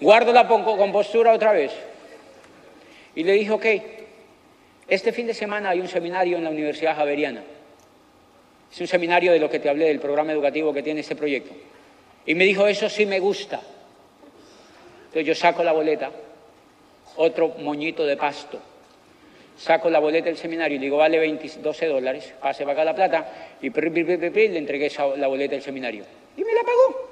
Guardo 0.00 0.32
la 0.32 0.48
compostura 0.48 1.32
otra 1.32 1.52
vez. 1.52 1.72
Y 3.14 3.22
le 3.22 3.32
dije, 3.32 3.50
ok, 3.52 3.66
este 4.88 5.12
fin 5.12 5.28
de 5.28 5.34
semana 5.34 5.70
hay 5.70 5.80
un 5.80 5.88
seminario 5.88 6.36
en 6.36 6.44
la 6.44 6.50
Universidad 6.50 6.96
Javeriana. 6.96 7.42
Es 8.72 8.80
un 8.80 8.86
seminario 8.88 9.32
de 9.32 9.38
lo 9.38 9.48
que 9.48 9.60
te 9.60 9.68
hablé, 9.68 9.86
del 9.86 10.00
programa 10.00 10.32
educativo 10.32 10.72
que 10.72 10.82
tiene 10.82 11.00
este 11.00 11.14
proyecto. 11.14 11.54
Y 12.26 12.34
me 12.34 12.44
dijo, 12.44 12.66
eso 12.66 12.88
sí 12.88 13.06
me 13.06 13.20
gusta. 13.20 13.60
Entonces 15.06 15.26
yo 15.26 15.34
saco 15.34 15.62
la 15.62 15.72
boleta 15.72 16.10
otro 17.18 17.48
moñito 17.58 18.04
de 18.06 18.16
pasto. 18.16 18.58
Saco 19.56 19.90
la 19.90 19.98
boleta 19.98 20.26
del 20.26 20.36
seminario 20.36 20.76
y 20.76 20.80
digo, 20.80 20.96
vale 20.96 21.18
12 21.60 21.86
dólares, 21.86 22.32
pase 22.40 22.62
para 22.62 22.72
acá 22.72 22.84
la 22.84 22.94
plata, 22.94 23.32
y 23.60 23.70
le 23.70 24.58
entregué 24.58 24.90
la 25.16 25.26
boleta 25.26 25.54
del 25.54 25.62
seminario. 25.62 26.04
Y 26.36 26.44
me 26.44 26.52
la 26.54 26.62
pagó. 26.62 27.08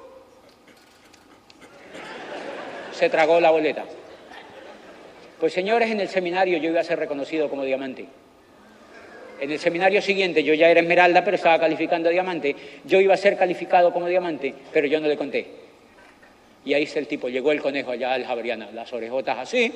se 2.97 3.09
tragó 3.09 3.39
la 3.39 3.51
boleta. 3.51 3.85
Pues 5.39 5.53
señores, 5.53 5.91
en 5.91 5.99
el 5.99 6.07
seminario 6.07 6.57
yo 6.57 6.69
iba 6.71 6.79
a 6.79 6.83
ser 6.83 6.97
reconocido 6.97 7.47
como 7.47 7.63
diamante. 7.63 8.05
En 9.39 9.51
el 9.51 9.59
seminario 9.59 10.01
siguiente 10.01 10.43
yo 10.43 10.55
ya 10.55 10.69
era 10.69 10.79
esmeralda, 10.79 11.23
pero 11.23 11.35
estaba 11.35 11.59
calificando 11.59 12.09
diamante. 12.09 12.55
Yo 12.85 12.99
iba 12.99 13.13
a 13.13 13.17
ser 13.17 13.37
calificado 13.37 13.93
como 13.93 14.07
diamante, 14.07 14.53
pero 14.73 14.87
yo 14.87 14.99
no 14.99 15.07
le 15.07 15.15
conté. 15.15 15.66
Y 16.65 16.73
ahí 16.73 16.83
está 16.83 16.99
el 16.99 17.07
tipo, 17.07 17.29
llegó 17.29 17.51
el 17.51 17.61
conejo 17.61 17.91
allá 17.91 18.13
al 18.13 18.25
Jabriana, 18.25 18.69
las 18.73 18.91
orejotas 18.91 19.37
así, 19.37 19.71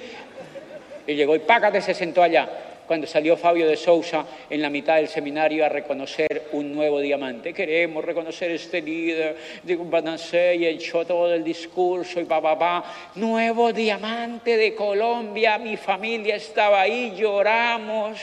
y 1.07 1.13
llegó 1.15 1.35
y 1.35 1.39
págate, 1.39 1.81
se 1.81 1.93
sentó 1.93 2.21
allá. 2.21 2.49
Cuando 2.87 3.07
salió 3.07 3.37
Fabio 3.37 3.67
de 3.67 3.77
Sousa 3.77 4.25
en 4.49 4.61
la 4.61 4.69
mitad 4.69 4.97
del 4.97 5.07
seminario 5.07 5.65
a 5.65 5.69
reconocer 5.69 6.49
un 6.51 6.73
nuevo 6.73 6.99
diamante. 6.99 7.53
Queremos 7.53 8.03
reconocer 8.03 8.51
este 8.51 8.81
líder, 8.81 9.37
digo, 9.63 9.89
y 10.33 10.65
echó 10.65 11.05
todo 11.05 11.33
el 11.33 11.41
discurso 11.41 12.19
y 12.19 12.25
pa, 12.25 12.41
pa, 12.41 12.59
pa. 12.59 12.83
Nuevo 13.15 13.71
diamante 13.71 14.57
de 14.57 14.75
Colombia, 14.75 15.57
mi 15.57 15.77
familia 15.77 16.35
estaba 16.35 16.81
ahí, 16.81 17.13
lloramos. 17.15 18.19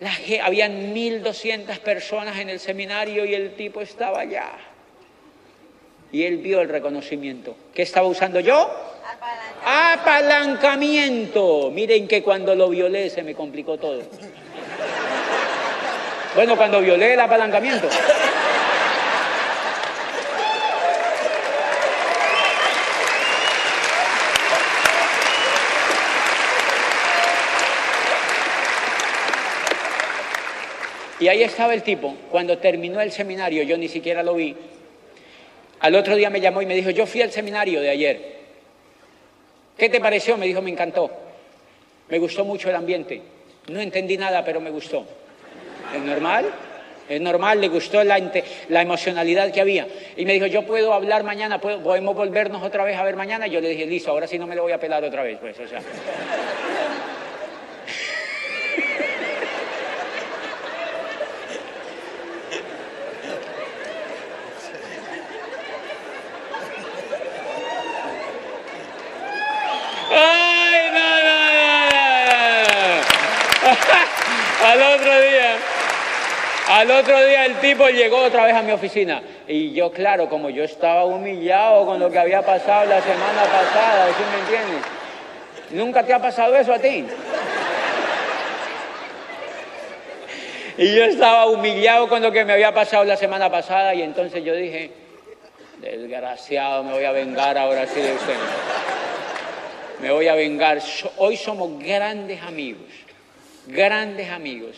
La, 0.00 0.10
habían 0.42 0.92
1.200 0.92 1.78
personas 1.78 2.36
en 2.40 2.48
el 2.48 2.58
seminario 2.58 3.24
y 3.24 3.34
el 3.34 3.54
tipo 3.54 3.80
estaba 3.80 4.20
allá. 4.20 4.50
Y 6.14 6.22
él 6.22 6.36
vio 6.36 6.60
el 6.60 6.68
reconocimiento. 6.68 7.56
¿Qué 7.74 7.82
estaba 7.82 8.06
usando 8.06 8.38
yo? 8.38 8.70
Apalancamiento. 9.64 11.72
Miren 11.72 12.06
que 12.06 12.22
cuando 12.22 12.54
lo 12.54 12.68
violé 12.68 13.10
se 13.10 13.24
me 13.24 13.34
complicó 13.34 13.78
todo. 13.78 14.00
Bueno, 16.36 16.56
cuando 16.56 16.80
violé 16.80 17.14
el 17.14 17.20
apalancamiento. 17.20 17.88
Y 31.18 31.26
ahí 31.26 31.42
estaba 31.42 31.74
el 31.74 31.82
tipo. 31.82 32.14
Cuando 32.30 32.58
terminó 32.58 33.00
el 33.00 33.10
seminario, 33.10 33.64
yo 33.64 33.76
ni 33.76 33.88
siquiera 33.88 34.22
lo 34.22 34.34
vi. 34.34 34.54
Al 35.84 35.94
otro 35.96 36.16
día 36.16 36.30
me 36.30 36.40
llamó 36.40 36.62
y 36.62 36.66
me 36.66 36.74
dijo, 36.74 36.88
yo 36.88 37.04
fui 37.04 37.20
al 37.20 37.30
seminario 37.30 37.78
de 37.82 37.90
ayer. 37.90 38.36
¿Qué 39.76 39.90
te 39.90 40.00
pareció? 40.00 40.38
Me 40.38 40.46
dijo, 40.46 40.62
me 40.62 40.70
encantó. 40.70 41.10
Me 42.08 42.18
gustó 42.18 42.42
mucho 42.42 42.70
el 42.70 42.74
ambiente. 42.74 43.20
No 43.68 43.78
entendí 43.80 44.16
nada, 44.16 44.42
pero 44.42 44.62
me 44.62 44.70
gustó. 44.70 45.04
¿Es 45.94 46.00
normal? 46.00 46.46
Es 47.06 47.20
normal, 47.20 47.60
le 47.60 47.68
gustó 47.68 48.02
la, 48.02 48.18
la, 48.68 48.80
emocionalidad 48.80 49.52
que 49.52 49.60
había. 49.60 49.86
Y 50.16 50.24
me 50.24 50.32
dijo, 50.32 50.46
yo 50.46 50.62
puedo 50.62 50.94
hablar 50.94 51.22
mañana, 51.22 51.60
podemos 51.60 52.16
volvernos 52.16 52.62
otra 52.62 52.82
vez 52.84 52.96
a 52.96 53.04
ver 53.04 53.16
mañana. 53.16 53.46
Y 53.46 53.50
yo 53.50 53.60
le 53.60 53.68
dije, 53.68 53.84
listo, 53.84 54.10
ahora 54.10 54.26
sí 54.26 54.38
no 54.38 54.46
me 54.46 54.56
lo 54.56 54.62
voy 54.62 54.72
a 54.72 54.80
pelar 54.80 55.04
otra 55.04 55.22
vez. 55.22 55.36
Pues, 55.38 55.60
o 55.60 55.68
sea. 55.68 55.82
Al 74.64 74.80
otro 74.80 75.20
día, 75.20 75.56
al 76.74 76.90
otro 76.90 77.24
día 77.24 77.46
el 77.46 77.54
tipo 77.60 77.88
llegó 77.88 78.18
otra 78.18 78.46
vez 78.46 78.54
a 78.54 78.62
mi 78.62 78.72
oficina. 78.72 79.22
Y 79.46 79.72
yo, 79.72 79.92
claro, 79.92 80.28
como 80.28 80.50
yo 80.50 80.64
estaba 80.64 81.04
humillado 81.04 81.86
con 81.86 82.00
lo 82.00 82.10
que 82.10 82.18
había 82.18 82.42
pasado 82.42 82.86
la 82.86 83.00
semana 83.00 83.42
pasada, 83.44 84.08
¿sí 84.08 84.22
me 84.32 84.40
entiendes? 84.40 84.90
¿Nunca 85.70 86.02
te 86.02 86.12
ha 86.12 86.20
pasado 86.20 86.56
eso 86.56 86.72
a 86.72 86.78
ti? 86.78 87.04
Y 90.76 90.96
yo 90.96 91.04
estaba 91.04 91.46
humillado 91.46 92.08
con 92.08 92.20
lo 92.20 92.32
que 92.32 92.44
me 92.44 92.52
había 92.52 92.74
pasado 92.74 93.04
la 93.04 93.16
semana 93.16 93.48
pasada 93.48 93.94
y 93.94 94.02
entonces 94.02 94.42
yo 94.44 94.54
dije, 94.54 94.90
desgraciado, 95.78 96.82
me 96.82 96.92
voy 96.92 97.04
a 97.04 97.12
vengar 97.12 97.56
ahora 97.56 97.86
sí 97.86 98.00
de 98.00 98.12
usted. 98.12 98.36
Me 100.00 100.10
voy 100.10 100.26
a 100.26 100.34
vengar. 100.34 100.80
Hoy 101.18 101.36
somos 101.36 101.78
grandes 101.78 102.42
amigos 102.42 103.04
grandes 103.66 104.30
amigos. 104.30 104.76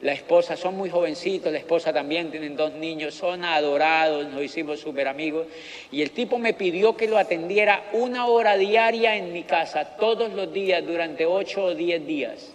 La 0.00 0.12
esposa, 0.12 0.56
son 0.56 0.76
muy 0.76 0.90
jovencitos, 0.90 1.50
la 1.50 1.58
esposa 1.58 1.92
también, 1.92 2.30
tienen 2.30 2.56
dos 2.56 2.72
niños, 2.72 3.14
son 3.14 3.44
adorados, 3.44 4.28
nos 4.28 4.42
hicimos 4.42 4.78
súper 4.78 5.08
amigos. 5.08 5.48
Y 5.90 6.02
el 6.02 6.12
tipo 6.12 6.38
me 6.38 6.54
pidió 6.54 6.96
que 6.96 7.08
lo 7.08 7.18
atendiera 7.18 7.82
una 7.92 8.26
hora 8.26 8.56
diaria 8.56 9.16
en 9.16 9.32
mi 9.32 9.42
casa, 9.42 9.96
todos 9.96 10.32
los 10.32 10.52
días, 10.52 10.86
durante 10.86 11.26
ocho 11.26 11.64
o 11.64 11.74
diez 11.74 12.06
días. 12.06 12.52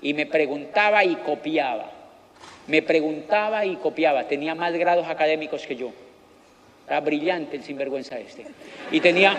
Y 0.00 0.12
me 0.14 0.26
preguntaba 0.26 1.04
y 1.04 1.14
copiaba. 1.16 1.92
Me 2.66 2.82
preguntaba 2.82 3.64
y 3.64 3.76
copiaba. 3.76 4.26
Tenía 4.26 4.56
más 4.56 4.72
grados 4.72 5.06
académicos 5.06 5.64
que 5.64 5.76
yo. 5.76 5.92
Era 6.88 7.00
brillante 7.00 7.56
el 7.56 7.62
sinvergüenza 7.62 8.18
este. 8.18 8.44
Y 8.90 9.00
tenía 9.00 9.36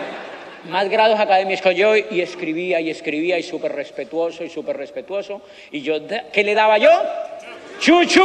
más 0.65 0.89
grados 0.89 1.19
académicos 1.19 1.75
yo 1.75 1.95
y 1.95 2.21
escribía 2.21 2.79
y 2.79 2.89
escribía 2.89 3.37
y 3.37 3.43
súper 3.43 3.73
respetuoso 3.73 4.43
y 4.43 4.49
súper 4.49 4.77
respetuoso. 4.77 5.41
Y 5.71 5.81
yo, 5.81 5.95
¿qué 6.31 6.43
le 6.43 6.53
daba 6.53 6.77
yo? 6.77 6.89
¡Chuchu! 7.79 8.23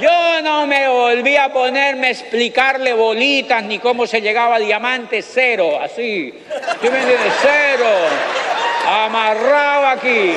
Yo 0.00 0.42
no 0.42 0.66
me 0.66 0.88
volví 0.88 1.36
a 1.36 1.52
ponerme 1.52 2.06
a 2.06 2.10
explicarle 2.10 2.94
bolitas 2.94 3.62
ni 3.64 3.78
cómo 3.78 4.06
se 4.06 4.22
llegaba 4.22 4.56
a 4.56 4.58
diamante, 4.58 5.20
cero, 5.20 5.78
así. 5.80 6.32
¿Tú 6.80 6.90
me 6.90 6.98
entiendes? 6.98 7.32
Cero. 7.42 7.88
Amarrado 8.86 9.88
aquí. 9.88 10.34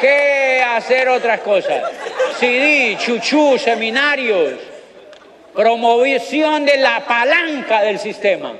¿Qué 0.00 0.62
hacer 0.66 1.08
otras 1.08 1.40
cosas? 1.40 1.82
CD, 2.38 2.96
chuchu, 2.98 3.58
seminarios 3.58 4.69
promoción 5.54 6.64
de 6.64 6.76
la 6.78 7.04
palanca 7.06 7.82
del 7.82 7.98
sistema. 7.98 8.54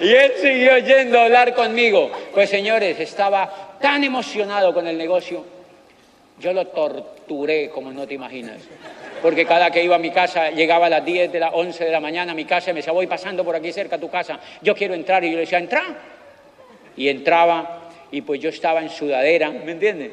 Y 0.00 0.14
él 0.14 0.32
siguió 0.40 0.78
yendo 0.78 1.18
a 1.18 1.24
hablar 1.24 1.54
conmigo. 1.54 2.10
Pues 2.32 2.50
señores, 2.50 3.00
estaba 3.00 3.76
tan 3.80 4.04
emocionado 4.04 4.72
con 4.72 4.86
el 4.86 4.96
negocio, 4.96 5.44
yo 6.38 6.52
lo 6.52 6.68
torturé 6.68 7.70
como 7.70 7.90
no 7.90 8.06
te 8.06 8.14
imaginas. 8.14 8.58
Porque 9.20 9.44
cada 9.44 9.72
que 9.72 9.82
iba 9.82 9.96
a 9.96 9.98
mi 9.98 10.10
casa, 10.10 10.50
llegaba 10.50 10.86
a 10.86 10.90
las 10.90 11.04
10 11.04 11.32
de 11.32 11.40
las 11.40 11.50
11 11.52 11.84
de 11.84 11.90
la 11.90 11.98
mañana 11.98 12.30
a 12.30 12.34
mi 12.36 12.44
casa 12.44 12.70
y 12.70 12.74
me 12.74 12.78
decía, 12.78 12.92
voy 12.92 13.08
pasando 13.08 13.44
por 13.44 13.56
aquí 13.56 13.72
cerca 13.72 13.96
a 13.96 13.98
tu 13.98 14.08
casa, 14.08 14.38
yo 14.62 14.74
quiero 14.76 14.94
entrar. 14.94 15.24
Y 15.24 15.30
yo 15.30 15.34
le 15.34 15.40
decía, 15.40 15.58
entra. 15.58 15.82
Y 16.96 17.08
entraba 17.08 17.77
y 18.10 18.22
pues 18.22 18.40
yo 18.40 18.48
estaba 18.48 18.80
en 18.80 18.88
sudadera, 18.88 19.50
¿me 19.50 19.72
entiendes? 19.72 20.12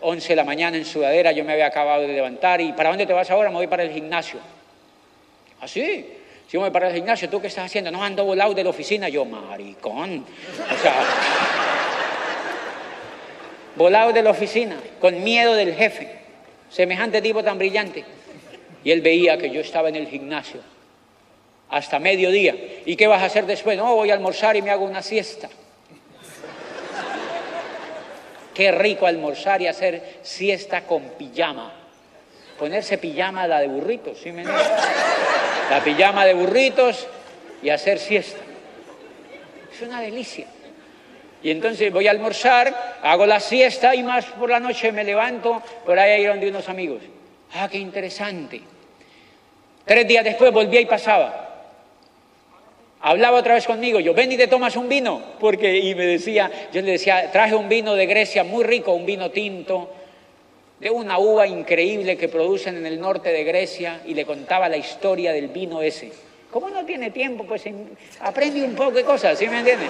11 0.00 0.28
de 0.28 0.36
la 0.36 0.44
mañana 0.44 0.76
en 0.76 0.84
sudadera, 0.84 1.32
yo 1.32 1.44
me 1.44 1.52
había 1.52 1.66
acabado 1.66 2.02
de 2.02 2.08
levantar 2.08 2.60
y 2.60 2.72
¿para 2.72 2.90
dónde 2.90 3.06
te 3.06 3.12
vas 3.12 3.30
ahora? 3.30 3.50
Me 3.50 3.56
voy 3.56 3.66
para 3.66 3.82
el 3.82 3.90
gimnasio. 3.90 4.38
¿Así? 5.60 6.06
¿Ah, 6.08 6.16
si 6.48 6.56
me 6.56 6.64
voy 6.64 6.70
para 6.70 6.88
el 6.88 6.94
gimnasio, 6.94 7.28
¿tú 7.28 7.40
qué 7.40 7.48
estás 7.48 7.66
haciendo? 7.66 7.90
No, 7.90 8.02
ando 8.02 8.24
volado 8.24 8.54
de 8.54 8.62
la 8.62 8.70
oficina. 8.70 9.08
Yo, 9.08 9.24
maricón. 9.24 10.24
O 10.72 10.82
sea, 10.82 10.94
volado 13.74 14.12
de 14.12 14.22
la 14.22 14.30
oficina, 14.30 14.76
con 15.00 15.24
miedo 15.24 15.54
del 15.54 15.74
jefe. 15.74 16.08
Semejante 16.70 17.20
tipo 17.20 17.42
tan 17.42 17.58
brillante. 17.58 18.04
Y 18.84 18.92
él 18.92 19.00
veía 19.00 19.38
que 19.38 19.50
yo 19.50 19.60
estaba 19.60 19.88
en 19.88 19.96
el 19.96 20.06
gimnasio 20.06 20.60
hasta 21.68 21.98
mediodía. 21.98 22.54
¿Y 22.84 22.94
qué 22.94 23.08
vas 23.08 23.22
a 23.22 23.26
hacer 23.26 23.46
después? 23.46 23.76
No, 23.76 23.96
voy 23.96 24.10
a 24.10 24.14
almorzar 24.14 24.56
y 24.56 24.62
me 24.62 24.70
hago 24.70 24.84
una 24.84 25.02
siesta. 25.02 25.48
Qué 28.56 28.72
rico 28.72 29.06
almorzar 29.06 29.60
y 29.60 29.66
hacer 29.66 30.20
siesta 30.22 30.80
con 30.84 31.02
pijama. 31.10 31.74
Ponerse 32.58 32.96
pijama 32.96 33.46
la 33.46 33.60
de 33.60 33.68
burritos, 33.68 34.16
¿sí 34.16 34.32
me 34.32 34.44
La 34.44 35.84
pijama 35.84 36.24
de 36.24 36.32
burritos 36.32 37.06
y 37.62 37.68
hacer 37.68 37.98
siesta. 37.98 38.40
Es 39.70 39.82
una 39.82 40.00
delicia. 40.00 40.46
Y 41.42 41.50
entonces 41.50 41.92
voy 41.92 42.08
a 42.08 42.12
almorzar, 42.12 42.98
hago 43.02 43.26
la 43.26 43.40
siesta 43.40 43.94
y 43.94 44.02
más 44.02 44.24
por 44.24 44.48
la 44.48 44.58
noche 44.58 44.90
me 44.90 45.04
levanto 45.04 45.62
por 45.84 45.98
ahí 45.98 46.24
a 46.24 46.34
de 46.34 46.48
unos 46.48 46.70
amigos. 46.70 47.02
Ah, 47.52 47.68
qué 47.70 47.76
interesante. 47.76 48.62
Tres 49.84 50.08
días 50.08 50.24
después 50.24 50.50
volvía 50.50 50.80
y 50.80 50.86
pasaba 50.86 51.45
hablaba 53.00 53.38
otra 53.38 53.54
vez 53.54 53.66
conmigo, 53.66 54.00
yo, 54.00 54.14
ven 54.14 54.32
y 54.32 54.36
te 54.36 54.46
tomas 54.46 54.76
un 54.76 54.88
vino, 54.88 55.22
porque, 55.38 55.78
y 55.78 55.94
me 55.94 56.06
decía, 56.06 56.50
yo 56.72 56.82
le 56.82 56.92
decía, 56.92 57.30
traje 57.30 57.54
un 57.54 57.68
vino 57.68 57.94
de 57.94 58.06
Grecia 58.06 58.44
muy 58.44 58.64
rico, 58.64 58.92
un 58.92 59.06
vino 59.06 59.30
tinto, 59.30 59.92
de 60.80 60.90
una 60.90 61.18
uva 61.18 61.46
increíble 61.46 62.16
que 62.16 62.28
producen 62.28 62.76
en 62.76 62.86
el 62.86 63.00
norte 63.00 63.30
de 63.30 63.44
Grecia, 63.44 64.00
y 64.06 64.14
le 64.14 64.24
contaba 64.24 64.68
la 64.68 64.76
historia 64.76 65.32
del 65.32 65.48
vino 65.48 65.82
ese. 65.82 66.12
¿Cómo 66.50 66.70
no 66.70 66.84
tiene 66.84 67.10
tiempo? 67.10 67.44
Pues 67.44 67.64
aprende 68.20 68.62
un 68.62 68.74
poco 68.74 68.92
de 68.92 69.04
cosas, 69.04 69.38
¿sí 69.38 69.48
me 69.48 69.58
entiendes? 69.58 69.88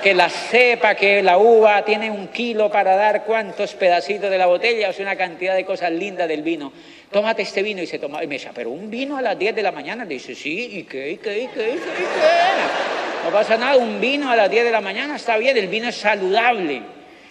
que 0.00 0.14
la 0.14 0.28
cepa, 0.28 0.94
que 0.94 1.22
la 1.22 1.38
uva 1.38 1.84
tiene 1.84 2.10
un 2.10 2.28
kilo 2.28 2.70
para 2.70 2.96
dar 2.96 3.24
cuántos 3.24 3.74
pedacitos 3.74 4.30
de 4.30 4.38
la 4.38 4.46
botella, 4.46 4.88
o 4.88 4.92
sea, 4.92 5.04
una 5.04 5.16
cantidad 5.16 5.54
de 5.54 5.64
cosas 5.64 5.92
lindas 5.92 6.26
del 6.28 6.42
vino. 6.42 6.72
Tómate 7.10 7.42
este 7.42 7.62
vino 7.62 7.82
y 7.82 7.86
se 7.86 7.98
toma. 7.98 8.22
Y 8.22 8.26
me 8.26 8.34
dice, 8.36 8.50
pero 8.54 8.70
un 8.70 8.88
vino 8.88 9.16
a 9.16 9.22
las 9.22 9.38
10 9.38 9.54
de 9.54 9.62
la 9.62 9.72
mañana. 9.72 10.04
Le 10.04 10.14
dice, 10.14 10.34
sí, 10.34 10.78
¿y 10.78 10.82
qué? 10.84 11.10
¿Y 11.10 11.16
qué? 11.16 11.40
¿Y 11.40 11.48
qué? 11.48 11.70
¿Y 11.70 11.78
qué? 11.78 12.00
No 13.24 13.30
pasa 13.30 13.56
nada, 13.56 13.76
un 13.76 14.00
vino 14.00 14.30
a 14.30 14.36
las 14.36 14.50
10 14.50 14.64
de 14.64 14.70
la 14.70 14.80
mañana 14.80 15.16
está 15.16 15.36
bien, 15.36 15.56
el 15.56 15.68
vino 15.68 15.88
es 15.88 15.96
saludable. 15.96 16.82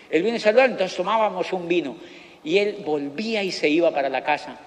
El 0.10 0.24
vino 0.24 0.38
es 0.38 0.44
saludable, 0.44 0.74
entonces 0.74 0.96
tomábamos 0.96 1.52
un 1.54 1.68
vino. 1.68 1.98
Y 2.44 2.58
él 2.58 2.84
volvía 2.86 3.42
y 3.44 3.52
se 3.52 3.70
iba 3.70 3.92
para 3.92 4.10
la 4.10 4.24
casa. 4.24 4.58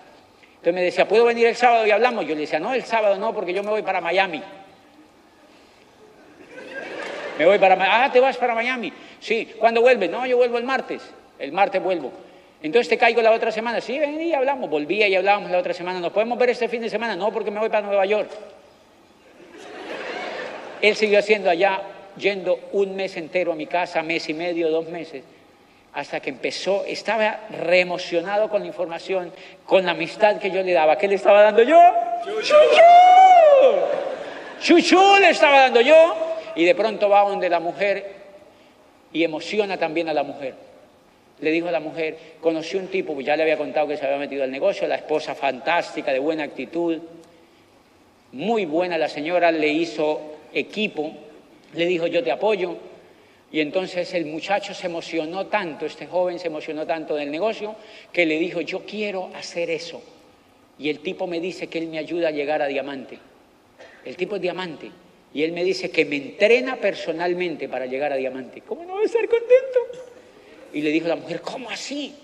Entonces 0.52 0.74
me 0.74 0.82
decía, 0.82 1.06
¿puedo 1.06 1.24
venir 1.24 1.46
el 1.46 1.56
sábado 1.56 1.86
y 1.86 1.90
hablamos? 1.90 2.26
Yo 2.26 2.34
le 2.34 2.42
decía, 2.42 2.58
no, 2.58 2.72
el 2.74 2.84
sábado 2.84 3.16
no, 3.16 3.34
porque 3.34 3.52
yo 3.52 3.62
me 3.62 3.70
voy 3.70 3.82
para 3.82 4.00
Miami. 4.00 4.42
Me 7.38 7.46
voy 7.46 7.58
para 7.58 7.76
Miami. 7.76 8.04
Ah, 8.04 8.12
¿te 8.12 8.20
vas 8.20 8.36
para 8.36 8.54
Miami? 8.54 8.92
Sí. 9.20 9.54
¿Cuándo 9.58 9.80
vuelves? 9.80 10.10
No, 10.10 10.26
yo 10.26 10.36
vuelvo 10.36 10.58
el 10.58 10.64
martes. 10.64 11.02
El 11.38 11.52
martes 11.52 11.82
vuelvo. 11.82 12.12
Entonces 12.62 12.88
te 12.88 12.96
caigo 12.96 13.20
la 13.22 13.32
otra 13.32 13.50
semana. 13.50 13.80
Sí, 13.80 13.98
ven 13.98 14.20
y 14.20 14.32
hablamos. 14.34 14.70
Volvía 14.70 15.08
y 15.08 15.14
hablábamos 15.16 15.50
la 15.50 15.58
otra 15.58 15.74
semana. 15.74 15.98
¿Nos 15.98 16.12
podemos 16.12 16.38
ver 16.38 16.50
este 16.50 16.68
fin 16.68 16.80
de 16.80 16.88
semana? 16.88 17.16
No, 17.16 17.32
porque 17.32 17.50
me 17.50 17.58
voy 17.58 17.68
para 17.68 17.86
Nueva 17.86 18.06
York. 18.06 18.30
Él 20.80 20.96
siguió 20.96 21.18
haciendo 21.18 21.48
allá, 21.48 21.80
yendo 22.16 22.58
un 22.72 22.96
mes 22.96 23.16
entero 23.16 23.52
a 23.52 23.54
mi 23.54 23.66
casa, 23.66 24.02
mes 24.02 24.28
y 24.28 24.34
medio, 24.34 24.68
dos 24.68 24.88
meses, 24.88 25.22
hasta 25.92 26.20
que 26.20 26.30
empezó, 26.30 26.84
estaba 26.84 27.40
reemocionado 27.50 28.48
con 28.48 28.62
la 28.62 28.66
información, 28.66 29.32
con 29.64 29.84
la 29.84 29.92
amistad 29.92 30.38
que 30.38 30.50
yo 30.50 30.62
le 30.62 30.72
daba. 30.72 30.98
¿Qué 30.98 31.06
le 31.06 31.14
estaba 31.14 31.42
dando 31.42 31.62
yo? 31.62 31.78
¡Chuchu! 32.24 32.54
¡Chuchu 34.60 35.16
le 35.20 35.30
estaba 35.30 35.60
dando 35.60 35.80
yo! 35.80 36.16
Y 36.56 36.64
de 36.64 36.74
pronto 36.74 37.08
va 37.08 37.28
donde 37.28 37.48
la 37.48 37.60
mujer 37.60 38.22
y 39.12 39.22
emociona 39.22 39.76
también 39.76 40.08
a 40.08 40.14
la 40.14 40.24
mujer. 40.24 40.71
Le 41.42 41.50
dijo 41.50 41.68
a 41.68 41.72
la 41.72 41.80
mujer, 41.80 42.16
conocí 42.40 42.76
un 42.76 42.86
tipo, 42.86 43.20
ya 43.20 43.36
le 43.36 43.42
había 43.42 43.56
contado 43.56 43.88
que 43.88 43.96
se 43.96 44.06
había 44.06 44.16
metido 44.16 44.44
al 44.44 44.50
negocio, 44.50 44.86
la 44.86 44.94
esposa 44.94 45.34
fantástica, 45.34 46.12
de 46.12 46.20
buena 46.20 46.44
actitud, 46.44 46.98
muy 48.30 48.64
buena 48.64 48.96
la 48.96 49.08
señora, 49.08 49.50
le 49.50 49.68
hizo 49.68 50.20
equipo, 50.54 51.12
le 51.74 51.86
dijo 51.86 52.06
yo 52.06 52.22
te 52.22 52.30
apoyo. 52.30 52.76
Y 53.50 53.60
entonces 53.60 54.14
el 54.14 54.24
muchacho 54.26 54.72
se 54.72 54.86
emocionó 54.86 55.46
tanto, 55.48 55.84
este 55.84 56.06
joven 56.06 56.38
se 56.38 56.46
emocionó 56.46 56.86
tanto 56.86 57.16
del 57.16 57.30
negocio, 57.30 57.74
que 58.12 58.24
le 58.24 58.38
dijo 58.38 58.60
yo 58.60 58.86
quiero 58.86 59.28
hacer 59.34 59.68
eso. 59.68 60.00
Y 60.78 60.90
el 60.90 61.00
tipo 61.00 61.26
me 61.26 61.40
dice 61.40 61.66
que 61.66 61.78
él 61.78 61.88
me 61.88 61.98
ayuda 61.98 62.28
a 62.28 62.30
llegar 62.30 62.62
a 62.62 62.66
diamante. 62.66 63.18
El 64.04 64.16
tipo 64.16 64.36
es 64.36 64.42
diamante. 64.42 64.90
Y 65.34 65.42
él 65.42 65.50
me 65.50 65.64
dice 65.64 65.90
que 65.90 66.04
me 66.04 66.16
entrena 66.16 66.76
personalmente 66.76 67.68
para 67.68 67.86
llegar 67.86 68.12
a 68.12 68.16
diamante. 68.16 68.60
¿Cómo 68.60 68.84
no 68.84 68.94
va 68.94 69.00
a 69.00 69.04
estar 69.04 69.28
contento? 69.28 70.11
Y 70.72 70.80
le 70.80 70.90
dijo 70.90 71.08
la 71.08 71.16
mujer, 71.16 71.40
¿cómo 71.40 71.70
así? 71.70 72.14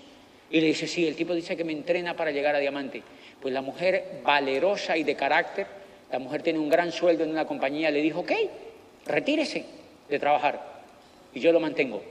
Y 0.49 0.59
le 0.59 0.67
dice, 0.67 0.87
sí, 0.87 1.07
el 1.07 1.15
tipo 1.15 1.33
dice 1.33 1.55
que 1.55 1.63
me 1.63 1.73
entrena 1.73 2.15
para 2.15 2.31
llegar 2.31 2.55
a 2.55 2.59
diamante. 2.59 3.03
Pues 3.41 3.53
la 3.53 3.61
mujer 3.61 4.21
valerosa 4.23 4.97
y 4.97 5.03
de 5.03 5.15
carácter, 5.15 5.67
la 6.11 6.19
mujer 6.19 6.41
tiene 6.41 6.59
un 6.59 6.69
gran 6.69 6.91
sueldo 6.91 7.23
en 7.23 7.29
una 7.29 7.45
compañía, 7.45 7.91
le 7.91 8.01
dijo, 8.01 8.21
ok, 8.21 8.31
retírese 9.05 9.65
de 10.09 10.19
trabajar. 10.19 10.81
Y 11.33 11.39
yo 11.39 11.51
lo 11.51 11.59
mantengo. 11.59 12.01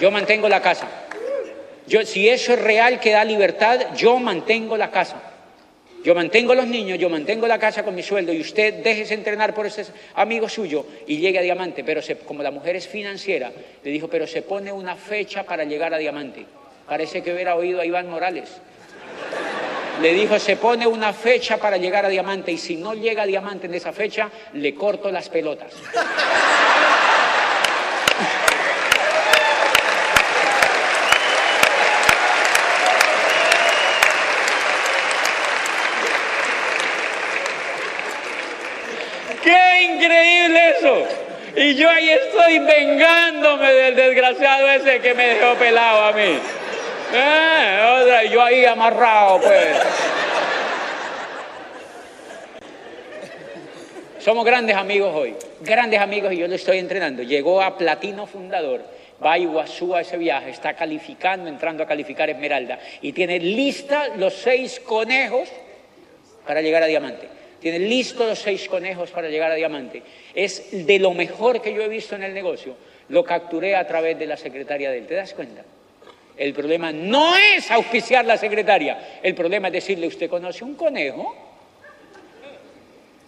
Yo 0.00 0.10
mantengo 0.10 0.48
la 0.48 0.60
casa. 0.60 0.88
Yo, 1.86 2.04
si 2.04 2.28
eso 2.28 2.52
es 2.52 2.60
real 2.60 3.00
que 3.00 3.12
da 3.12 3.24
libertad, 3.24 3.94
yo 3.96 4.18
mantengo 4.18 4.76
la 4.76 4.90
casa. 4.90 5.27
Yo 6.04 6.14
mantengo 6.14 6.54
los 6.54 6.66
niños, 6.66 6.98
yo 6.98 7.10
mantengo 7.10 7.46
la 7.46 7.58
casa 7.58 7.82
con 7.82 7.94
mi 7.94 8.02
sueldo 8.02 8.32
y 8.32 8.40
usted 8.40 8.82
déjese 8.82 9.14
entrenar 9.14 9.54
por 9.54 9.66
ese 9.66 9.84
amigo 10.14 10.48
suyo 10.48 10.86
y 11.06 11.18
llegue 11.18 11.38
a 11.38 11.42
diamante. 11.42 11.82
Pero 11.82 12.00
como 12.24 12.42
la 12.42 12.50
mujer 12.50 12.76
es 12.76 12.86
financiera, 12.86 13.50
le 13.82 13.90
dijo, 13.90 14.08
pero 14.08 14.26
se 14.26 14.42
pone 14.42 14.72
una 14.72 14.94
fecha 14.94 15.42
para 15.42 15.64
llegar 15.64 15.92
a 15.92 15.98
diamante. 15.98 16.46
Parece 16.86 17.22
que 17.22 17.32
hubiera 17.32 17.56
oído 17.56 17.80
a 17.80 17.86
Iván 17.86 18.08
Morales. 18.08 18.48
Le 20.00 20.14
dijo, 20.14 20.38
se 20.38 20.56
pone 20.56 20.86
una 20.86 21.12
fecha 21.12 21.56
para 21.56 21.76
llegar 21.76 22.04
a 22.04 22.08
diamante 22.08 22.52
y 22.52 22.58
si 22.58 22.76
no 22.76 22.94
llega 22.94 23.24
a 23.24 23.26
diamante 23.26 23.66
en 23.66 23.74
esa 23.74 23.92
fecha, 23.92 24.30
le 24.52 24.74
corto 24.74 25.10
las 25.10 25.28
pelotas. 25.28 25.72
increíble 40.08 40.74
eso. 40.78 41.06
Y 41.58 41.74
yo 41.74 41.90
ahí 41.90 42.08
estoy 42.08 42.60
vengándome 42.60 43.72
del 43.72 43.96
desgraciado 43.96 44.68
ese 44.68 45.00
que 45.00 45.12
me 45.12 45.26
dejó 45.26 45.56
pelado 45.56 46.04
a 46.04 46.12
mí. 46.12 46.38
Eh, 47.12 48.28
yo 48.30 48.40
ahí 48.40 48.64
amarrado, 48.64 49.40
pues. 49.40 49.76
Somos 54.20 54.44
grandes 54.44 54.76
amigos 54.76 55.12
hoy, 55.12 55.34
grandes 55.60 56.00
amigos 56.00 56.32
y 56.32 56.36
yo 56.36 56.46
le 56.46 56.54
estoy 56.54 56.78
entrenando. 56.78 57.24
Llegó 57.24 57.60
a 57.60 57.76
Platino 57.76 58.28
Fundador, 58.28 58.84
va 59.24 59.32
a 59.32 59.38
Iguazú 59.38 59.96
a 59.96 60.02
ese 60.02 60.16
viaje, 60.16 60.50
está 60.50 60.74
calificando, 60.74 61.48
entrando 61.48 61.82
a 61.82 61.86
calificar 61.86 62.30
Esmeralda 62.30 62.78
y 63.02 63.12
tiene 63.12 63.40
lista 63.40 64.10
los 64.16 64.34
seis 64.34 64.78
conejos 64.78 65.48
para 66.46 66.62
llegar 66.62 66.84
a 66.84 66.86
Diamante. 66.86 67.37
Tiene 67.60 67.80
listos 67.80 68.26
los 68.26 68.38
seis 68.38 68.68
conejos 68.68 69.10
para 69.10 69.28
llegar 69.28 69.50
a 69.50 69.54
diamante. 69.54 70.02
Es 70.34 70.86
de 70.86 70.98
lo 70.98 71.12
mejor 71.12 71.60
que 71.60 71.72
yo 71.72 71.82
he 71.82 71.88
visto 71.88 72.14
en 72.14 72.22
el 72.22 72.32
negocio. 72.32 72.76
Lo 73.08 73.24
capturé 73.24 73.74
a 73.74 73.86
través 73.86 74.18
de 74.18 74.26
la 74.26 74.36
secretaria 74.36 74.90
de 74.90 74.98
él. 74.98 75.06
¿Te 75.06 75.14
das 75.14 75.34
cuenta? 75.34 75.64
El 76.36 76.52
problema 76.52 76.92
no 76.92 77.36
es 77.36 77.70
auspiciar 77.70 78.24
la 78.24 78.36
secretaria. 78.36 79.18
El 79.22 79.34
problema 79.34 79.68
es 79.68 79.74
decirle, 79.74 80.06
¿usted 80.06 80.30
conoce 80.30 80.64
un 80.64 80.76
conejo? 80.76 81.34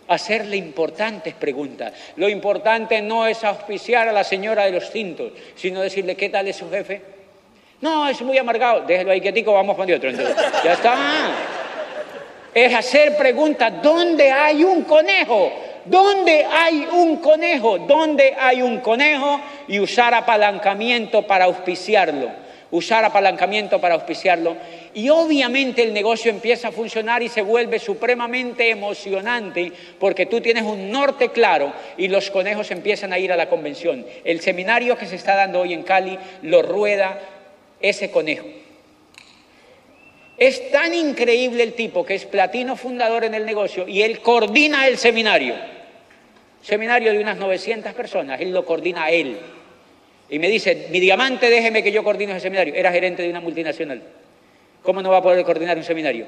Hacerle 0.07 0.57
importantes 0.57 1.35
preguntas. 1.35 1.93
Lo 2.17 2.29
importante 2.29 3.03
no 3.03 3.27
es 3.27 3.43
auspiciar 3.43 4.09
a 4.09 4.13
la 4.13 4.23
señora 4.23 4.65
de 4.65 4.73
los 4.73 4.91
cintos, 4.91 5.33
sino 5.57 5.81
decirle, 5.81 6.15
¿qué 6.15 6.29
tal 6.29 6.47
es 6.47 6.57
su 6.57 6.71
jefe? 6.71 7.03
No, 7.81 8.09
es 8.09 8.21
muy 8.23 8.39
amargado. 8.39 8.83
Déjelo 8.83 9.11
ahí 9.11 9.21
quietico, 9.21 9.55
vamos 9.55 9.75
con 9.77 9.91
otro. 9.91 10.11
Entonces, 10.11 10.37
ya 10.63 10.75
está 10.75 11.60
es 12.55 12.75
hacer 12.75 13.17
preguntas, 13.17 13.73
¿dónde 13.83 14.31
hay 14.31 14.65
un 14.65 14.83
conejo? 14.83 15.53
¿Dónde 15.85 16.45
hay 16.45 16.87
un 16.93 17.17
conejo? 17.17 17.79
¿Dónde 17.79 18.35
hay 18.39 18.63
un 18.63 18.81
conejo? 18.81 19.41
Y 19.69 19.81
usar 19.81 20.15
apalancamiento 20.15 21.27
para 21.27 21.47
auspiciarlo. 21.47 22.31
Usar 22.71 23.05
apalancamiento 23.05 23.81
para 23.81 23.95
auspiciarlo. 23.95 24.57
Y 24.95 25.09
obviamente 25.09 25.83
el 25.83 25.93
negocio 25.93 26.31
empieza 26.31 26.69
a 26.69 26.73
funcionar 26.73 27.23
y 27.23 27.29
se 27.29 27.43
vuelve 27.43 27.79
supremamente 27.79 28.71
emocionante 28.71 29.73
porque 29.99 30.27
tú 30.27 30.41
tienes 30.41 30.65
un 30.65 30.91
norte 30.91 31.31
claro 31.31 31.73
y 31.97 32.09
los 32.09 32.31
conejos 32.31 32.71
empiezan 32.71 33.13
a 33.13 33.19
ir 33.19 33.33
a 33.33 33.37
la 33.37 33.49
convención. 33.49 34.05
El 34.25 34.41
seminario 34.41 34.97
que 34.97 35.07
se 35.07 35.17
está 35.17 35.35
dando 35.35 35.61
hoy 35.61 35.73
en 35.73 35.83
Cali 35.83 36.19
lo 36.43 36.63
rueda 36.63 37.19
ese 37.81 38.11
conejo. 38.11 38.47
Es 40.41 40.71
tan 40.71 40.95
increíble 40.95 41.63
el 41.63 41.75
tipo 41.75 42.03
que 42.03 42.15
es 42.15 42.25
platino 42.25 42.75
fundador 42.75 43.25
en 43.25 43.35
el 43.35 43.45
negocio 43.45 43.87
y 43.87 44.01
él 44.01 44.21
coordina 44.21 44.89
el 44.89 44.97
seminario. 44.97 45.55
Seminario 46.63 47.13
de 47.13 47.21
unas 47.21 47.37
900 47.37 47.93
personas, 47.93 48.41
él 48.41 48.51
lo 48.51 48.65
coordina 48.65 49.11
él. 49.11 49.37
Y 50.31 50.39
me 50.39 50.49
dice, 50.49 50.87
mi 50.91 50.99
diamante, 50.99 51.51
déjeme 51.51 51.83
que 51.83 51.93
yo 51.93 52.03
coordine 52.03 52.33
ese 52.33 52.41
seminario. 52.41 52.75
Era 52.75 52.91
gerente 52.91 53.23
de 53.23 53.29
una 53.29 53.41
multinacional. 53.41 54.03
¿Cómo 54.83 55.03
no 55.03 55.11
va 55.11 55.19
a 55.19 55.23
poder 55.23 55.45
coordinar 55.45 55.77
un 55.77 55.85
seminario? 55.85 56.25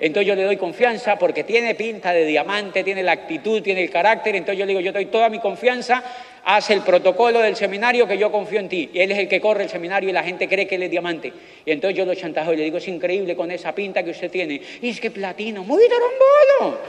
Entonces 0.00 0.26
yo 0.26 0.34
le 0.34 0.42
doy 0.42 0.56
confianza 0.56 1.16
porque 1.16 1.44
tiene 1.44 1.76
pinta 1.76 2.12
de 2.12 2.24
diamante, 2.24 2.82
tiene 2.82 3.04
la 3.04 3.12
actitud, 3.12 3.62
tiene 3.62 3.84
el 3.84 3.90
carácter. 3.90 4.34
Entonces 4.34 4.58
yo 4.58 4.66
le 4.66 4.70
digo, 4.70 4.80
yo 4.80 4.90
doy 4.90 5.06
toda 5.06 5.28
mi 5.28 5.38
confianza, 5.38 6.02
haz 6.44 6.70
el 6.70 6.82
protocolo 6.82 7.40
del 7.40 7.56
seminario 7.56 8.06
que 8.06 8.18
yo 8.18 8.30
confío 8.30 8.60
en 8.60 8.68
ti. 8.68 8.90
Y 8.92 9.00
él 9.00 9.12
es 9.12 9.18
el 9.18 9.28
que 9.28 9.40
corre 9.40 9.64
el 9.64 9.70
seminario 9.70 10.08
y 10.08 10.12
la 10.12 10.22
gente 10.22 10.48
cree 10.48 10.66
que 10.66 10.76
él 10.76 10.84
es 10.84 10.90
diamante. 10.90 11.32
Y 11.64 11.70
entonces 11.70 11.96
yo 11.96 12.04
lo 12.04 12.14
chantajo 12.14 12.52
y 12.52 12.56
le 12.56 12.64
digo, 12.64 12.78
es 12.78 12.88
increíble 12.88 13.36
con 13.36 13.50
esa 13.50 13.74
pinta 13.74 14.02
que 14.02 14.10
usted 14.10 14.30
tiene. 14.30 14.60
Y 14.80 14.88
es 14.88 15.00
que 15.00 15.10
platino, 15.10 15.62
muy 15.64 15.82
tarombolo. 15.88 16.80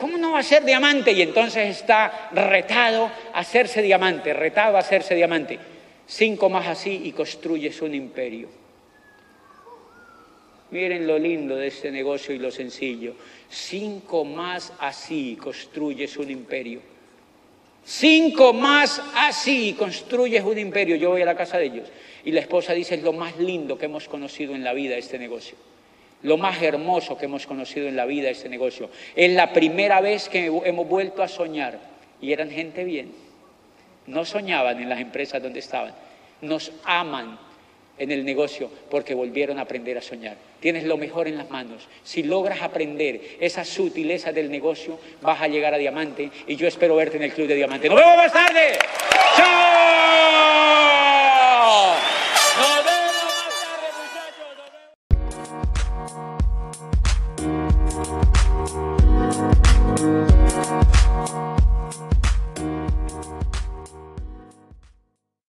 ¿Cómo 0.00 0.16
no 0.16 0.32
va 0.32 0.38
a 0.38 0.42
ser 0.42 0.64
diamante? 0.64 1.12
Y 1.12 1.20
entonces 1.20 1.68
está 1.68 2.30
retado 2.32 3.10
a 3.32 3.40
hacerse 3.40 3.82
diamante, 3.82 4.32
retado 4.32 4.76
a 4.76 4.80
hacerse 4.80 5.14
diamante. 5.14 5.58
Cinco 6.06 6.48
más 6.48 6.66
así 6.66 7.02
y 7.04 7.12
construyes 7.12 7.82
un 7.82 7.94
imperio. 7.94 8.48
Miren 10.70 11.06
lo 11.06 11.18
lindo 11.18 11.54
de 11.56 11.66
este 11.66 11.90
negocio 11.90 12.34
y 12.34 12.38
lo 12.38 12.50
sencillo. 12.50 13.14
Cinco 13.48 14.24
más 14.24 14.72
así 14.80 15.36
construyes 15.40 16.16
un 16.16 16.30
imperio. 16.30 16.93
Cinco 17.84 18.54
más 18.54 19.02
así 19.16 19.74
construyes 19.78 20.42
un 20.42 20.58
imperio. 20.58 20.96
Yo 20.96 21.10
voy 21.10 21.22
a 21.22 21.26
la 21.26 21.36
casa 21.36 21.58
de 21.58 21.66
ellos 21.66 21.88
y 22.24 22.32
la 22.32 22.40
esposa 22.40 22.72
dice, 22.72 22.94
es 22.94 23.02
lo 23.02 23.12
más 23.12 23.36
lindo 23.38 23.76
que 23.76 23.86
hemos 23.86 24.08
conocido 24.08 24.54
en 24.54 24.64
la 24.64 24.72
vida 24.72 24.96
este 24.96 25.18
negocio. 25.18 25.56
Lo 26.22 26.38
más 26.38 26.62
hermoso 26.62 27.18
que 27.18 27.26
hemos 27.26 27.46
conocido 27.46 27.86
en 27.86 27.96
la 27.96 28.06
vida 28.06 28.30
este 28.30 28.48
negocio. 28.48 28.88
Es 29.14 29.30
la 29.32 29.52
primera 29.52 30.00
vez 30.00 30.30
que 30.30 30.46
hemos 30.46 30.88
vuelto 30.88 31.22
a 31.22 31.28
soñar 31.28 31.78
y 32.22 32.32
eran 32.32 32.50
gente 32.50 32.84
bien. 32.84 33.12
No 34.06 34.24
soñaban 34.24 34.80
en 34.80 34.88
las 34.88 35.00
empresas 35.00 35.42
donde 35.42 35.58
estaban. 35.58 35.94
Nos 36.40 36.72
aman 36.84 37.38
en 37.98 38.10
el 38.10 38.24
negocio 38.24 38.70
porque 38.90 39.14
volvieron 39.14 39.58
a 39.58 39.62
aprender 39.62 39.98
a 39.98 40.02
soñar. 40.02 40.36
Tienes 40.60 40.84
lo 40.84 40.96
mejor 40.96 41.28
en 41.28 41.36
las 41.36 41.50
manos. 41.50 41.88
Si 42.02 42.22
logras 42.22 42.62
aprender 42.62 43.36
esa 43.40 43.64
sutileza 43.64 44.32
del 44.32 44.50
negocio, 44.50 44.98
vas 45.22 45.40
a 45.40 45.48
llegar 45.48 45.74
a 45.74 45.78
diamante 45.78 46.30
y 46.46 46.56
yo 46.56 46.66
espero 46.66 46.96
verte 46.96 47.16
en 47.16 47.24
el 47.24 47.32
Club 47.32 47.48
de 47.48 47.54
Diamante. 47.54 47.88
¡Nos 47.88 47.98
vemos 47.98 48.16
más 48.16 48.32
tarde! 48.32 48.78
¡Chao! 49.36 49.44
¡Nos 52.58 52.84
vemos! 52.84 52.93